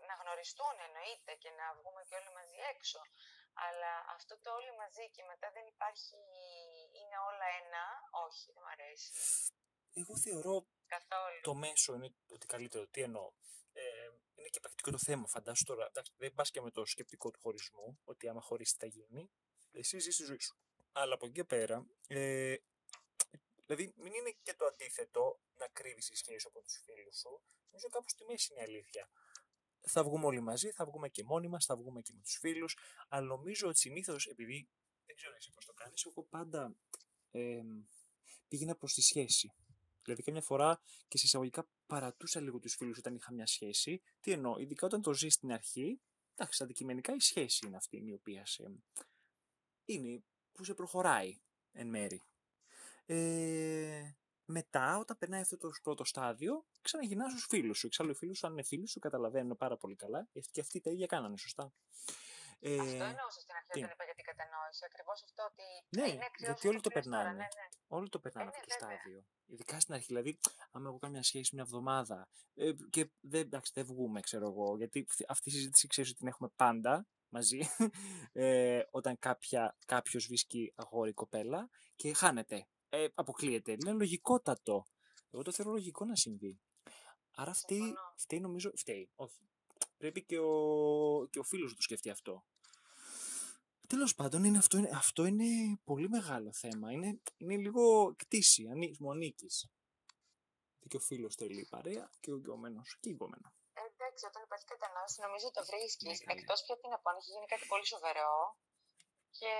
να 0.09 0.13
γνωριστούν 0.21 0.75
εννοείται 0.87 1.33
και 1.35 1.49
να 1.59 1.65
βγούμε 1.77 2.01
και 2.07 2.15
όλοι 2.15 2.31
μαζί 2.39 2.57
έξω. 2.73 2.99
Αλλά 3.53 3.91
αυτό 4.15 4.39
το 4.39 4.49
όλοι 4.53 4.71
μαζί 4.81 5.09
και 5.15 5.23
μετά 5.23 5.51
δεν 5.51 5.65
υπάρχει, 5.73 6.17
είναι 6.99 7.17
όλα 7.29 7.45
ένα, 7.61 7.83
όχι, 8.25 8.51
δεν 8.53 8.61
μου 8.65 8.71
αρέσει. 8.75 9.11
Εγώ 9.93 10.17
θεωρώ 10.17 10.67
Καθόλου. 10.85 11.41
το 11.41 11.53
μέσο 11.53 11.93
είναι 11.93 12.15
ότι 12.29 12.45
καλύτερο. 12.45 12.87
Τι 12.87 13.01
εννοώ; 13.01 13.31
Είναι 14.35 14.47
και 14.49 14.59
πρακτικό 14.59 14.91
το 14.91 14.97
θέμα. 14.97 15.27
Φαντάσου 15.27 15.63
τώρα, 15.63 15.85
εντάξει, 15.85 16.13
δεν 16.17 16.33
πας 16.33 16.51
και 16.51 16.61
με 16.61 16.71
το 16.71 16.85
σκεπτικό 16.85 17.31
του 17.31 17.39
χωρισμού, 17.39 17.99
ότι 18.03 18.27
άμα 18.27 18.41
χωρίσεις 18.41 18.77
θα 18.77 18.85
γίνει. 18.85 19.29
Εσύ 19.71 19.99
ζεις 19.99 20.15
τη 20.15 20.23
ζωή 20.23 20.39
σου. 20.39 20.57
Αλλά 20.91 21.13
από 21.13 21.25
εκεί 21.25 21.33
και 21.33 21.43
πέρα, 21.43 21.87
ε, 22.07 22.55
δηλαδή 23.65 23.93
μην 23.95 24.13
είναι 24.13 24.35
και 24.43 24.53
το 24.53 24.65
αντίθετο 24.65 25.39
να 25.53 25.67
κρύβεις 25.67 26.09
τη 26.09 26.15
σχέση 26.15 26.47
από 26.47 26.61
τους 26.61 26.81
φίλους 26.85 27.17
σου. 27.17 27.41
Νομίζω 27.65 27.87
κάπου 27.89 28.09
στη 28.09 28.23
μέση 28.25 28.53
είναι 28.53 28.61
η 28.61 28.63
αλήθεια. 28.63 29.09
Θα 29.87 30.03
βγούμε 30.03 30.25
όλοι 30.25 30.41
μαζί, 30.41 30.71
θα 30.71 30.85
βγούμε 30.85 31.09
και 31.09 31.23
μόνοι 31.23 31.47
μας, 31.47 31.65
θα 31.65 31.75
βγούμε 31.75 32.01
και 32.01 32.13
με 32.13 32.21
τους 32.21 32.37
φίλους. 32.37 32.77
Αλλά 33.07 33.25
νομίζω 33.25 33.67
ότι 33.67 33.77
συνήθως, 33.77 34.25
επειδή 34.25 34.69
δεν 35.05 35.15
ξέρω 35.15 35.35
εσύ 35.35 35.51
πώς 35.51 35.65
το 35.65 35.73
κάνεις, 35.73 36.05
εγώ 36.05 36.23
πάντα 36.23 36.75
ε, 37.31 37.61
πήγαινα 38.47 38.75
προς 38.75 38.93
τη 38.93 39.01
σχέση. 39.01 39.53
Δηλαδή, 40.03 40.23
καμιά 40.23 40.41
φορά 40.41 40.79
και 41.07 41.17
σε 41.17 41.25
εισαγωγικά 41.25 41.67
παρατούσα 41.87 42.41
λίγο 42.41 42.59
τους 42.59 42.75
φίλους 42.75 42.97
όταν 42.97 43.15
είχα 43.15 43.33
μια 43.33 43.45
σχέση. 43.45 44.01
Τι 44.19 44.31
εννοώ, 44.31 44.57
ειδικά 44.57 44.85
όταν 44.85 45.01
το 45.01 45.13
ζεις 45.13 45.33
στην 45.33 45.51
αρχή, 45.51 46.01
εντάξει, 46.35 46.63
αντικειμενικά 46.63 47.13
η 47.13 47.19
σχέση 47.19 47.65
είναι 47.67 47.77
αυτή 47.77 48.03
η 48.05 48.13
οποία 48.13 48.45
σε. 48.45 48.71
είναι 49.85 50.23
που 50.51 50.63
σε 50.63 50.73
προχωράει 50.73 51.39
εν 51.71 51.87
μέρη. 51.87 52.21
Ε, 53.05 54.13
μετά, 54.45 54.97
όταν 54.97 55.17
περνάει 55.17 55.41
αυτό 55.41 55.57
το 55.57 55.69
πρώτο 55.83 56.03
στάδιο, 56.03 56.65
ξαναγυρνάς 56.81 57.31
στους 57.31 57.45
φίλους 57.45 57.77
σου. 57.77 57.87
Εξάλλου, 57.87 58.11
οι 58.11 58.15
φίλου 58.15 58.35
σου, 58.35 58.47
αν 58.47 58.53
είναι 58.53 58.63
φίλοι 58.63 58.87
σου, 58.87 58.99
καταλαβαίνουν 58.99 59.57
πάρα 59.57 59.77
πολύ 59.77 59.95
καλά, 59.95 60.27
γιατί 60.31 60.49
και 60.51 60.61
αυτοί 60.61 60.81
τα 60.81 60.89
ίδια 60.91 61.05
κάνανε, 61.05 61.37
σωστά. 61.37 61.73
Ε, 62.59 62.79
αυτό 62.79 63.03
εννοούσα 63.11 63.39
στην 63.45 63.55
αρχή 63.59 63.71
τι; 63.73 63.79
όταν 63.79 63.91
είπα 63.95 64.03
για 64.09 64.15
την 64.19 64.25
κατανόηση. 64.31 64.81
Ακριβώς 64.89 65.17
αυτό 65.27 65.41
ότι. 65.51 65.65
Ναι, 65.97 66.05
είναι 66.13 66.25
ακριβώς 66.31 66.39
γιατί 66.39 66.51
αυτό 66.59 66.69
όλοι 66.69 66.81
το 66.85 66.89
που 66.89 66.95
λες 66.95 67.05
τώρα, 67.05 67.17
περνάνε. 67.17 67.37
Ναι, 67.37 67.47
ναι. 67.59 67.65
Όλοι 67.97 68.09
το 68.09 68.19
περνάνε 68.19 68.49
Ε, 68.49 68.51
αυτό 68.53 68.61
ναι, 68.67 68.73
το 68.73 68.85
βέβαια. 68.85 68.97
στάδιο. 68.97 69.19
Ειδικά 69.45 69.75
στην 69.79 69.93
αρχή. 69.93 70.05
Δηλαδή, 70.11 70.31
άμα 70.71 70.87
εγώ 70.89 70.97
κάνω 71.01 71.13
μια 71.13 71.23
σχέση 71.23 71.49
μια 71.55 71.63
εβδομάδα 71.67 72.17
ε, 72.55 72.71
και 72.89 73.01
δεν, 73.31 73.41
εντάξει, 73.41 73.71
δεν 73.75 73.85
βγούμε, 73.85 74.19
ξέρω 74.27 74.45
εγώ, 74.51 74.77
γιατί 74.77 75.05
αυ- 75.09 75.29
αυτή 75.31 75.49
η 75.49 75.51
συζήτηση 75.51 75.87
ξέρεις 75.87 76.09
ότι 76.09 76.19
την 76.19 76.27
έχουμε 76.27 76.49
πάντα 76.55 77.07
μαζί. 77.29 77.59
Ε, 78.35 78.81
όταν 78.91 79.19
κάποια, 79.19 79.77
κάποιος 79.85 80.25
βρίσκει 80.27 80.73
αγόρι 80.75 81.09
ή 81.09 81.13
κοπέλα 81.13 81.69
και 81.95 82.13
χάνεται. 82.13 82.67
Ε, 82.89 83.07
αποκλείεται. 83.13 83.71
Είναι 83.71 83.91
λογικότατο. 83.91 84.85
Εγώ 85.31 85.43
το 85.43 85.51
θεωρώ 85.51 85.71
λογικό 85.71 86.05
να 86.05 86.15
συμβεί. 86.15 86.59
Άρα 87.35 87.51
αυτή, 87.51 87.73
Συμφωνώ. 87.75 88.13
φταίει 88.17 88.39
νομίζω. 88.39 88.71
Φταίει, 88.75 89.09
όχι. 89.15 89.49
Πρέπει 90.03 90.23
και 90.31 90.39
ο, 90.39 90.53
και 91.31 91.39
ο 91.39 91.43
φίλος 91.43 91.69
να 91.69 91.75
το 91.75 91.81
σκεφτεί 91.81 92.09
αυτό. 92.09 92.33
Τέλος 93.87 94.11
πάντων, 94.15 94.43
είναι, 94.43 94.57
αυτό, 94.63 94.77
είναι, 94.77 94.91
αυτό 95.03 95.21
είναι 95.25 95.49
πολύ 95.89 96.09
μεγάλο 96.17 96.51
θέμα. 96.63 96.87
Είναι, 96.91 97.09
είναι 97.37 97.57
λίγο 97.65 97.83
κτήση, 98.21 98.61
ανή, 98.71 98.87
μου 98.99 99.11
ανήκεις. 99.11 99.55
Γιατί 100.71 100.87
και 100.87 100.97
ο 101.01 101.03
φίλος 101.09 101.33
θέλει 101.39 101.67
παρέα 101.75 102.05
και 102.23 102.31
ο 102.35 102.37
γκόμενος 102.41 102.97
και 103.01 103.09
η 103.09 103.15
γκόμενα. 103.17 103.49
Ε, 103.79 103.81
εντάξει, 103.91 104.23
όταν 104.29 104.41
υπάρχει 104.47 104.65
κατανόηση, 104.73 105.17
νομίζω 105.25 105.47
το 105.57 105.61
βρίσκεις. 105.69 106.17
Ναι, 106.19 106.25
καλέ. 106.27 106.39
Εκτός 106.39 106.59
πια 106.63 106.75
τι 106.79 106.87
να 106.93 106.97
πω, 107.01 107.07
αν 107.11 107.15
έχει 107.19 107.31
γίνει 107.35 107.47
κάτι 107.53 107.65
πολύ 107.71 107.85
σοβαρό. 107.93 108.33
Και 109.39 109.53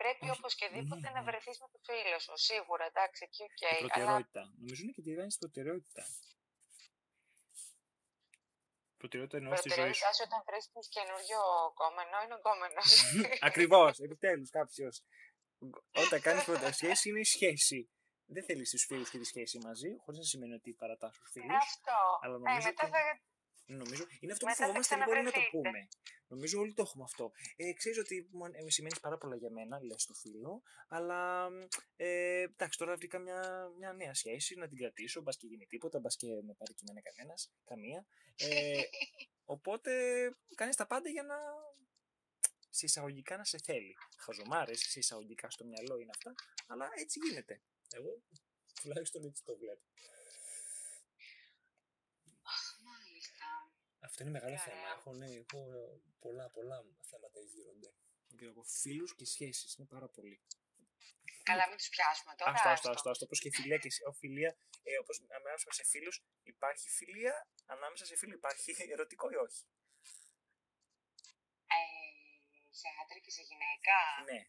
πρέπει 0.00 0.24
Όχι, 0.28 0.38
οπωσδήποτε 0.38 1.06
ναι, 1.06 1.14
να 1.16 1.20
ναι. 1.20 1.26
βρεθείς 1.28 1.56
με 1.62 1.68
το 1.72 1.78
φίλο 1.86 2.18
σου. 2.24 2.32
Σίγουρα, 2.48 2.84
εντάξει, 2.92 3.20
εκεί 3.28 3.42
οκ. 3.48 3.60
Η 3.60 3.66
αλλά 3.66 3.78
προτεραιότητα. 3.84 4.42
Νομίζω 4.58 4.80
είναι 4.82 4.94
και 4.96 5.04
τη 5.06 5.10
βάζει 5.18 5.36
προτεραιότητας. 5.42 6.08
Προτεραιότητα 9.00 9.36
εννοώ 9.40 9.56
στη 9.56 9.68
ζωής 9.68 9.76
σου. 9.78 9.82
προτεραιότητά 9.82 10.10
σου 10.16 10.22
όταν 10.28 10.40
βρίσκει 10.48 10.80
καινούριο 10.96 11.40
γκόμενο 11.80 12.16
είναι 12.24 12.36
ο 12.38 12.42
γκόμενος. 12.48 12.86
Ακριβώς, 13.48 13.92
επιτέλους 14.06 14.50
κάποιος. 14.58 14.94
Όταν 16.04 16.18
κάνεις 16.26 16.44
πρώτα 16.48 16.68
σχέση 16.80 17.04
είναι 17.08 17.20
η 17.26 17.28
σχέση. 17.36 17.80
Δεν 18.34 18.44
θέλεις 18.48 18.70
τους 18.70 18.84
φίλους 18.88 19.08
και 19.10 19.18
τη 19.22 19.24
σχέση 19.32 19.56
μαζί, 19.66 19.90
χωρίς 20.02 20.18
να 20.22 20.26
σημαίνει 20.32 20.54
ότι 20.60 20.70
παρατά 20.82 21.08
τους 21.16 21.28
φίλους. 21.32 21.56
αυτό. 21.66 21.98
Αλλά 22.22 22.34
Ε, 22.34 22.38
νομίζω 22.38 22.66
μετά 22.68 22.84
ότι- 22.86 22.92
θα. 22.92 23.20
Νομίζω, 23.76 24.04
είναι 24.20 24.32
αυτό 24.32 24.44
που 24.44 24.50
Μετά 24.50 24.54
θα 24.54 24.64
φοβόμαστε 24.64 24.94
λίγο 24.96 25.10
όλοι 25.10 25.22
να 25.22 25.24
το 25.24 25.30
ξαναβρεθείτε. 25.30 25.68
πούμε. 25.70 25.88
Νομίζω 26.28 26.60
όλοι 26.60 26.74
το 26.74 26.82
έχουμε 26.82 27.04
αυτό. 27.04 27.32
Ε, 27.56 27.72
ξέρεις 27.72 27.98
ότι 27.98 28.28
μου 28.32 28.44
αν- 28.44 28.54
ε, 28.54 28.70
σημαίνεις 28.70 29.00
πάρα 29.00 29.18
πολλά 29.18 29.36
για 29.36 29.50
μένα, 29.50 29.82
λες 29.84 30.06
το 30.06 30.14
φίλο, 30.14 30.62
αλλά 30.88 31.48
ε, 31.96 32.40
εντάξει, 32.40 32.78
τώρα 32.78 32.96
βρήκα 32.96 33.18
μια, 33.18 33.70
μια 33.78 33.92
νέα 33.92 34.14
σχέση, 34.14 34.54
να 34.54 34.68
την 34.68 34.76
κρατήσω, 34.78 35.20
μπας 35.20 35.36
και 35.36 35.46
γίνει 35.46 35.66
τίποτα, 35.66 35.98
μπας 36.00 36.16
και 36.16 36.26
με 36.26 36.54
πάρει 36.58 36.74
και 36.74 36.84
εμένα 36.88 37.00
κανένας, 37.00 37.52
καμία. 37.64 38.06
Ε, 38.36 38.80
οπότε 39.54 39.92
κάνεις 40.54 40.76
τα 40.76 40.86
πάντα 40.86 41.08
για 41.08 41.22
να 41.22 41.36
σε 42.70 42.86
εισαγωγικά 42.86 43.36
να 43.36 43.44
σε 43.44 43.58
θέλει. 43.64 43.96
Χαζομάρες, 44.18 44.80
σε 44.80 44.98
εισαγωγικά 44.98 45.50
στο 45.50 45.64
μυαλό 45.64 45.98
είναι 45.98 46.10
αυτά, 46.14 46.34
αλλά 46.66 46.90
έτσι 46.94 47.18
γίνεται. 47.28 47.60
Εγώ 47.90 48.22
τουλάχιστον 48.82 49.24
έτσι 49.24 49.42
το 49.44 49.56
βλέπω. 49.56 49.82
Αυτό 54.20 54.32
είναι 54.32 54.38
μεγάλο 54.40 54.58
Ωραία. 54.60 54.66
θέμα. 54.68 54.88
Έχω, 54.96 55.10
ναι, 55.20 55.28
έχω 55.42 55.58
πολλά, 56.24 56.44
πολλά 56.56 56.76
θέματα 57.10 57.38
γύρονται. 57.52 57.90
από 58.52 58.62
φίλους 58.82 59.10
και 59.18 59.26
σχέσεις. 59.34 59.70
Είναι 59.76 59.86
πάρα 59.94 60.08
πολύ. 60.16 60.36
Καλά, 61.50 61.64
μην 61.68 61.76
τους 61.80 61.88
πιάσουμε 61.94 62.32
τώρα. 62.38 62.50
Αυτό, 62.50 62.68
αυτό, 62.68 62.88
άστο. 62.88 62.90
αυτό. 62.96 63.08
αυτό. 63.14 63.24
Όπως 63.28 63.38
και 63.42 63.50
φιλία 63.56 63.78
και 63.82 63.90
σε- 63.90 64.04
ο, 64.10 64.12
φιλία. 64.20 64.50
Ε, 64.88 64.98
Όπως 65.02 65.16
ανάμεσα 65.38 65.68
σε 65.78 65.84
φίλους 65.92 66.16
υπάρχει 66.52 66.86
φιλία, 66.98 67.34
ανάμεσα 67.74 68.04
σε 68.10 68.14
φίλοι 68.20 68.34
υπάρχει 68.40 68.70
ερωτικό 68.94 69.26
ή 69.34 69.36
όχι. 69.46 69.62
Ε, 71.76 71.78
σε 72.78 72.86
άντρα 73.02 73.18
και 73.24 73.30
σε 73.36 73.42
γυναίκα. 73.48 73.96
Ναι. 74.30 74.40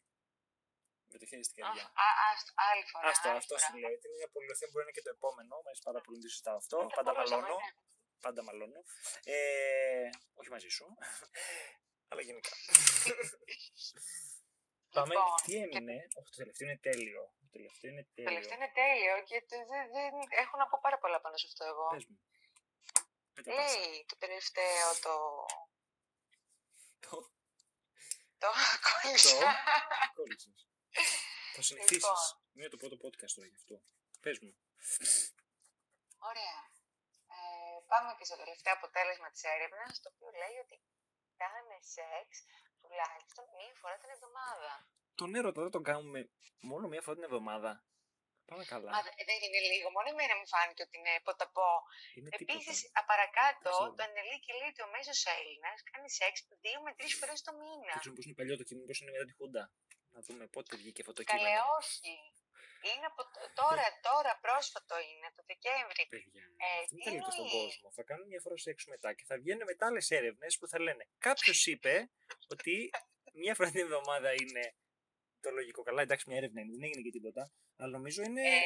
Με 1.11 1.17
το 1.21 1.25
χέρι 1.29 1.43
στην 1.49 1.57
Α, 1.63 1.65
καρδιά. 1.65 1.85
α, 2.05 2.07
άστο, 2.31 2.51
άλλη 2.69 2.83
φορά. 2.91 3.07
Αυτό, 3.13 3.27
άλλη 3.29 3.37
αυτό 3.43 3.55
φορά. 3.57 3.65
σου 3.67 3.73
λέω. 3.81 3.91
Είναι 3.95 4.09
μια 4.17 4.29
πολυοθέα 4.33 4.69
μπορεί 4.71 4.83
να 4.85 4.89
είναι 4.89 4.95
και 4.97 5.05
το 5.07 5.11
επόμενο. 5.17 5.51
Μου 5.61 5.67
αρέσει 5.69 5.83
πάρα 5.89 5.99
πολύ 6.05 6.17
να 6.19 6.23
το 6.25 6.29
συζητάω 6.33 6.57
αυτό. 6.63 6.77
Δεν 6.81 6.89
θα 6.89 6.95
Πάντα 6.99 7.11
μπορούσαμε, 7.13 7.41
μαλώνω. 7.41 7.59
ναι. 7.65 7.71
Πάντα 8.21 8.43
μαλώνω. 8.43 8.83
Ε, 9.23 10.09
όχι 10.33 10.49
μαζί 10.49 10.67
σου. 10.69 10.85
Αλλά 12.07 12.21
γενικά. 12.21 12.49
Πάμε. 14.91 15.13
Λοιπόν, 15.13 15.25
Τι 15.43 15.55
έμεινε; 15.55 15.95
Όχι, 16.19 16.29
το 16.31 16.37
τελευταίο 16.41 16.67
είναι 16.67 16.77
τέλειο. 16.77 17.23
Το 17.41 17.47
τελευταίο 17.51 17.91
είναι 17.91 18.03
Το 18.03 18.09
τέλειο. 18.15 18.29
τελευταίο 18.31 18.55
είναι 18.57 18.71
τέλειο 18.81 19.23
και 19.23 19.37
το- 19.49 19.65
δεν, 19.71 19.83
δεν, 19.95 20.11
έχω 20.43 20.57
να 20.57 20.67
πω 20.69 20.79
πάρα 20.81 20.97
πολλά 20.99 21.21
πάνω 21.21 21.37
σε 21.37 21.45
αυτό 21.49 21.63
εγώ. 21.65 21.87
Πες 21.93 22.05
μου. 22.05 22.19
Πέτα 23.33 23.51
πάσα. 23.55 23.79
Λέει 23.79 24.05
το 24.07 24.15
τελευταίο 24.17 24.85
το. 25.05 25.13
Το; 26.99 27.31
Το 28.37 28.47
κόλλησα. 28.87 29.55
κόλλησες. 30.15 30.67
Θα 31.55 31.61
συνηθίσεις. 31.61 31.93
Λοιπόν. 31.95 32.15
Είναι 32.53 32.67
το 32.69 32.77
πρώτο 32.77 32.95
podcast 32.95 33.31
τώρα 33.35 33.47
γι' 33.47 33.55
αυτό. 33.55 33.81
Πες 34.21 34.39
μου. 34.39 34.55
Ωραία. 36.19 36.70
Ε, 37.91 37.93
πάμε 37.93 38.09
και 38.17 38.25
στο 38.29 38.37
τελευταίο 38.43 38.73
αποτέλεσμα 38.79 39.27
της 39.33 39.43
έρευνας, 39.55 39.93
το 40.03 40.07
οποίο 40.13 40.29
λέει 40.41 40.55
ότι 40.65 40.75
κάνε 41.41 41.77
σεξ 41.93 42.29
τουλάχιστον 42.81 43.43
μία 43.57 43.73
φορά 43.81 43.95
την 44.01 44.09
εβδομάδα. 44.15 44.71
Τον 45.19 45.29
έρωτα 45.39 45.59
δεν 45.65 45.73
τον 45.77 45.83
κάνουμε 45.89 46.19
μόνο 46.71 46.85
μία 46.91 47.01
φορά 47.05 47.15
την 47.19 47.27
εβδομάδα. 47.29 47.71
Πάμε 48.49 48.65
καλά. 48.73 48.89
Μα 48.95 49.01
δε- 49.05 49.15
δεν 49.29 49.39
είναι 49.45 49.61
λίγο, 49.71 49.87
μόνο 49.95 50.07
εμένα 50.13 50.33
μου 50.39 50.47
φάνηκε 50.53 50.81
ότι 50.87 50.95
είναι 50.99 51.13
ποταπό. 51.27 51.71
Είναι 52.17 52.29
Επίσης, 52.39 52.77
τίποτα. 52.81 52.99
απαρακάτω, 53.01 53.69
Δεν 53.69 53.73
ξέρω. 53.77 53.93
το 53.99 54.03
ενελίκη 54.09 54.49
λέει 54.59 54.69
ότι 54.73 54.81
ο 54.87 54.89
μέσος 54.95 55.19
Έλληνας 55.35 55.77
κάνει 55.89 56.07
σεξ 56.19 56.33
δύο 56.63 56.79
με 56.85 56.91
τρεις 56.97 57.13
φορές 57.19 57.39
το 57.47 57.51
μήνα. 57.61 57.91
Δεν 57.95 58.01
ξέρω 58.03 58.15
πώς 58.17 58.25
είναι 58.27 58.37
παλιό 58.39 58.55
το 58.61 58.65
κείμενο, 58.67 58.85
πώς 58.89 58.97
είναι 59.01 59.11
μετά 59.15 59.25
τη 59.29 59.33
Χούντα. 59.39 59.63
Να 60.13 60.19
δούμε 60.25 60.43
πότε 60.55 60.71
βγήκε 60.81 61.01
αυτό 61.03 61.13
το 61.17 61.23
Καλέ, 61.23 61.37
κείμενο. 61.39 61.63
όχι. 61.79 62.13
Είναι 62.89 63.05
από 63.11 63.21
το- 63.33 63.49
τώρα, 63.61 63.85
τώρα, 64.09 64.31
πρόσφατο 64.45 64.95
είναι, 65.09 65.27
το 65.35 65.43
Δεκέμβρη. 65.51 66.03
Παιδιά, 66.13 66.43
Ε, 66.65 66.79
αυτό 66.83 66.95
τι 66.95 67.03
δεν 67.03 67.13
λέτε 67.13 67.31
στον 67.31 67.45
εννοείς; 67.45 67.73
κόσμο. 67.73 67.87
Θα 67.97 68.03
κάνουν 68.09 68.27
μια 68.31 68.41
φορά 68.43 68.57
σεξ 68.65 68.77
μετά 68.93 69.09
και 69.17 69.23
θα 69.29 69.35
βγαίνουν 69.41 69.63
μετά 69.71 69.85
άλλες 69.89 70.07
έρευνες 70.19 70.57
που 70.59 70.67
θα 70.71 70.77
λένε 70.85 71.03
Κάποιος 71.27 71.59
είπε 71.71 71.93
ότι 72.53 72.75
μια 73.33 73.53
φορά 73.55 73.69
την 73.71 73.81
εβδομάδα 73.81 74.29
είναι 74.41 74.63
το 75.41 75.49
λογικό. 75.51 75.81
Καλά, 75.83 76.01
εντάξει, 76.01 76.23
μια 76.29 76.37
έρευνα 76.37 76.59
είναι, 76.61 76.71
δεν 76.75 76.83
έγινε 76.83 77.01
και 77.01 77.09
τίποτα. 77.17 77.43
Αλλά 77.77 77.91
νομίζω 77.97 78.21
είναι. 78.23 78.41
Ε, 78.41 78.61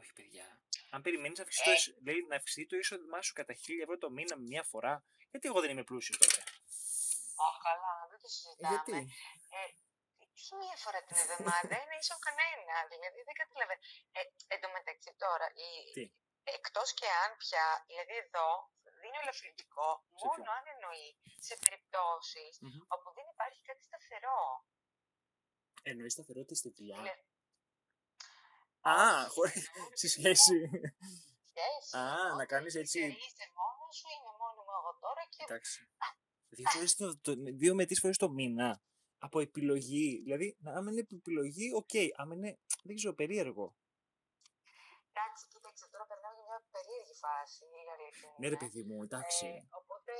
Όχι, 0.00 0.12
παιδιά. 0.12 0.46
Αν 0.90 1.02
περιμένεις 1.02 1.38
να 1.38 1.44
αυξηθεί, 1.44 1.64
το, 1.64 1.70
Ε. 1.70 1.74
εισ- 1.74 1.96
λέει, 2.06 2.26
να 2.28 2.36
αυξηθεί 2.36 2.66
το 2.66 2.76
εισόδημά 2.76 3.22
σου 3.22 3.32
κατά 3.32 3.54
1000 3.54 3.82
ευρώ 3.82 3.98
το 3.98 4.10
μήνα 4.10 4.36
με 4.36 4.42
μια 4.42 4.62
φορά, 4.62 5.04
γιατί 5.30 5.48
εγώ 5.48 5.60
δεν 5.60 5.70
είμαι 5.70 5.84
πλούσιος 5.84 6.18
τότε; 6.18 6.40
α, 7.44 7.46
καλά, 7.66 7.92
δεν 8.10 8.18
το 8.20 8.28
συζητάμε. 8.28 9.06
Τι 10.46 10.52
μία 10.62 10.76
φορά 10.84 10.98
την 11.06 11.16
εβδομάδα 11.22 11.74
είναι 11.82 11.96
ίσο 12.02 12.16
κανένα. 12.26 12.74
Δηλαδή 12.92 13.20
δεν 13.28 13.36
καταλαβαίνω. 13.42 13.82
Ε, 14.18 14.20
εν 14.52 14.58
τω 14.62 14.68
μεταξύ 14.76 15.10
τώρα, 15.24 15.46
η... 15.66 15.68
Τι; 15.96 16.04
εκτός 16.56 16.88
και 16.98 17.08
αν 17.22 17.30
πια, 17.42 17.64
δηλαδή 17.90 18.14
εδώ 18.24 18.48
δίνει 19.00 19.18
ελαφρυντικό 19.22 19.88
Σε 20.20 20.26
μόνο 20.26 20.42
ποιο; 20.44 20.52
αν 20.56 20.64
εννοεί 20.74 21.08
σε 21.46 21.54
περιπτώσεις 21.64 22.52
Μμμ. 22.64 22.80
όπου 22.94 23.08
δεν 23.16 23.26
υπάρχει 23.34 23.60
κάτι 23.68 23.82
σταθερό. 23.88 24.40
Εννοείς 25.90 26.12
σταθερότητα 26.16 26.54
στη 26.60 26.68
δουλειά; 26.76 26.98
Ναι. 27.06 27.14
Α, 28.94 28.96
χωρίς. 29.34 29.62
στη 29.98 30.08
σχέση. 30.14 30.58
Σχέση. 31.50 31.90
Α, 31.96 32.02
να 32.28 32.32
όταν 32.34 32.46
κάνεις 32.52 32.74
έτσι- 32.82 33.06
Είσαι 33.26 33.46
μόνος 33.58 33.94
σου, 33.98 34.08
είμαι 34.16 34.32
μόνο 34.42 34.58
μου 34.66 34.72
εγώ 34.80 34.92
τώρα 35.04 35.22
και. 35.32 35.42
Εντάξει. 35.48 35.78
Δύο, 36.56 36.70
φορές 36.70 36.94
το, 36.96 37.18
το, 37.24 37.32
δύο 37.62 37.74
με 37.74 37.84
τρεις 37.86 38.00
φορές 38.00 38.16
το 38.16 38.28
μήνα. 38.28 38.82
Από 39.18 39.40
επιλογή. 39.40 40.20
Δηλαδή, 40.24 40.56
να- 40.60 40.72
άμα 40.76 40.90
είναι 40.90 41.00
από 41.00 41.14
επιλογή, 41.22 41.66
οκ. 41.80 41.94
Άμα 42.20 42.34
είναι. 42.34 42.58
Δεν 42.86 42.96
ξέρω, 42.96 43.14
περίεργο. 43.14 43.66
Εντάξει, 45.12 45.42
κοίταξε 45.52 45.84
τώρα 45.92 46.04
περνάμε 46.10 46.34
για 46.38 46.44
μια 46.50 46.60
περίεργη 46.76 47.14
φάση. 47.24 47.62
Η 47.64 47.88
αλήθεια 47.94 48.28
Ναι, 48.38 48.46
ρε 48.48 48.54
είναι. 48.54 48.62
παιδί 48.62 48.82
μου, 48.88 48.96
εντάξει. 49.06 49.46
Ε, 49.46 49.62
οπότε 49.80 50.12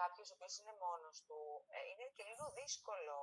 κάποιος 0.00 0.26
ο 0.30 0.34
οποίος 0.36 0.54
είναι 0.58 0.74
μόνος 0.84 1.16
του 1.26 1.38
ε, 1.76 1.78
είναι 1.90 2.06
και 2.16 2.24
λίγο 2.30 2.46
δύσκολο. 2.60 3.16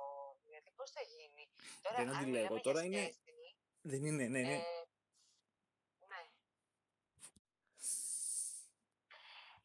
Δηλαδή, 0.46 0.70
πώς 0.78 0.88
θα 0.96 1.02
γίνει. 1.14 1.44
Τώρα, 1.84 1.96
Δεν 2.00 2.08
αν 2.08 2.16
αντιλέγω, 2.16 2.42
μιλάμε 2.42 2.60
τώρα 2.68 2.80
για 2.84 2.88
είναι- 3.00 3.12
σχέση, 3.18 3.46
Δεν 3.90 4.02
είναι, 4.08 4.26
ναι, 4.34 4.40
ναι. 4.50 4.56
Ε, 4.58 4.86
ναι. 6.10 6.22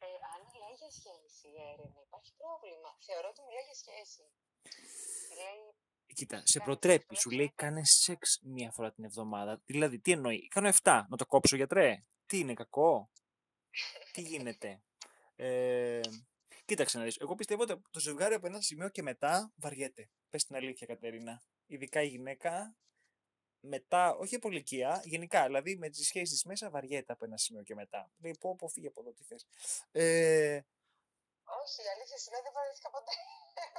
Ε, 0.05 0.07
αν 0.33 0.39
μιλάει 0.51 0.75
για 0.81 0.91
σχέση 0.99 1.45
η 1.55 1.57
έρευνα, 1.73 1.99
υπάρχει 2.07 2.31
πρόβλημα. 2.41 2.89
Θεωρώ 3.07 3.27
ότι 3.33 3.41
μιλάει 3.47 3.65
για 3.69 3.79
σχέση. 3.83 4.23
Λέει, 5.35 5.73
Κοίτα, 6.13 6.41
σε 6.45 6.59
κάνεις 6.59 6.63
προτρέπει. 6.63 7.15
σεξ 7.15 7.21
Σου 7.21 7.29
μια 7.29 7.37
λέει 7.37 7.53
φορά 7.55 7.69
κάνε 7.69 7.81
την 7.81 7.85
σεξ 7.85 8.39
μία 8.43 8.71
φορά 8.71 8.93
την 8.93 9.03
εβδομάδα. 9.03 9.61
Δηλαδή, 9.65 9.99
τι 9.99 10.11
εννοεί. 10.11 10.47
Κάνω 10.47 10.67
7. 10.67 11.05
Να 11.09 11.17
το 11.17 11.25
κόψω, 11.25 11.55
γιατρέ. 11.55 12.03
Τι 12.25 12.39
είναι, 12.39 12.53
κακό; 12.53 13.09
τι 14.11 14.21
γίνεται; 14.21 14.81
Ε, 15.35 15.99
κοίταξε 16.65 16.97
να 16.97 17.03
δεις. 17.03 17.17
Εγώ 17.17 17.35
πιστεύω 17.35 17.61
ότι 17.61 17.81
το 17.91 17.99
ζευγάρι 17.99 18.33
από 18.33 18.47
ένα 18.47 18.61
σημείο 18.61 18.89
και 18.89 19.01
μετά 19.01 19.51
βαριέται. 19.55 20.09
Πες 20.29 20.43
την 20.45 20.55
αλήθεια, 20.55 20.87
Κατερίνα. 20.87 21.43
Ειδικά 21.65 22.01
η 22.01 22.07
γυναίκα 22.07 22.75
μετά, 23.59 24.15
όχι 24.15 24.35
από 24.35 24.49
ηλικία, 24.49 25.01
γενικά, 25.03 25.45
δηλαδή 25.45 25.77
με 25.77 25.89
τις 25.89 26.05
σχέσεις 26.05 26.29
της 26.29 26.43
μέσα 26.43 26.69
βαριέται 26.69 27.13
από 27.13 27.25
ένα 27.25 27.37
σημείο 27.37 27.63
και 27.63 27.75
μετά. 27.75 28.11
Λέει, 28.21 28.35
πω, 28.39 28.55
πω, 28.55 28.67
φύγε 28.67 28.87
από 28.87 29.01
εδώ, 29.01 29.13
τι 29.13 29.23
θες. 29.23 29.45
Ε, 29.91 30.61
Όχι, 31.61 31.81
η 31.81 31.89
αλήθεια 31.95 32.17
σου 32.17 32.31
λέει 32.31 32.41
δεν 32.43 32.53
βαρέθηκα 32.53 32.89
ποτέ. 32.89 33.11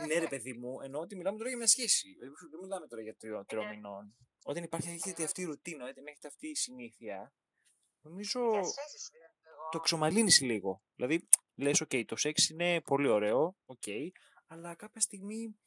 Ναι, 0.07 0.19
ρε 0.19 0.27
παιδί 0.27 0.53
μου, 0.53 0.81
εννοώ 0.81 1.01
ότι 1.01 1.17
μιλάμε 1.17 1.37
τώρα 1.37 1.49
για 1.49 1.59
μια 1.59 1.67
σχέση. 1.67 2.09
Δηλαδή, 2.09 2.35
δεν 2.51 2.61
μιλάμε 2.61 2.87
τώρα 2.87 3.03
για 3.03 3.17
τρει 3.17 3.45
τριών 3.47 3.69
μηνών. 3.69 4.17
Όταν 4.45 4.63
υπάρχει 4.63 4.89
έχετε 4.89 5.25
αυτή 5.25 5.41
η 5.43 5.45
ρουτίνα, 5.45 5.89
όταν 5.89 6.07
έχετε 6.07 6.29
αυτή 6.29 6.49
η 6.49 6.55
συνήθεια, 6.55 7.35
νομίζω 8.01 8.41
το 9.71 9.79
εξομαλύνει 9.79 10.33
λίγο. 10.41 10.83
Δηλαδή, 10.95 11.29
λες, 11.55 11.83
OK, 11.83 12.05
το 12.07 12.17
σεξ 12.17 12.49
είναι 12.49 12.81
πολύ 12.81 13.09
ωραίο, 13.09 13.57
OK, 13.67 14.09
αλλά 14.47 14.75
κάποια 14.75 15.01
στιγμή, 15.01 15.59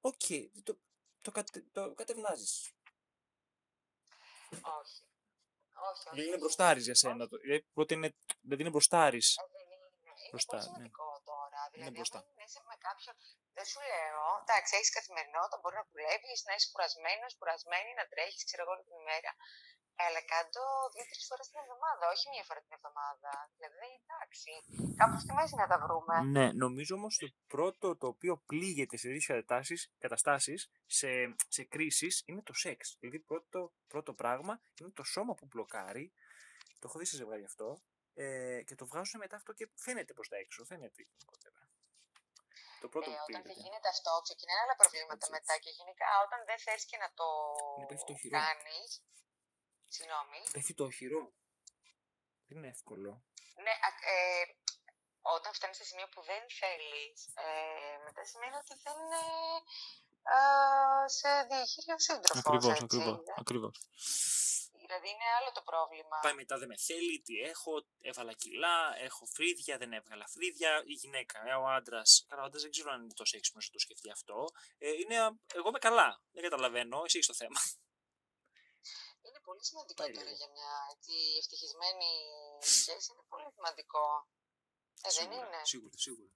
OK, 0.00 0.48
το, 0.62 0.78
το, 1.20 1.30
κατε, 1.30 1.64
το 1.72 1.94
κατευνάζεις. 1.94 2.72
Όχι. 4.50 5.02
Όχι, 5.90 6.08
όχι. 6.08 6.10
Δηλαδή 6.12 6.28
είναι 6.28 6.38
μπροστάρι 6.38 6.80
για 6.80 6.94
σένα. 6.94 7.26
Δηλαδή, 7.26 7.66
πρώτα 7.72 7.94
είναι, 7.94 8.14
δηλαδή 8.40 8.62
είναι 8.62 8.70
μπροστάρις. 8.70 9.36
Ε, 9.36 9.42
δεν 9.52 9.66
είναι. 9.72 9.86
Είναι 10.04 10.28
Μπροστά, 10.30 10.56
πολύ 10.56 10.62
ναι. 10.62 10.68
σημαντικό 10.68 11.22
τώρα. 11.30 11.60
Δηλαδή, 11.72 11.90
μπροστά. 11.90 12.18
αν 12.18 12.44
είσαι 12.46 12.60
με 12.68 12.76
κάποιον. 12.86 13.14
Δεν 13.56 13.66
σου 13.70 13.80
λέω. 13.90 14.22
Εντάξει, 14.44 14.70
έχεις 14.78 14.92
καθημερινότητα, 14.98 15.56
μπορεί 15.60 15.76
να 15.80 15.86
δουλεύεις, 15.90 16.38
να 16.48 16.52
είσαι 16.54 16.68
κουρασμένος, 16.72 17.30
κουρασμένη, 17.38 17.90
να 18.00 18.04
τρέχεις, 18.12 18.42
ξέρω 18.48 18.62
εγώ, 18.62 18.72
όλη 18.74 18.84
την 18.88 18.96
ημέρα. 19.02 19.32
Αλλά 20.04 20.20
κάτω 20.34 20.60
δύο-τρεις 20.94 21.26
φορές 21.28 21.46
την 21.50 21.60
εβδομάδα, 21.64 22.04
όχι 22.14 22.24
μία 22.32 22.44
φορά 22.48 22.60
την 22.66 22.74
εβδομάδα. 22.78 23.32
Δηλαδή, 23.56 23.88
εντάξει, 24.02 24.52
κάπου 25.00 25.18
στη 25.24 25.32
μέση 25.38 25.54
να 25.62 25.66
τα 25.72 25.78
βρούμε. 25.84 26.14
Ναι, 26.36 26.46
νομίζω 26.64 26.94
όμως 27.00 27.12
το 27.22 27.26
πρώτο 27.54 27.86
το 28.00 28.06
οποίο 28.14 28.34
πλήγεται 28.50 28.96
σε 28.96 29.06
τέτοιες 29.08 29.92
καταστάσεις, 30.04 30.60
σε, 30.98 31.10
σε 31.56 31.62
κρίσεις, 31.64 32.14
είναι 32.26 32.42
το 32.48 32.54
σεξ. 32.62 32.96
Δηλαδή, 33.00 33.18
πρώτο, 33.30 33.72
πρώτο 33.92 34.12
πράγμα 34.22 34.54
είναι 34.80 34.90
το 34.90 35.02
σώμα 35.02 35.34
που 35.34 35.46
μπλοκάρει. 35.50 36.12
Το 36.80 36.84
έχω 36.88 36.98
δει 36.98 37.04
σε 37.04 37.16
ζευγάρι 37.16 37.44
αυτό. 37.44 37.68
Ε, 38.14 38.62
και 38.66 38.74
το 38.74 38.86
βγάζουν 38.86 39.20
μετά 39.20 39.36
αυτό 39.36 39.52
και 39.52 39.68
φαίνεται 39.74 40.12
προ 40.12 40.24
τα 40.28 40.36
έξω. 40.36 40.64
Φαίνεται 40.64 41.02
γενικότερα. 41.02 41.45
Το 42.86 42.92
πρώτο 42.94 43.08
Ε, 43.10 43.14
που 43.14 43.20
όταν 43.28 43.32
δεν 43.34 43.42
πλήγεται. 43.46 43.62
γίνεται 43.64 43.88
αυτό, 43.94 44.10
ξεκινάνε 44.26 44.60
άλλα 44.64 44.76
προβλήματα 44.80 45.24
Έτσι, 45.26 45.34
μετά. 45.36 45.54
Και 45.62 45.70
γενικά, 45.78 46.08
όταν 46.26 46.40
δεν 46.48 46.58
θες 46.64 46.82
και 46.90 46.96
να 47.04 47.08
το 47.18 47.26
Είναι 47.78 47.88
πέφτει 47.90 48.06
το 48.12 48.16
χειρό. 48.22 48.34
κάνεις. 48.40 48.90
Συγγνώμη. 49.94 50.40
Πέφτει 50.54 50.74
το 50.80 50.84
οχυρό. 50.90 51.22
Δεν 52.46 52.54
είναι 52.58 52.70
εύκολο. 52.76 53.10
Ναι, 53.64 53.72
α- 53.88 54.02
ε, 54.14 54.44
όταν 55.36 55.50
φτάνεις 55.56 55.76
σε 55.80 55.84
σημείο 55.90 56.08
που 56.12 56.20
δεν 56.30 56.42
θέλεις, 56.60 57.16
ε, 57.44 57.48
μετά 58.06 58.22
σημαίνει 58.30 58.56
ότι 58.62 58.74
δεν 58.84 58.96
είναι 59.02 59.22
ε, 60.34 60.38
σε 61.18 61.28
διαχείριο 61.50 61.94
ο 62.00 62.02
σύντροφος. 62.06 62.40
Ακριβώς, 62.42 62.74
ακριβώς, 62.84 63.18
ακριβώς. 63.42 63.74
Δηλαδή 64.86 65.08
είναι 65.08 65.28
άλλο 65.38 65.50
το 65.52 65.62
πρόβλημα. 65.70 66.16
Πάει 66.22 66.34
μετά 66.34 66.58
δεν 66.58 66.68
με 66.68 66.76
θέλει, 66.76 67.20
τι 67.20 67.34
έχω, 67.52 67.72
έβαλα 68.00 68.32
κιλά, 68.32 68.76
έχω 68.98 69.26
φρύδια, 69.26 69.78
δεν 69.78 69.92
έβγαλα 69.92 70.26
φρύδια. 70.34 70.82
Η 70.86 70.92
γυναίκα, 70.92 71.38
ε, 71.48 71.54
ο 71.54 71.66
άντρας. 71.68 72.24
Καλά, 72.28 72.42
ο 72.42 72.44
άντρας 72.44 72.62
δεν 72.62 72.70
ξέρω 72.70 72.90
αν 72.92 73.02
είναι 73.02 73.12
τόσο 73.14 73.36
έξυπνος 73.36 73.66
να 73.66 73.72
το 73.72 73.78
σκεφτεί 73.78 74.10
αυτό. 74.10 74.44
Ε, 74.78 74.90
είναι, 74.90 75.16
α, 75.20 75.28
εγώ 75.54 75.68
είμαι 75.68 75.78
καλά. 75.78 76.22
Δεν 76.30 76.42
καταλαβαίνω, 76.42 77.02
εσύ 77.04 77.16
έχεις 77.18 77.26
το 77.32 77.34
θέμα. 77.34 77.60
Είναι 79.26 79.40
πολύ 79.48 79.64
σημαντικό 79.64 80.02
Πάει 80.02 80.12
τώρα 80.12 80.24
λίγο. 80.26 80.36
για 80.36 80.48
μια 80.56 80.72
έτσι, 80.94 81.14
ευτυχισμένη 81.38 82.10
σχέση. 82.60 83.12
Είναι 83.12 83.24
πολύ 83.28 83.50
σημαντικό. 83.54 84.04
Ε, 85.06 85.08
δεν 85.08 85.12
σίγουρα, 85.12 85.46
είναι. 85.46 85.60
σίγουρα, 85.64 85.96
σίγουρα. 85.96 86.32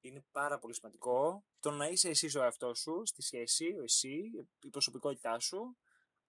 Είναι 0.00 0.20
πάρα 0.32 0.58
πολύ 0.58 0.74
σημαντικό 0.74 1.44
το 1.60 1.70
να 1.70 1.86
είσαι 1.86 2.08
εσύ 2.08 2.38
ο 2.38 2.42
εαυτός 2.42 2.78
σου 2.78 3.02
στη 3.06 3.22
σχέση, 3.22 3.66
ο 3.78 3.82
εσύ, 3.82 4.30
η 4.60 4.70
προσωπικότητά 4.70 5.38
σου. 5.40 5.78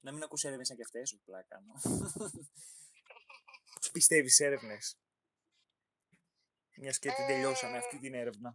Να 0.06 0.10
μην 0.12 0.24
ακούσει 0.24 0.46
έρευνες 0.48 0.68
σαν 0.68 0.78
και 0.78 0.88
αυτές, 0.90 1.14
όχι 1.14 1.24
πλάκα 1.28 1.48
κάνω. 1.54 1.74
Πιστεύεις 3.96 4.40
έρευνες. 4.40 4.86
Μιας 6.82 6.98
και 7.00 7.10
την 7.18 7.24
Ε, 7.24 7.28
τελειώσαμε 7.28 7.78
αυτή 7.78 7.98
την 8.04 8.14
έρευνα. 8.14 8.50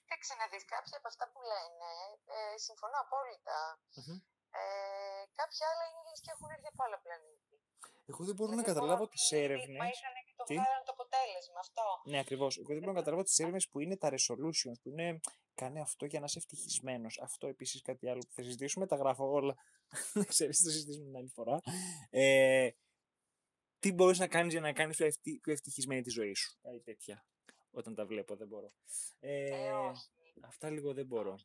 Κοίταξε 0.00 0.34
να 0.40 0.46
δεις 0.50 0.64
κάποια 0.74 0.96
από 1.00 1.08
αυτά 1.12 1.24
που 1.32 1.40
λένε. 1.52 1.90
Ε, 2.34 2.58
συμφωνώ 2.66 2.96
απόλυτα. 3.04 3.58
Μμμ. 3.98 4.18
Ε, 4.60 4.62
κάποια 5.40 5.64
άλλα 5.70 5.84
είναι 5.88 6.02
λες 6.08 6.20
και 6.24 6.32
έχουν 6.34 6.48
έρθει 6.54 6.68
από 6.72 6.80
άλλα 6.86 6.98
πλανήτη. 7.04 7.54
Εγώ 8.10 8.22
δεν 8.28 8.34
μπορώ 8.36 8.50
να 8.50 8.56
Δηλαδή, 8.56 8.72
καταλάβω 8.72 9.04
μόνο 9.04 9.14
τις 9.14 9.26
ότι 9.26 9.36
έρευνε. 9.44 9.78
Μα 9.82 9.88
είχαν 9.94 10.14
και 10.26 10.34
το 10.38 10.44
Τι; 10.48 10.54
βγάλαν 10.54 10.82
το 10.88 10.92
αποτέλεσμα 10.96 11.58
αυτό. 11.66 11.84
Ναι, 12.10 12.18
ακριβώς. 12.24 12.52
Εγώ 12.60 12.70
δεν 12.76 12.82
μπορώ 12.82 12.92
να 12.96 13.00
καταλάβω 13.02 13.24
τις 13.28 13.38
έρευνες 13.42 13.64
που 13.70 13.76
είναι 13.82 13.96
τα 14.02 14.08
resolutions, 14.16 14.78
που 14.82 14.88
είναι 14.92 15.08
κάνε 15.54 15.80
αυτό 15.80 16.06
για 16.06 16.18
να 16.18 16.24
είσαι 16.24 16.38
ευτυχισμένος. 16.38 17.18
Αυτό 17.22 17.46
επίσης 17.46 17.82
κάτι 17.82 18.08
άλλο 18.08 18.20
που 18.20 18.32
θα 18.32 18.42
συζητήσουμε. 18.42 18.86
Τα 18.86 18.96
γράφω 18.96 19.30
όλα. 19.30 19.54
Ξέρεις, 20.32 20.58
θα 20.60 20.70
συζητήσουμε 20.70 21.04
την 21.06 21.16
άλλη 21.16 21.28
φορά. 21.28 21.60
Ε, 22.10 22.70
τι 23.78 23.92
μπορείς 23.92 24.18
να 24.18 24.26
κάνεις 24.28 24.52
για 24.52 24.60
να 24.60 24.72
κάνεις 24.72 24.96
πιο, 24.96 25.06
ευτυ... 25.06 25.38
πιο 25.38 25.52
ευτυχισμένη 25.52 26.02
τη 26.02 26.10
ζωή 26.10 26.34
σου. 26.34 26.58
Κάτι 26.62 26.80
τέτοια. 26.80 27.26
Όταν 27.70 27.94
τα 27.94 28.06
βλέπω, 28.06 28.36
δεν 28.36 28.46
μπορώ. 28.48 28.72
Ε, 29.20 29.44
Ε, 29.66 29.72
όχι. 29.72 30.10
αυτά 30.42 30.70
λίγο 30.70 30.92
δεν 30.94 31.06
μπορώ. 31.06 31.38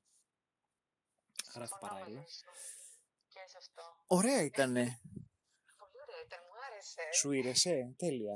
Γράφω 1.54 1.68
Συμφωνώ 1.68 1.92
παράλληλα. 1.92 2.20
μαζί 2.20 2.34
σου. 2.34 2.46
Και 3.28 3.40
σε 3.46 3.58
αυτό. 3.58 3.84
Ωραία 4.08 4.42
ήτανε. 4.44 4.84
Πολύ 5.80 5.98
ωραία 6.08 6.22
ήταν, 6.26 6.40
μου 6.48 6.56
άρεσε. 6.72 7.02
Σου 7.14 7.32
ήρεσε. 7.32 7.94
Τέλεια. 7.98 8.36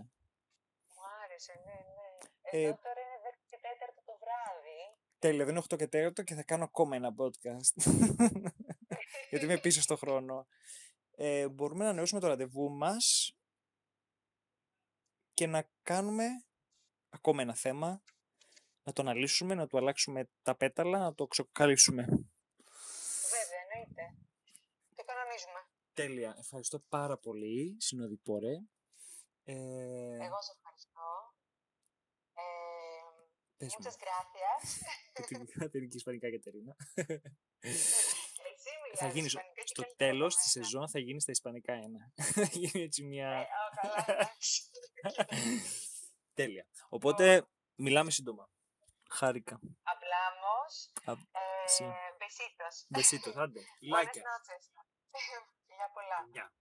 Μου 0.93 1.01
άρεσε, 1.23 1.53
ναι, 1.65 1.77
ναι. 1.95 2.09
Ε, 2.41 2.63
Εδώ 2.63 2.77
τώρα 2.83 3.00
Τέλεια, 5.21 5.45
δεν 5.45 5.55
είναι 5.55 5.63
8 5.69 5.75
και 5.77 6.09
4 6.17 6.23
και 6.23 6.35
θα 6.35 6.43
κάνω 6.43 6.63
ακόμα 6.63 6.95
ένα 6.95 7.15
podcast. 7.17 7.91
Γιατί 9.29 9.45
είμαι 9.45 9.57
πίσω 9.57 9.81
στο 9.81 9.95
χρόνο. 9.95 10.47
Ε, 11.11 11.49
μπορούμε 11.49 11.79
να 11.79 11.85
ανανεώσουμε 11.85 12.19
το 12.19 12.27
ραντεβού 12.27 12.71
μας 12.71 13.35
και 15.33 15.47
να 15.47 15.69
κάνουμε 15.83 16.25
ακόμα 17.09 17.41
ένα 17.41 17.55
θέμα, 17.55 18.03
να 18.83 18.93
το 18.93 19.01
αναλύσουμε, 19.01 19.53
να 19.53 19.67
του 19.67 19.77
αλλάξουμε 19.77 20.29
τα 20.41 20.55
πέταλα, 20.55 20.99
να 20.99 21.13
το 21.13 21.27
ξεκαλύψουμε. 21.27 22.03
Βέβαια, 22.05 23.59
εννοείται. 23.69 24.15
Το 24.95 25.03
κανονίζουμε. 25.03 25.59
Τέλεια. 25.93 26.35
Ευχαριστώ 26.37 26.79
πάρα 26.79 27.17
πολύ, 27.17 27.75
συνοδοιπόρε. 27.79 28.53
Ε, 29.43 29.53
Εγώ 30.25 30.41
σε 30.41 30.51
ευχαριστώ. 30.57 31.20
Ε, 33.61 33.65
πες 33.65 33.75
μου, 33.79 33.85
muchas 33.85 33.97
gracias. 34.03 34.61
την 35.27 35.45
Κατερίνη 35.63 35.91
Ισπανικά 35.95 36.27
Κατερίνα. 36.31 36.75
Και 36.95 38.47
εσύ 38.53 38.71
μιλάς 38.83 38.99
θα 38.99 39.07
γίνεις 39.07 39.27
ισπανικά 39.33 39.61
και 39.61 39.67
στο 39.67 39.81
καλύτερα 39.81 40.09
από 40.09 40.17
τέλος 40.19 40.35
της 40.35 40.55
μένα. 40.55 40.65
σεζόν 40.67 40.89
θα 40.89 40.99
γίνεις 40.99 41.21
στα 41.23 41.31
Ισπανικά 41.31 41.73
ένα. 41.73 42.11
θα 42.35 42.41
γίνει 42.43 42.81
έτσι 42.83 43.03
Ε, 43.03 43.07
μια... 43.07 43.29
α, 43.39 43.45
καλά, 43.81 44.05
εντάξει. 44.07 44.61
Τέλεια. 46.33 46.65
Οπότε 46.89 47.47
μιλάμε 47.75 48.11
σύντομα. 48.11 48.49
Χάρηκα. 49.09 49.59
Hablamos. 49.63 50.73
Α- 51.05 51.11
Ε, 51.13 51.65
sí. 51.77 51.83
besitos. 52.21 52.75
Besitos, 52.97 53.35
άντε. 53.43 53.59
Buenas 53.59 53.77
Φιλάκια. 53.79 54.21
noches. 54.31 54.63
Φιλιά 55.67 55.89
πολλά. 55.93 56.27
Γεια. 56.31 56.53